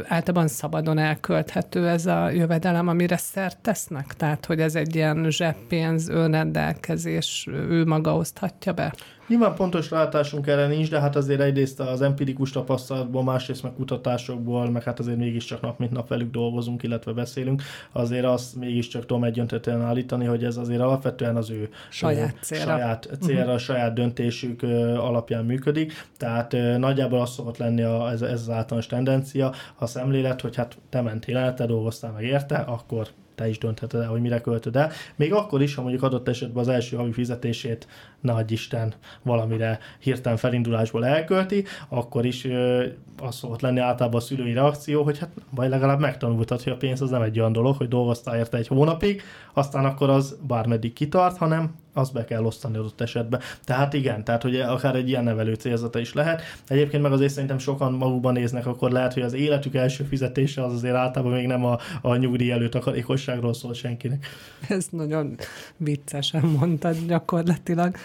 általában 0.08 0.48
szabadon 0.48 0.98
elkölthető 0.98 1.88
ez 1.88 2.06
a 2.06 2.30
jövedelem, 2.30 2.88
amire 2.88 3.18
szert 3.18 3.58
tesznek? 3.62 4.14
Tehát, 4.14 4.46
hogy 4.46 4.60
ez 4.60 4.76
egy 4.76 4.96
ilyen 4.96 5.26
zseppénz, 5.30 6.10
önrendelkezés, 6.10 7.48
ő 7.52 7.86
maga 7.86 8.16
oszthatja 8.16 8.74
be? 8.74 8.94
Nyilván 9.28 9.56
pontos 9.56 9.90
látásunk 9.90 10.48
erre 10.48 10.68
nincs, 10.68 10.90
de 10.90 11.00
hát 11.00 11.16
azért 11.16 11.42
egyrészt 11.42 11.80
az 11.80 12.02
empirikus 12.02 12.52
tapasztalatból, 12.52 13.24
másrészt 13.24 13.64
meg 13.64 13.74
kutatásokból, 13.74 14.70
meg 14.70 14.84
hát 14.84 15.00
azért 15.00 15.18
mégiscsak 15.18 15.62
nap 15.62 15.80
mint 15.80 15.92
nap 15.92 16.08
velük 16.08 16.32
dolgozunk, 16.32 16.84
illetve 16.84 17.12
beszélünk, 17.12 17.62
azért 17.92 18.26
azt 18.26 18.56
mégiscsak 18.56 19.06
tudom 19.06 19.24
egyöntetően 19.24 19.82
állítani, 19.82 20.26
hogy 20.26 20.44
ez 20.44 20.58
azért 20.58 20.82
alapvetően 20.82 21.36
az 21.36 21.50
ő 21.50 21.70
saját 21.90 22.36
célra, 22.42 22.64
saját, 22.64 23.10
célra 23.22 23.44
uh-huh. 23.44 23.58
saját 23.58 23.94
döntésük 23.94 24.64
alapján 24.98 25.46
működik. 25.46 25.94
Tehát 26.18 26.56
nagyjából 26.78 27.22
az 27.22 27.30
szokott 27.30 27.58
lenni, 27.58 27.75
lenni 27.76 28.02
a, 28.02 28.12
ez, 28.12 28.22
ez 28.22 28.42
az 28.42 28.50
általános 28.50 28.88
tendencia, 28.88 29.52
a 29.76 29.86
szemlélet, 29.86 30.42
hogy 30.42 30.56
hát 30.56 30.78
te 30.90 31.02
mentél 31.02 31.38
el, 31.38 31.54
te 31.54 31.66
dolgoztál 31.66 32.12
meg 32.12 32.24
érte, 32.24 32.56
akkor 32.56 33.08
te 33.36 33.50
is 33.50 33.58
döntheted 33.58 34.02
el, 34.02 34.08
hogy 34.08 34.22
mire 34.22 34.42
költöd 34.42 34.76
el. 34.76 34.92
Még 35.16 35.34
akkor 35.34 35.62
is, 35.62 35.76
ha 35.76 35.82
mondjuk 35.82 36.04
adott 36.04 36.28
esetben 36.28 36.64
az 36.64 36.68
első 36.68 36.96
havi 36.96 37.12
fizetését, 37.12 37.88
adj 38.26 38.54
Isten, 38.54 38.94
valamire 39.22 39.80
hirtelen 40.00 40.38
felindulásból 40.38 41.06
elkölti, 41.06 41.64
akkor 41.90 42.26
is 42.26 42.46
ö, 42.46 42.86
az 43.22 43.36
szokott 43.36 43.62
lenni 43.62 43.80
általában 43.80 44.20
a 44.20 44.24
szülői 44.24 44.54
reakció, 44.54 45.04
hogy 45.04 45.20
hát 45.20 45.30
vagy 45.50 45.70
legalább 45.70 46.00
megtanultad, 46.00 46.62
hogy 46.62 46.74
a 46.74 46.78
pénz 46.78 47.02
az 47.02 47.10
nem 47.10 47.22
egy 47.22 47.40
olyan 47.40 47.52
dolog, 47.52 47.76
hogy 47.76 47.88
dolgoztál 47.88 48.38
érte 48.38 48.58
egy 48.58 48.68
hónapig, 48.68 49.22
aztán 49.54 49.86
akkor 49.86 50.10
az 50.10 50.38
bármeddig 50.48 50.94
kitart, 50.94 51.38
hanem 51.38 51.76
azt 51.98 52.14
be 52.14 52.26
kell 52.26 52.44
osztani 52.44 52.78
adott 52.78 53.02
esetben. 53.02 53.40
Tehát 53.64 53.94
igen, 53.94 54.24
tehát 54.24 54.42
hogy 54.42 54.60
akár 54.60 54.96
egy 54.96 55.08
ilyen 55.08 55.24
nevelő 55.24 55.54
célzata 55.54 56.00
is 56.00 56.14
lehet. 56.14 56.42
Egyébként 56.68 57.04
meg 57.04 57.12
azért 57.12 57.34
szerintem 57.34 57.58
sokan 57.58 57.94
magukban 57.94 58.34
néznek, 58.34 58.66
akkor 58.66 58.92
lehet, 58.92 59.14
hogy 59.14 59.24
az 59.24 59.34
életük 59.34 59.76
első 59.76 60.04
fizetése 60.04 60.64
az 60.64 60.74
azért 60.74 60.96
általában 60.96 61.36
még 61.36 61.48
nem 61.48 61.66
a, 61.66 61.78
a 62.02 62.16
nyugdíj 62.16 62.52
előtt 62.52 62.76
akarékosságról 62.76 63.54
szól 63.54 63.74
senkinek. 63.74 64.28
Ez 64.68 64.88
nagyon 64.90 65.36
viccesen 65.78 66.46
mondtad 66.46 66.96
gyakorlatilag. 67.08 67.96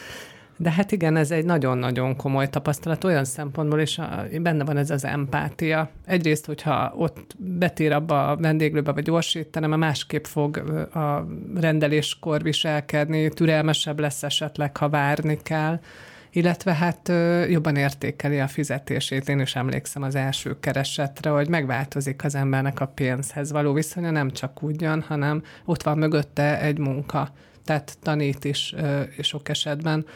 De 0.63 0.71
hát 0.71 0.93
igen, 0.93 1.17
ez 1.17 1.31
egy 1.31 1.45
nagyon-nagyon 1.45 2.17
komoly 2.17 2.49
tapasztalat 2.49 3.05
olyan 3.05 3.25
szempontból, 3.25 3.81
és 3.81 3.99
a, 3.99 4.25
benne 4.41 4.65
van 4.65 4.77
ez 4.77 4.91
az 4.91 5.05
empátia. 5.05 5.91
Egyrészt, 6.07 6.47
hogyha 6.47 6.93
ott 6.97 7.35
betér 7.39 7.93
abba 7.93 8.29
a 8.29 8.37
vendéglőbe 8.37 8.93
vagy 8.93 9.11
a 9.53 9.77
másképp 9.77 10.25
fog 10.25 10.57
a 10.95 11.27
rendeléskor 11.55 12.43
viselkedni, 12.43 13.29
türelmesebb 13.29 14.01
lesz 14.01 14.23
esetleg, 14.23 14.77
ha 14.77 14.89
várni 14.89 15.39
kell 15.43 15.81
illetve 16.33 16.75
hát 16.75 17.13
jobban 17.49 17.77
értékeli 17.77 18.41
a 18.41 18.49
fizetését. 18.49 19.29
Én 19.29 19.41
is 19.41 19.57
emlékszem 19.57 20.03
az 20.03 20.15
első 20.15 20.57
keresetre, 20.61 21.31
hogy 21.31 21.49
megváltozik 21.49 22.25
az 22.25 22.35
embernek 22.35 22.81
a 22.81 22.87
pénzhez 22.87 23.53
való 23.53 23.73
viszonya, 23.73 24.11
nem 24.11 24.31
csak 24.31 24.63
úgy 24.63 24.81
jön, 24.81 25.03
hanem 25.03 25.43
ott 25.65 25.83
van 25.83 25.99
mögötte 25.99 26.61
egy 26.61 26.79
munka. 26.79 27.29
Tehát 27.65 27.99
tanít 28.03 28.45
is 28.45 28.75
sok 29.21 29.49
esetben. 29.49 30.07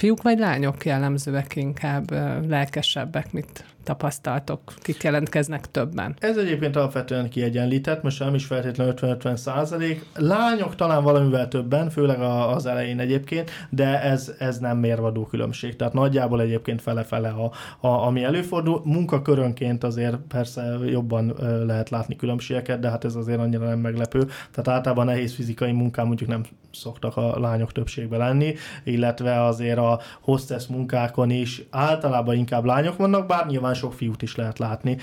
Fiúk 0.00 0.22
vagy 0.22 0.38
lányok 0.38 0.84
jellemzőek 0.84 1.56
inkább 1.56 2.10
lelkesebbek, 2.48 3.32
mit 3.32 3.64
tapasztaltok, 3.84 4.60
kik 4.76 5.02
jelentkeznek 5.02 5.70
többen? 5.70 6.16
Ez 6.18 6.36
egyébként 6.36 6.76
alapvetően 6.76 7.28
kiegyenlített, 7.28 8.02
most 8.02 8.18
nem 8.18 8.34
is 8.34 8.44
feltétlenül 8.44 8.94
50-50 8.96 9.36
százalék. 9.36 10.06
Lányok 10.14 10.74
talán 10.74 11.02
valamivel 11.02 11.48
többen, 11.48 11.90
főleg 11.90 12.20
az 12.20 12.66
elején 12.66 12.98
egyébként, 12.98 13.50
de 13.70 14.02
ez, 14.02 14.32
ez 14.38 14.58
nem 14.58 14.78
mérvadó 14.78 15.26
különbség. 15.26 15.76
Tehát 15.76 15.92
nagyjából 15.92 16.40
egyébként 16.40 16.82
fele-fele, 16.82 17.28
a, 17.28 17.52
a, 17.86 18.06
ami 18.06 18.24
előfordul. 18.24 18.80
Munkakörönként 18.84 19.84
azért 19.84 20.16
persze 20.28 20.78
jobban 20.86 21.34
lehet 21.66 21.90
látni 21.90 22.16
különbségeket, 22.16 22.80
de 22.80 22.90
hát 22.90 23.04
ez 23.04 23.14
azért 23.14 23.38
annyira 23.38 23.64
nem 23.64 23.78
meglepő. 23.78 24.24
Tehát 24.24 24.68
általában 24.68 25.06
nehéz 25.06 25.34
fizikai 25.34 25.72
munkán 25.72 26.06
mondjuk 26.06 26.28
nem 26.28 26.42
szoktak 26.72 27.16
a 27.16 27.40
lányok 27.40 27.72
többségbe 27.72 28.16
lenni, 28.16 28.54
illetve 28.84 29.44
azért 29.44 29.78
a 29.78 30.00
hostess 30.20 30.66
munkákon 30.66 31.30
is 31.30 31.62
általában 31.70 32.34
inkább 32.34 32.64
lányok 32.64 32.96
vannak, 32.96 33.26
bár 33.26 33.46
nyilván 33.46 33.69
sok 33.74 33.92
fiút 33.92 34.22
is 34.22 34.36
lehet 34.36 34.58
látni 34.58 34.96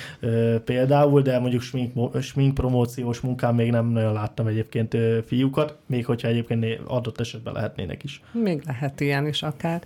például, 0.64 1.22
de 1.22 1.40
mondjuk 1.40 1.62
smink, 1.62 2.22
smink 2.22 2.54
promóciós 2.54 3.20
munkán 3.20 3.56
még 3.56 3.72
nem 3.72 3.86
nagyon 3.86 4.14
láttam 4.14 4.48
egyébként 4.48 4.98
fiúkat, 5.26 5.78
még 5.86 6.06
hogyha 6.06 6.28
egyébként 6.28 6.66
adott 6.88 7.20
esetben 7.20 7.54
lehetnének 7.54 8.04
is. 8.04 8.22
Még 8.32 8.62
lehet 8.66 9.00
ilyen 9.00 9.28
is 9.28 9.44
akár. 9.44 9.82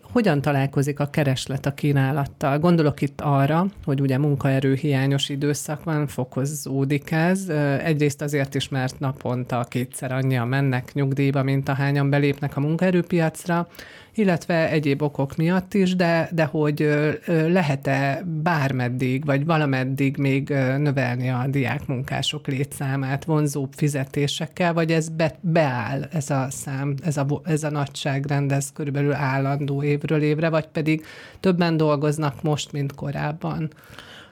Hogyan 0.00 0.40
találkozik 0.40 1.00
a 1.00 1.10
kereslet 1.10 1.66
a 1.66 1.74
kínálattal? 1.74 2.58
Gondolok 2.58 3.00
itt 3.00 3.20
arra, 3.20 3.66
hogy 3.84 4.00
ugye 4.00 4.18
munkaerő 4.18 4.74
hiányos 4.74 5.28
időszak 5.28 5.84
van, 5.84 6.06
fokozódik 6.06 7.10
ez. 7.10 7.48
Egyrészt 7.82 8.22
azért 8.22 8.54
is, 8.54 8.68
mert 8.68 8.98
naponta 8.98 9.66
kétszer 9.68 10.12
annyian 10.12 10.48
mennek 10.48 10.94
nyugdíjba, 10.94 11.42
mint 11.42 11.68
ahányan 11.68 12.10
belépnek 12.10 12.56
a 12.56 12.60
munkaerőpiacra, 12.60 13.68
illetve 14.16 14.70
egyéb 14.70 15.02
okok 15.02 15.36
miatt 15.36 15.74
is, 15.74 15.96
de, 15.96 16.28
de 16.32 16.44
hogy 16.44 16.88
lehet-e 17.26 18.22
bármeddig, 18.42 19.24
vagy 19.24 19.44
valameddig 19.44 20.16
még 20.16 20.48
növelni 20.78 21.30
a 21.30 21.46
diákmunkások 21.48 22.46
létszámát 22.46 23.24
vonzóbb 23.24 23.72
fizetésekkel, 23.72 24.72
vagy 24.72 24.92
ez 24.92 25.08
be, 25.08 25.34
beáll 25.40 26.02
ez 26.12 26.30
a 26.30 26.46
szám, 26.50 26.94
ez 27.02 27.16
a, 27.16 27.26
ez 27.44 27.64
a 27.64 27.70
nagyságrend, 27.70 28.52
ez 28.52 28.72
körülbelül 28.72 29.12
állandó 29.12 29.82
évről 29.82 30.22
évre, 30.22 30.48
vagy 30.48 30.66
pedig 30.66 31.04
többen 31.40 31.76
dolgoznak 31.76 32.42
most, 32.42 32.72
mint 32.72 32.94
korábban? 32.94 33.70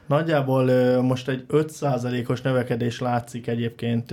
Nagyjából 0.06 0.64
most 1.02 1.28
egy 1.28 1.44
5%-os 1.48 2.42
növekedés 2.42 3.00
látszik 3.00 3.46
egyébként 3.46 4.12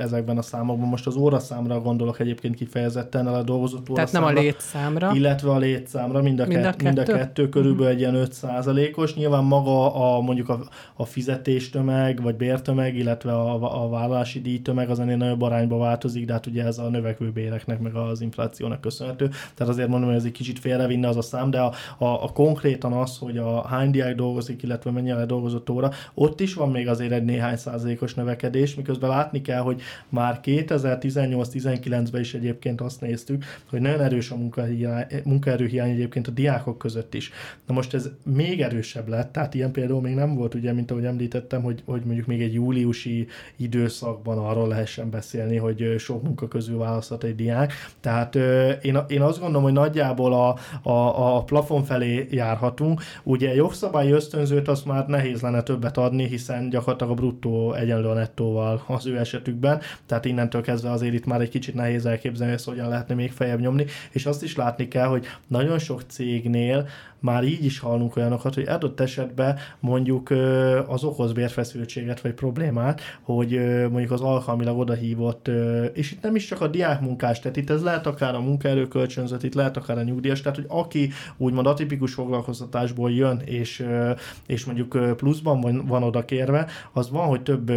ezekben 0.00 0.38
a 0.38 0.42
számokban. 0.42 0.88
Most 0.88 1.06
az 1.06 1.16
óraszámra 1.16 1.80
gondolok 1.80 2.18
egyébként 2.18 2.54
kifejezetten, 2.54 3.26
a 3.26 3.42
dolgozott 3.42 3.90
óraszámra. 3.90 4.20
Tehát 4.20 4.34
nem 4.34 4.36
a 4.36 4.40
létszámra. 4.40 5.14
Illetve 5.14 5.50
a 5.50 5.58
létszámra, 5.58 6.22
mind 6.22 6.40
a, 6.40 6.46
mind 6.46 6.64
a, 6.64 6.70
kettő? 6.70 6.84
mind 6.84 6.98
a 6.98 7.02
kettő 7.02 7.48
körülbelül 7.48 7.92
egy 7.92 7.98
ilyen 7.98 8.26
5%-os. 8.42 9.14
Nyilván 9.14 9.44
maga 9.44 9.94
a 9.94 10.20
mondjuk 10.20 10.48
a, 10.48 10.60
a 10.94 11.04
fizetéstömeg, 11.04 12.22
vagy 12.22 12.34
bértömeg, 12.34 12.96
illetve 12.96 13.32
a, 13.32 13.84
a 13.84 13.88
vállalási 13.88 14.40
díjtömeg 14.40 14.90
az 14.90 15.00
ennél 15.00 15.16
nagyobb 15.16 15.42
arányba 15.42 15.78
változik, 15.78 16.26
de 16.26 16.32
hát 16.32 16.46
ugye 16.46 16.64
ez 16.64 16.78
a 16.78 16.88
növekvő 16.88 17.30
béreknek, 17.30 17.78
meg 17.80 17.94
az 17.94 18.20
inflációnak 18.20 18.80
köszönhető. 18.80 19.28
Tehát 19.54 19.72
azért 19.72 19.88
mondom, 19.88 20.08
hogy 20.08 20.18
ez 20.18 20.24
egy 20.24 20.32
kicsit 20.32 20.58
félrevinne 20.58 21.08
az 21.08 21.16
a 21.16 21.22
szám, 21.22 21.50
de 21.50 21.60
a, 21.60 21.72
a, 21.98 22.04
a 22.04 22.30
konkrétan 22.32 22.92
az, 22.92 23.18
hogy 23.18 23.38
a 23.38 23.66
hány 23.66 23.90
diák 23.90 24.14
dolgozik, 24.14 24.62
illetve 24.62 24.90
mennyire 24.90 25.24
dolgozott 25.26 25.70
óra, 25.70 25.90
ott 26.14 26.40
is 26.40 26.54
van 26.54 26.70
még 26.70 26.88
azért 26.88 27.12
egy 27.12 27.24
néhány 27.24 27.56
százalékos 27.56 28.14
növekedés, 28.14 28.74
miközben 28.74 29.10
látni 29.10 29.40
kell, 29.40 29.60
hogy 29.60 29.80
már 30.08 30.40
2018-19-ben 30.44 32.20
is 32.20 32.34
egyébként 32.34 32.80
azt 32.80 33.00
néztük, 33.00 33.44
hogy 33.70 33.80
nagyon 33.80 34.00
erős 34.00 34.30
a 34.30 34.36
munkaerőhiány 35.24 35.90
egyébként 35.90 36.28
a 36.28 36.30
diákok 36.30 36.78
között 36.78 37.14
is. 37.14 37.30
Na 37.66 37.74
most 37.74 37.94
ez 37.94 38.08
még 38.24 38.60
erősebb 38.60 39.08
lett, 39.08 39.32
tehát 39.32 39.54
ilyen 39.54 39.72
például 39.72 40.00
még 40.00 40.14
nem 40.14 40.34
volt, 40.34 40.54
ugye, 40.54 40.72
mint 40.72 40.90
ahogy 40.90 41.04
említettem, 41.04 41.62
hogy, 41.62 41.82
hogy 41.84 42.02
mondjuk 42.04 42.26
még 42.26 42.42
egy 42.42 42.54
júliusi 42.54 43.26
időszakban 43.56 44.38
arról 44.38 44.68
lehessen 44.68 45.10
beszélni, 45.10 45.56
hogy 45.56 45.94
sok 45.98 46.22
munka 46.22 46.48
közül 46.48 46.78
választhat 46.78 47.24
egy 47.24 47.34
diák. 47.34 47.72
Tehát 48.00 48.34
én, 48.82 48.98
én 49.08 49.20
azt 49.20 49.38
gondolom, 49.38 49.62
hogy 49.62 49.72
nagyjából 49.72 50.32
a, 50.32 50.56
a, 50.88 51.36
a 51.36 51.42
plafon 51.42 51.84
felé 51.84 52.26
járhatunk. 52.30 53.02
Ugye 53.22 53.54
jogszabályi 53.54 54.10
ösztönzőt 54.10 54.68
azt 54.68 54.84
már 54.84 55.06
nehéz 55.16 55.40
lenne 55.40 55.62
többet 55.62 55.96
adni, 55.96 56.26
hiszen 56.26 56.68
gyakorlatilag 56.68 57.12
a 57.12 57.14
bruttó 57.14 57.72
egyenlő 57.72 58.08
a 58.08 58.14
nettóval 58.14 58.84
az 58.86 59.06
ő 59.06 59.18
esetükben, 59.18 59.80
tehát 60.06 60.24
innentől 60.24 60.62
kezdve 60.62 60.90
azért 60.90 61.14
itt 61.14 61.26
már 61.26 61.40
egy 61.40 61.48
kicsit 61.48 61.74
nehéz 61.74 62.06
elképzelni, 62.06 62.52
hogy 62.52 62.60
ezt 62.60 62.68
hogyan 62.68 62.88
lehetne 62.88 63.14
még 63.14 63.32
feljebb 63.32 63.60
nyomni, 63.60 63.84
és 64.10 64.26
azt 64.26 64.42
is 64.42 64.56
látni 64.56 64.88
kell, 64.88 65.06
hogy 65.06 65.26
nagyon 65.46 65.78
sok 65.78 66.02
cégnél 66.06 66.88
már 67.20 67.44
így 67.44 67.64
is 67.64 67.78
hallunk 67.78 68.16
olyanokat, 68.16 68.54
hogy 68.54 68.66
adott 68.68 69.00
esetben 69.00 69.58
mondjuk 69.80 70.30
az 70.86 71.04
okoz 71.04 71.32
bérfeszültséget 71.32 72.20
vagy 72.20 72.32
problémát, 72.32 73.00
hogy 73.22 73.60
mondjuk 73.90 74.10
az 74.10 74.20
alkalmilag 74.20 74.78
odahívott, 74.78 75.50
és 75.92 76.12
itt 76.12 76.22
nem 76.22 76.34
is 76.34 76.46
csak 76.46 76.60
a 76.60 76.68
diákmunkás, 76.68 77.40
tehát 77.40 77.56
itt 77.56 77.70
ez 77.70 77.82
lehet 77.82 78.06
akár 78.06 78.34
a 78.34 78.40
munkaerőkölcsönzet, 78.40 79.42
itt 79.42 79.54
lehet 79.54 79.76
akár 79.76 79.98
a 79.98 80.02
nyugdíjas, 80.02 80.40
tehát 80.40 80.56
hogy 80.56 80.66
aki 80.68 81.10
úgymond 81.36 81.66
atipikus 81.66 82.14
foglalkoztatásból 82.14 83.12
jön, 83.12 83.42
és, 83.44 83.86
és 84.46 84.64
mondjuk 84.64 85.05
pluszban 85.16 85.60
van, 85.60 85.86
van 85.86 86.02
oda 86.02 86.24
kérve, 86.24 86.66
az 86.92 87.10
van, 87.10 87.26
hogy 87.26 87.42
több 87.42 87.70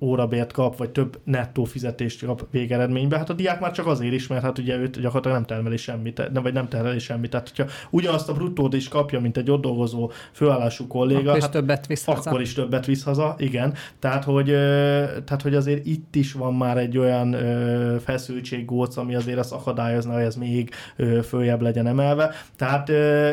órabért 0.00 0.52
kap, 0.52 0.76
vagy 0.76 0.90
több 0.90 1.18
nettó 1.24 1.64
fizetést 1.64 2.24
kap 2.24 2.46
végeredményben. 2.50 3.18
Hát 3.18 3.30
a 3.30 3.32
diák 3.32 3.60
már 3.60 3.72
csak 3.72 3.86
azért 3.86 4.12
is, 4.12 4.26
mert 4.26 4.42
hát 4.42 4.58
ugye 4.58 4.76
őt 4.76 5.00
gyakorlatilag 5.00 5.36
nem 5.36 5.46
termeli 5.46 5.76
semmit, 5.76 6.30
nem, 6.32 6.42
vagy 6.42 6.52
nem 6.52 6.68
termeli 6.68 6.98
semmit. 6.98 7.30
Tehát, 7.30 7.48
hogyha 7.48 7.72
ugyanazt 7.90 8.28
a 8.28 8.32
bruttót 8.32 8.74
is 8.74 8.88
kapja, 8.88 9.20
mint 9.20 9.36
egy 9.36 9.50
ott 9.50 9.60
dolgozó 9.60 10.10
főállású 10.32 10.86
kolléga, 10.86 11.20
akkor 11.20 11.36
is 11.36 11.42
hát 11.42 11.52
többet 11.52 11.86
visz 11.86 12.04
haza. 12.04 12.30
Akkor 12.30 12.40
is 12.40 12.52
többet 12.52 12.86
visz 12.86 13.04
haza, 13.04 13.34
igen. 13.38 13.74
Tehát 13.98 14.24
hogy, 14.24 14.46
tehát, 15.24 15.42
hogy 15.42 15.54
azért 15.54 15.86
itt 15.86 16.14
is 16.14 16.32
van 16.32 16.54
már 16.54 16.78
egy 16.78 16.98
olyan 16.98 17.36
feszültséggóc, 18.04 18.96
ami 18.96 19.14
azért 19.14 19.38
azt 19.38 19.52
akadályozna, 19.52 20.12
hogy 20.12 20.22
ez 20.22 20.36
még 20.36 20.70
följebb 21.22 21.60
legyen 21.60 21.86
emelve. 21.86 22.34
Tehát 22.56 22.88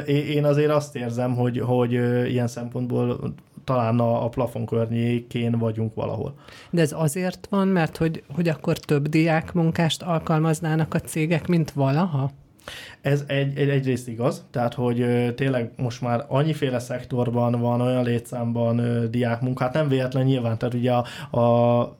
én 0.07 0.45
azért 0.45 0.71
azt 0.71 0.95
érzem, 0.95 1.35
hogy, 1.35 1.59
hogy 1.59 1.91
ilyen 2.31 2.47
szempontból 2.47 3.33
talán 3.67 3.99
a, 3.99 4.23
a 4.23 4.29
plafon 4.29 4.65
környékén 4.65 5.57
vagyunk 5.57 5.95
valahol. 5.95 6.33
De 6.69 6.81
ez 6.81 6.91
azért 6.91 7.47
van, 7.49 7.67
mert 7.67 7.97
hogy, 7.97 8.23
hogy 8.35 8.47
akkor 8.47 8.77
több 8.77 9.07
diák 9.07 9.53
munkást 9.53 10.01
alkalmaznának 10.01 10.93
a 10.93 10.99
cégek, 10.99 11.47
mint 11.47 11.71
valaha? 11.71 12.31
Ez 13.01 13.23
egy, 13.27 13.57
egy, 13.57 13.69
egyrészt 13.69 14.07
igaz, 14.07 14.45
tehát 14.51 14.73
hogy 14.73 15.01
ö, 15.01 15.33
tényleg 15.33 15.71
most 15.77 16.01
már 16.01 16.25
annyiféle 16.27 16.79
szektorban 16.79 17.59
van, 17.59 17.81
olyan 17.81 18.03
létszámban 18.03 18.77
ö, 18.77 19.07
diák 19.07 19.41
munkát, 19.41 19.73
nem 19.73 19.87
véletlen 19.87 20.25
nyilván, 20.25 20.57
tehát 20.57 20.75
ugye 20.75 20.91
a, 20.91 21.39
a 21.39 21.97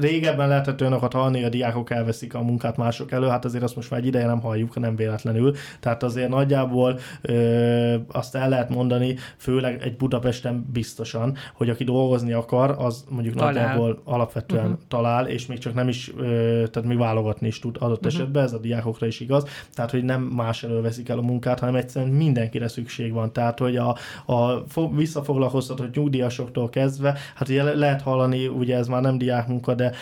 régebben 0.00 0.48
lehetett 0.48 0.80
olyanokat 0.80 1.12
hallani, 1.12 1.44
a 1.44 1.48
diákok 1.48 1.90
elveszik 1.90 2.34
a 2.34 2.42
munkát 2.42 2.76
mások 2.76 3.12
elő, 3.12 3.26
hát 3.26 3.44
azért 3.44 3.64
azt 3.64 3.76
most 3.76 3.90
már 3.90 4.00
egy 4.00 4.06
ideje 4.06 4.26
nem 4.26 4.40
halljuk, 4.40 4.78
nem 4.80 4.96
véletlenül. 4.96 5.54
Tehát 5.80 6.02
azért 6.02 6.28
nagyjából 6.28 6.98
ö, 7.22 7.94
azt 8.12 8.34
el 8.34 8.48
lehet 8.48 8.68
mondani, 8.68 9.16
főleg 9.36 9.82
egy 9.82 9.96
Budapesten 9.96 10.66
biztosan, 10.72 11.36
hogy 11.54 11.70
aki 11.70 11.84
dolgozni 11.84 12.32
akar, 12.32 12.74
az 12.78 13.04
mondjuk 13.08 13.34
talál. 13.34 13.52
nagyjából 13.52 14.00
alapvetően 14.04 14.64
uh-huh. 14.64 14.78
talál, 14.88 15.26
és 15.26 15.46
még 15.46 15.58
csak 15.58 15.74
nem 15.74 15.88
is, 15.88 16.12
ö, 16.16 16.24
tehát 16.70 16.88
még 16.88 16.98
válogatni 16.98 17.46
is 17.46 17.58
tud 17.58 17.76
adott 17.78 17.96
uh-huh. 17.96 18.14
esetben, 18.14 18.44
ez 18.44 18.52
a 18.52 18.58
diákokra 18.58 19.06
is 19.06 19.20
igaz. 19.20 19.44
Tehát, 19.74 19.90
hogy 19.90 20.04
nem 20.04 20.22
más 20.22 20.62
elől 20.62 20.82
veszik 20.82 21.08
el 21.08 21.18
a 21.18 21.22
munkát, 21.22 21.58
hanem 21.58 21.74
egyszerűen 21.74 22.12
mindenkire 22.12 22.68
szükség 22.68 23.12
van. 23.12 23.32
Tehát, 23.32 23.58
hogy 23.58 23.76
a, 23.76 23.96
a 24.26 24.64
visszafoglalkoztatott 24.96 25.94
nyugdíjasoktól 25.94 26.70
kezdve, 26.70 27.18
hát 27.34 27.48
ugye 27.48 27.74
lehet 27.74 28.02
hallani, 28.02 28.46
ugye 28.46 28.76
ez 28.76 28.88
már 28.88 29.02
nem 29.02 29.18
diák 29.18 29.46
munka, 29.56 29.74
de 29.74 29.92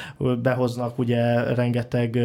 behoznak 0.43 0.99
ugye 0.99 1.55
rengeteg 1.55 2.19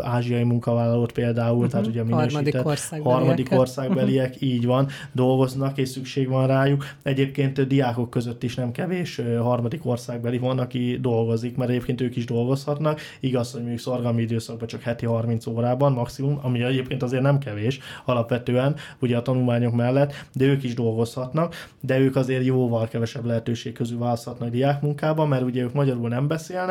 ázsiai 0.00 0.42
munkavállalót 0.42 1.12
például, 1.12 1.56
uh-huh. 1.56 1.70
tehát 1.70 1.86
ugye 1.86 2.02
minősített 2.02 2.34
harmadik, 2.34 2.66
országbeliek. 2.66 3.18
harmadik 3.18 3.52
országbeliek, 3.60 4.34
uh-huh. 4.34 4.48
így 4.48 4.66
van, 4.66 4.88
dolgoznak 5.12 5.78
és 5.78 5.88
szükség 5.88 6.28
van 6.28 6.46
rájuk. 6.46 6.84
Egyébként 7.02 7.66
diákok 7.66 8.10
között 8.10 8.42
is 8.42 8.54
nem 8.54 8.72
kevés 8.72 9.20
harmadik 9.40 9.86
országbeli 9.86 10.38
van, 10.38 10.58
aki 10.58 10.98
dolgozik, 11.00 11.56
mert 11.56 11.70
egyébként 11.70 12.00
ők 12.00 12.16
is 12.16 12.24
dolgozhatnak. 12.24 13.00
Igaz, 13.20 13.50
hogy 13.50 13.60
mondjuk 13.60 13.80
szorgalmi 13.80 14.22
időszakban 14.22 14.68
csak 14.68 14.82
heti 14.82 15.06
30 15.06 15.46
órában 15.46 15.92
maximum, 15.92 16.38
ami 16.42 16.62
egyébként 16.62 17.02
azért 17.02 17.22
nem 17.22 17.38
kevés 17.38 17.78
alapvetően, 18.04 18.74
ugye 19.00 19.16
a 19.16 19.22
tanulmányok 19.22 19.74
mellett, 19.74 20.14
de 20.32 20.44
ők 20.44 20.62
is 20.62 20.74
dolgozhatnak, 20.74 21.54
de 21.80 21.98
ők 21.98 22.16
azért 22.16 22.44
jóval 22.44 22.88
kevesebb 22.88 23.24
lehetőség 23.24 23.72
közül 23.72 23.98
választhatnak 23.98 24.48
diákmunkába, 24.48 25.26
mert 25.26 25.42
ugye 25.42 25.62
ők 25.62 25.72
magyarul 25.72 26.08
nem 26.08 26.26
beszélnek, 26.26 26.65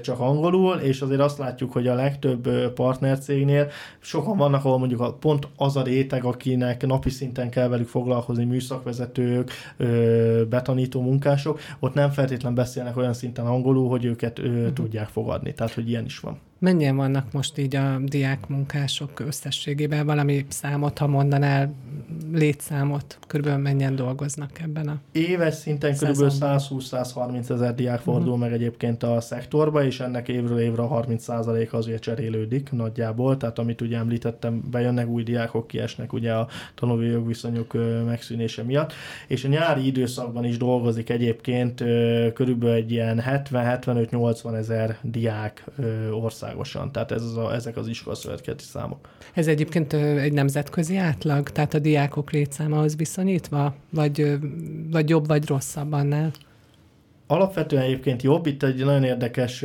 csak 0.00 0.20
angolul, 0.20 0.74
és 0.76 1.00
azért 1.00 1.20
azt 1.20 1.38
látjuk, 1.38 1.72
hogy 1.72 1.86
a 1.86 1.94
legtöbb 1.94 2.72
partnercégnél 2.72 3.70
sokan 4.00 4.36
vannak, 4.36 4.64
ahol 4.64 4.78
mondjuk 4.78 5.20
pont 5.20 5.48
az 5.56 5.76
a 5.76 5.82
réteg, 5.82 6.24
akinek 6.24 6.86
napi 6.86 7.10
szinten 7.10 7.50
kell 7.50 7.68
velük 7.68 7.88
foglalkozni, 7.88 8.44
műszakvezetők, 8.44 9.50
betanító 10.48 11.00
munkások, 11.00 11.60
ott 11.78 11.94
nem 11.94 12.10
feltétlen 12.10 12.54
beszélnek 12.54 12.96
olyan 12.96 13.12
szinten 13.12 13.46
angolul, 13.46 13.88
hogy 13.88 14.04
őket 14.04 14.38
uh-huh. 14.38 14.72
tudják 14.72 15.08
fogadni. 15.08 15.54
Tehát, 15.54 15.72
hogy 15.72 15.88
ilyen 15.88 16.04
is 16.04 16.18
van. 16.20 16.38
Mennyien 16.58 16.96
vannak 16.96 17.32
most 17.32 17.58
így 17.58 17.76
a 17.76 17.98
diákmunkások 18.04 19.20
összességében? 19.20 20.06
Valami 20.06 20.46
számot, 20.48 20.98
ha 20.98 21.06
mondanál, 21.06 21.74
létszámot, 22.32 23.18
körülbelül 23.26 23.62
mennyien 23.62 23.96
dolgoznak 23.96 24.60
ebben 24.60 24.88
a 24.88 24.98
Éves 25.12 25.54
szinten 25.54 25.92
kb. 25.92 26.00
120-130 26.00 27.50
ezer 27.50 27.74
diák 27.74 28.00
fordul 28.00 28.22
uh-huh. 28.22 28.38
meg 28.38 28.52
egyébként 28.52 29.02
a 29.02 29.20
szektorba, 29.20 29.84
és 29.84 30.00
ennek 30.00 30.28
évről 30.28 30.58
évre 30.58 30.82
a 30.82 31.04
30% 31.04 31.70
az 31.70 31.86
ugye 31.86 31.98
cserélődik 31.98 32.72
nagyjából, 32.72 33.36
tehát 33.36 33.58
amit 33.58 33.80
ugye 33.80 33.96
említettem, 33.96 34.62
bejönnek 34.70 35.08
új 35.08 35.22
diákok, 35.22 35.66
kiesnek 35.66 36.12
ugye 36.12 36.32
a 36.32 36.48
tanulói 36.74 37.08
jogviszonyok 37.08 37.72
megszűnése 38.06 38.62
miatt, 38.62 38.92
és 39.26 39.44
a 39.44 39.48
nyári 39.48 39.86
időszakban 39.86 40.44
is 40.44 40.56
dolgozik 40.56 41.10
egyébként 41.10 41.78
körülbelül 42.32 42.74
egy 42.74 42.90
ilyen 42.90 43.22
70-75-80 43.26 44.54
ezer 44.54 44.98
diák 45.02 45.64
ország 46.12 46.45
országosan. 46.46 46.92
Tehát 46.92 47.12
ez 47.12 47.22
az 47.22 47.36
a, 47.36 47.54
ezek 47.54 47.76
az 47.76 47.88
iskolaszövetkezeti 47.88 48.64
számok. 48.64 49.08
Ez 49.34 49.46
egyébként 49.46 49.92
egy 49.92 50.32
nemzetközi 50.32 50.96
átlag? 50.96 51.50
Tehát 51.50 51.74
a 51.74 51.78
diákok 51.78 52.30
létszámához 52.30 52.96
viszonyítva? 52.96 53.74
Vagy, 53.90 54.38
vagy 54.90 55.08
jobb, 55.08 55.26
vagy 55.26 55.48
rosszabb 55.48 55.92
annál? 55.92 56.30
Alapvetően 57.26 57.82
egyébként 57.82 58.22
jobb. 58.22 58.46
Itt 58.46 58.62
egy 58.62 58.84
nagyon 58.84 59.04
érdekes 59.04 59.64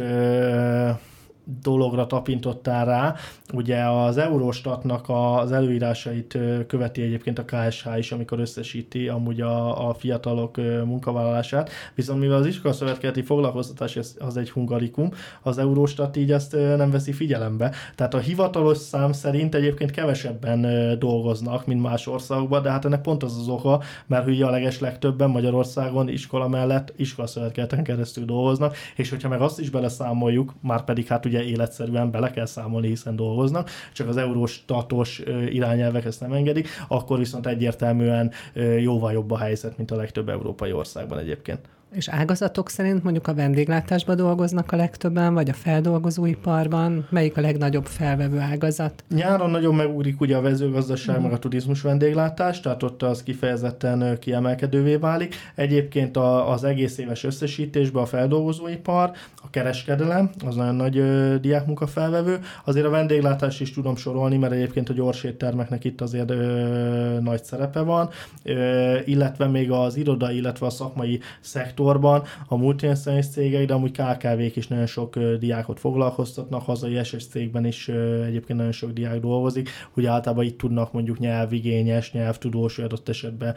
dologra 1.61 2.07
tapintottál 2.07 2.85
rá. 2.85 3.15
Ugye 3.53 3.83
az 3.83 4.17
Eurostatnak 4.17 5.05
az 5.07 5.51
előírásait 5.51 6.37
követi 6.67 7.01
egyébként 7.01 7.39
a 7.39 7.45
KSH 7.45 7.87
is, 7.97 8.11
amikor 8.11 8.39
összesíti 8.39 9.07
amúgy 9.07 9.41
a, 9.41 9.89
a 9.89 9.93
fiatalok 9.93 10.57
munkavállalását, 10.85 11.69
viszont 11.95 12.19
mivel 12.19 12.37
az 12.37 12.45
iskolaszövetkezeti 12.45 13.21
foglalkoztatás 13.21 13.99
az 14.19 14.37
egy 14.37 14.51
hungarikum, 14.51 15.09
az 15.41 15.57
Eurostat 15.57 16.17
így 16.17 16.31
ezt 16.31 16.51
nem 16.51 16.91
veszi 16.91 17.11
figyelembe. 17.11 17.71
Tehát 17.95 18.13
a 18.13 18.19
hivatalos 18.19 18.77
szám 18.77 19.11
szerint 19.11 19.55
egyébként 19.55 19.91
kevesebben 19.91 20.67
dolgoznak, 20.99 21.65
mint 21.65 21.81
más 21.81 22.07
országokban, 22.07 22.61
de 22.61 22.69
hát 22.69 22.85
ennek 22.85 23.01
pont 23.01 23.23
az 23.23 23.37
az 23.37 23.47
oka, 23.47 23.81
mert 24.07 24.27
ugye 24.27 24.45
a 24.45 24.49
leges 24.49 24.79
legtöbben 24.79 25.29
Magyarországon 25.29 26.09
iskola 26.09 26.47
mellett 26.47 26.93
iskolaszövetkezeten 26.95 27.83
keresztül 27.83 28.25
dolgoznak, 28.25 28.75
és 28.95 29.09
hogyha 29.09 29.29
meg 29.29 29.41
azt 29.41 29.59
is 29.59 29.69
beleszámoljuk, 29.69 30.53
már 30.61 30.83
pedig 30.83 31.07
hát 31.07 31.25
ugye 31.31 31.43
életszerűen 31.43 32.11
bele 32.11 32.31
kell 32.31 32.45
számolni, 32.45 32.87
hiszen 32.87 33.15
dolgoznak, 33.15 33.69
csak 33.93 34.07
az 34.07 34.17
euróstatos 34.17 35.21
irányelvek 35.49 36.05
ezt 36.05 36.19
nem 36.19 36.33
engedik, 36.33 36.67
akkor 36.87 37.17
viszont 37.17 37.47
egyértelműen 37.47 38.31
jóval 38.79 39.11
jobb 39.11 39.31
a 39.31 39.37
helyzet, 39.37 39.77
mint 39.77 39.91
a 39.91 39.95
legtöbb 39.95 40.29
európai 40.29 40.71
országban 40.71 41.17
egyébként. 41.17 41.69
És 41.91 42.09
ágazatok 42.09 42.69
szerint 42.69 43.03
mondjuk 43.03 43.27
a 43.27 43.33
vendéglátásban 43.33 44.15
dolgoznak 44.15 44.71
a 44.71 44.75
legtöbben, 44.75 45.33
vagy 45.33 45.49
a 45.49 45.53
feldolgozóiparban? 45.53 47.07
Melyik 47.09 47.37
a 47.37 47.41
legnagyobb 47.41 47.85
felvevő 47.85 48.39
ágazat? 48.39 49.03
Nyáron 49.15 49.49
nagyon 49.49 49.75
megúrik 49.75 50.21
ugye 50.21 50.37
a 50.37 50.41
vezőgazdaság, 50.41 51.19
mm. 51.19 51.21
meg 51.21 51.31
a 51.31 51.39
turizmus 51.39 51.81
vendéglátás, 51.81 52.59
tehát 52.59 52.83
ott 52.83 53.03
az 53.03 53.23
kifejezetten 53.23 54.17
kiemelkedővé 54.19 54.95
válik. 54.95 55.35
Egyébként 55.55 56.17
a, 56.17 56.51
az 56.51 56.63
egész 56.63 56.97
éves 56.97 57.23
összesítésben 57.23 58.03
a 58.03 58.05
feldolgozóipar, 58.05 59.11
a 59.43 59.49
kereskedelem, 59.49 60.29
az 60.45 60.55
nagyon 60.55 60.75
nagy 60.75 60.97
ö, 60.97 61.35
diákmunka 61.41 61.87
felvevő. 61.87 62.39
Azért 62.65 62.85
a 62.85 62.89
vendéglátás 62.89 63.59
is 63.59 63.73
tudom 63.73 63.95
sorolni, 63.95 64.37
mert 64.37 64.53
egyébként 64.53 64.89
a 64.89 64.93
gyors 64.93 65.23
éttermeknek 65.23 65.83
itt 65.83 66.01
azért 66.01 66.29
ö, 66.29 67.17
nagy 67.21 67.43
szerepe 67.43 67.79
van, 67.79 68.09
ö, 68.43 68.97
illetve 69.05 69.47
még 69.47 69.71
az 69.71 69.97
iroda, 69.97 70.31
illetve 70.31 70.65
a 70.65 70.69
szakmai 70.69 71.19
szektor 71.39 71.79
szektorban, 71.81 72.23
a 72.47 72.55
multinacionális 72.55 73.27
cégek, 73.27 73.65
de 73.65 73.73
amúgy 73.73 73.91
KKV-k 73.91 74.55
is 74.55 74.67
nagyon 74.67 74.85
sok 74.85 75.19
diákot 75.19 75.79
foglalkoztatnak, 75.79 76.61
hazai 76.61 77.03
SS 77.03 77.27
cégben 77.27 77.65
is 77.65 77.87
egyébként 78.25 78.57
nagyon 78.57 78.71
sok 78.71 78.91
diák 78.91 79.19
dolgozik, 79.19 79.69
hogy 79.91 80.05
általában 80.05 80.45
itt 80.45 80.57
tudnak 80.57 80.93
mondjuk 80.93 81.19
nyelvigényes, 81.19 82.11
nyelvtudós, 82.11 82.77
adott 82.77 83.09
esetben 83.09 83.55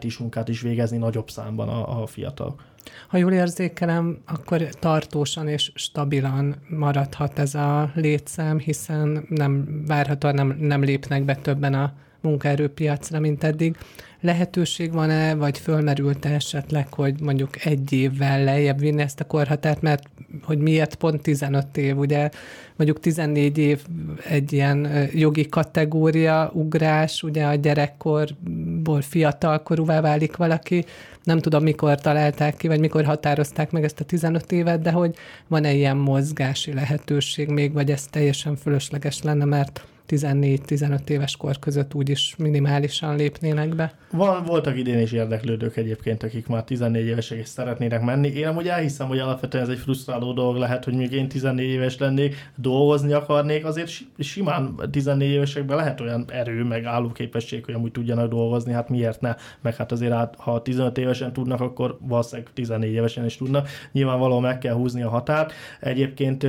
IT-s 0.00 0.18
munkát 0.18 0.48
is 0.48 0.60
végezni 0.60 0.96
nagyobb 0.96 1.30
számban 1.30 1.68
a, 1.68 2.02
a 2.02 2.06
fiatalok. 2.06 2.62
Ha 3.08 3.16
jól 3.16 3.32
érzékelem, 3.32 4.18
akkor 4.26 4.62
tartósan 4.62 5.48
és 5.48 5.72
stabilan 5.74 6.56
maradhat 6.68 7.38
ez 7.38 7.54
a 7.54 7.90
létszám, 7.94 8.58
hiszen 8.58 9.24
nem 9.28 9.84
várhatóan 9.86 10.34
nem, 10.34 10.56
nem 10.60 10.82
lépnek 10.82 11.24
be 11.24 11.34
többen 11.34 11.74
a 11.74 11.92
munkaerőpiacra, 12.20 13.20
mint 13.20 13.44
eddig. 13.44 13.76
Lehetőség 14.20 14.92
van-e, 14.92 15.34
vagy 15.34 15.58
fölmerült 15.58 16.24
esetleg, 16.24 16.94
hogy 16.94 17.20
mondjuk 17.20 17.64
egy 17.64 17.92
évvel 17.92 18.44
lejjebb 18.44 18.78
vinni 18.78 19.02
ezt 19.02 19.20
a 19.20 19.24
korhatárt, 19.24 19.82
mert 19.82 20.02
hogy 20.42 20.58
miért 20.58 20.94
pont 20.94 21.22
15 21.22 21.76
év, 21.76 21.98
ugye? 21.98 22.30
Mondjuk 22.76 23.00
14 23.00 23.58
év 23.58 23.84
egy 24.28 24.52
ilyen 24.52 25.08
jogi 25.12 25.46
kategória, 25.46 26.50
ugrás, 26.54 27.22
ugye 27.22 27.44
a 27.44 27.54
gyerekkorból 27.54 29.00
fiatalkorúvá 29.00 30.00
válik 30.00 30.36
valaki, 30.36 30.84
nem 31.22 31.38
tudom, 31.38 31.62
mikor 31.62 32.00
találták 32.00 32.56
ki, 32.56 32.68
vagy 32.68 32.80
mikor 32.80 33.04
határozták 33.04 33.70
meg 33.70 33.84
ezt 33.84 34.00
a 34.00 34.04
15 34.04 34.52
évet, 34.52 34.80
de 34.80 34.90
hogy 34.90 35.14
van-e 35.46 35.72
ilyen 35.72 35.96
mozgási 35.96 36.72
lehetőség 36.72 37.48
még, 37.48 37.72
vagy 37.72 37.90
ez 37.90 38.04
teljesen 38.06 38.56
fölösleges 38.56 39.22
lenne, 39.22 39.44
mert 39.44 39.86
14-15 40.08 41.08
éves 41.08 41.36
kor 41.36 41.58
között 41.58 41.94
úgyis 41.94 42.34
minimálisan 42.38 43.16
lépnének 43.16 43.74
be. 43.74 43.92
Van, 44.10 44.44
voltak 44.44 44.78
idén 44.78 44.98
is 44.98 45.12
érdeklődők 45.12 45.76
egyébként, 45.76 46.22
akik 46.22 46.46
már 46.46 46.64
14 46.64 47.06
évesek 47.06 47.38
és 47.38 47.48
szeretnének 47.48 48.02
menni. 48.02 48.28
Én 48.28 48.46
amúgy 48.46 48.68
elhiszem, 48.68 49.08
hogy 49.08 49.18
alapvetően 49.18 49.64
ez 49.64 49.70
egy 49.70 49.78
frusztráló 49.78 50.32
dolog 50.32 50.56
lehet, 50.56 50.84
hogy 50.84 50.94
még 50.94 51.12
én 51.12 51.28
14 51.28 51.68
éves 51.68 51.98
lennék, 51.98 52.50
dolgozni 52.56 53.12
akarnék, 53.12 53.64
azért 53.64 53.90
simán 54.18 54.74
14 54.90 55.28
évesekben 55.28 55.76
lehet 55.76 56.00
olyan 56.00 56.24
erő, 56.28 56.64
meg 56.64 56.84
állóképesség, 56.84 57.64
hogy 57.64 57.74
amúgy 57.74 57.90
tudjanak 57.90 58.28
dolgozni, 58.28 58.72
hát 58.72 58.88
miért 58.88 59.20
ne? 59.20 59.34
Meg 59.60 59.76
hát 59.76 59.92
azért 59.92 60.12
hát, 60.12 60.34
ha 60.38 60.62
15 60.62 60.98
évesen 60.98 61.32
tudnak, 61.32 61.60
akkor 61.60 61.98
valószínűleg 62.00 62.52
14 62.52 62.92
évesen 62.92 63.24
is 63.24 63.36
tudnak. 63.36 63.68
Nyilvánvalóan 63.92 64.42
meg 64.42 64.58
kell 64.58 64.74
húzni 64.74 65.02
a 65.02 65.08
határt. 65.08 65.52
Egyébként 65.80 66.42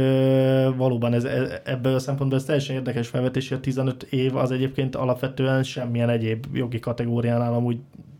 valóban 0.75 1.13
ez, 1.13 1.23
e, 1.23 1.61
ebből 1.65 1.95
a 1.95 1.99
szempontból 1.99 2.39
ez 2.39 2.45
teljesen 2.45 2.75
érdekes 2.75 3.07
felvetés, 3.07 3.48
és 3.49 3.55
a 3.55 3.59
15 3.59 4.03
év 4.03 4.35
az 4.35 4.51
egyébként 4.51 4.95
alapvetően 4.95 5.63
semmilyen 5.63 6.09
egyéb 6.09 6.45
jogi 6.53 6.79
kategóriánál 6.79 7.53
amúgy 7.53 7.79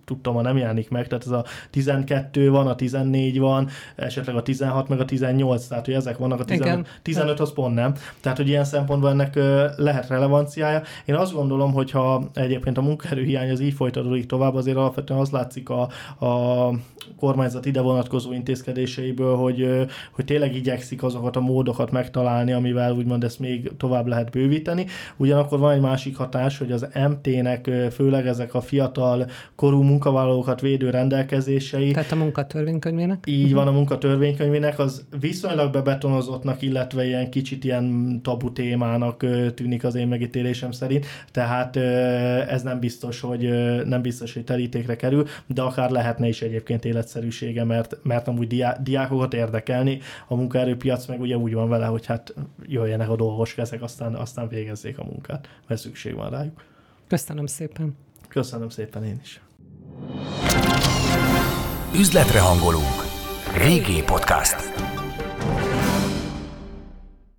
tudtam, 0.09 0.33
ha 0.33 0.41
nem 0.41 0.57
jelenik 0.57 0.89
meg, 0.89 1.07
tehát 1.07 1.25
ez 1.25 1.31
a 1.31 1.45
12 1.69 2.49
van, 2.49 2.67
a 2.67 2.75
14 2.75 3.39
van, 3.39 3.67
esetleg 3.95 4.35
a 4.35 4.41
16 4.41 4.89
meg 4.89 4.99
a 4.99 5.05
18, 5.05 5.67
tehát 5.67 5.85
hogy 5.85 5.93
ezek 5.93 6.17
vannak, 6.17 6.39
a 6.39 6.45
15, 6.45 6.99
15 7.01 7.39
az 7.39 7.53
pont 7.53 7.75
nem. 7.75 7.93
Tehát, 8.21 8.37
hogy 8.37 8.47
ilyen 8.47 8.63
szempontból 8.63 9.09
ennek 9.09 9.35
lehet 9.75 10.07
relevanciája. 10.07 10.81
Én 11.05 11.15
azt 11.15 11.33
gondolom, 11.33 11.73
hogy 11.73 11.91
ha 11.91 12.29
egyébként 12.33 12.77
a 12.77 12.81
munkaerőhiány 12.81 13.51
az 13.51 13.59
így 13.59 13.73
folytatódik 13.73 14.25
tovább, 14.25 14.55
azért 14.55 14.77
alapvetően 14.77 15.19
az 15.19 15.29
látszik 15.29 15.69
a, 15.69 15.81
a 16.25 16.73
kormányzat 17.19 17.65
ide 17.65 17.81
vonatkozó 17.81 18.33
intézkedéseiből, 18.33 19.35
hogy, 19.35 19.87
hogy 20.11 20.25
tényleg 20.25 20.55
igyekszik 20.55 21.03
azokat 21.03 21.35
a 21.35 21.39
módokat 21.39 21.91
megtalálni, 21.91 22.51
amivel 22.51 22.93
úgymond 22.93 23.23
ezt 23.23 23.39
még 23.39 23.71
tovább 23.77 24.07
lehet 24.07 24.29
bővíteni. 24.29 24.85
Ugyanakkor 25.17 25.59
van 25.59 25.73
egy 25.73 25.81
másik 25.81 26.17
hatás, 26.17 26.57
hogy 26.57 26.71
az 26.71 26.87
MT-nek 27.09 27.69
főleg 27.91 28.27
ezek 28.27 28.53
a 28.53 28.61
fiatal 28.61 29.25
korú 29.55 29.81
munkavállalókat 29.99 30.61
védő 30.61 30.89
rendelkezései. 30.89 31.91
Tehát 31.91 32.11
a 32.11 32.15
munkatörvénykönyvének? 32.15 33.23
Így 33.27 33.53
van 33.53 33.67
a 33.67 33.71
munkatörvénykönyvének, 33.71 34.79
az 34.79 35.05
viszonylag 35.19 35.71
bebetonozottnak, 35.71 36.61
illetve 36.61 37.05
ilyen 37.05 37.29
kicsit 37.29 37.63
ilyen 37.63 38.19
tabu 38.23 38.53
témának 38.53 39.25
tűnik 39.53 39.83
az 39.83 39.95
én 39.95 40.07
megítélésem 40.07 40.71
szerint, 40.71 41.05
tehát 41.31 41.75
ez 42.49 42.61
nem 42.61 42.79
biztos, 42.79 43.19
hogy 43.19 43.49
nem 43.85 44.01
biztos, 44.01 44.33
hogy 44.33 44.43
terítékre 44.43 44.95
kerül, 44.95 45.27
de 45.47 45.61
akár 45.61 45.89
lehetne 45.89 46.27
is 46.27 46.41
egyébként 46.41 46.85
életszerűsége, 46.85 47.63
mert, 47.63 47.97
mert 48.03 48.27
amúgy 48.27 48.47
diá, 48.47 48.77
diákokat 48.83 49.33
érdekelni, 49.33 49.99
a 50.27 50.35
munkaerőpiac 50.35 51.05
meg 51.05 51.21
ugye 51.21 51.37
úgy 51.37 51.53
van 51.53 51.69
vele, 51.69 51.85
hogy 51.85 52.05
hát 52.05 52.33
jöjjenek 52.67 53.09
a 53.09 53.15
dolgos 53.15 53.53
kezek, 53.53 53.81
aztán, 53.81 54.15
aztán 54.15 54.47
végezzék 54.47 54.99
a 54.99 55.03
munkát, 55.03 55.49
mert 55.67 55.81
szükség 55.81 56.15
van 56.15 56.29
rájuk. 56.29 56.63
Köszönöm 57.07 57.45
szépen. 57.45 57.95
Köszönöm 58.27 58.69
szépen 58.69 59.03
én 59.03 59.19
is. 59.23 59.41
Üzletre 61.95 62.39
hangolunk. 62.39 63.05
Régi 63.53 64.03
podcast. 64.03 64.55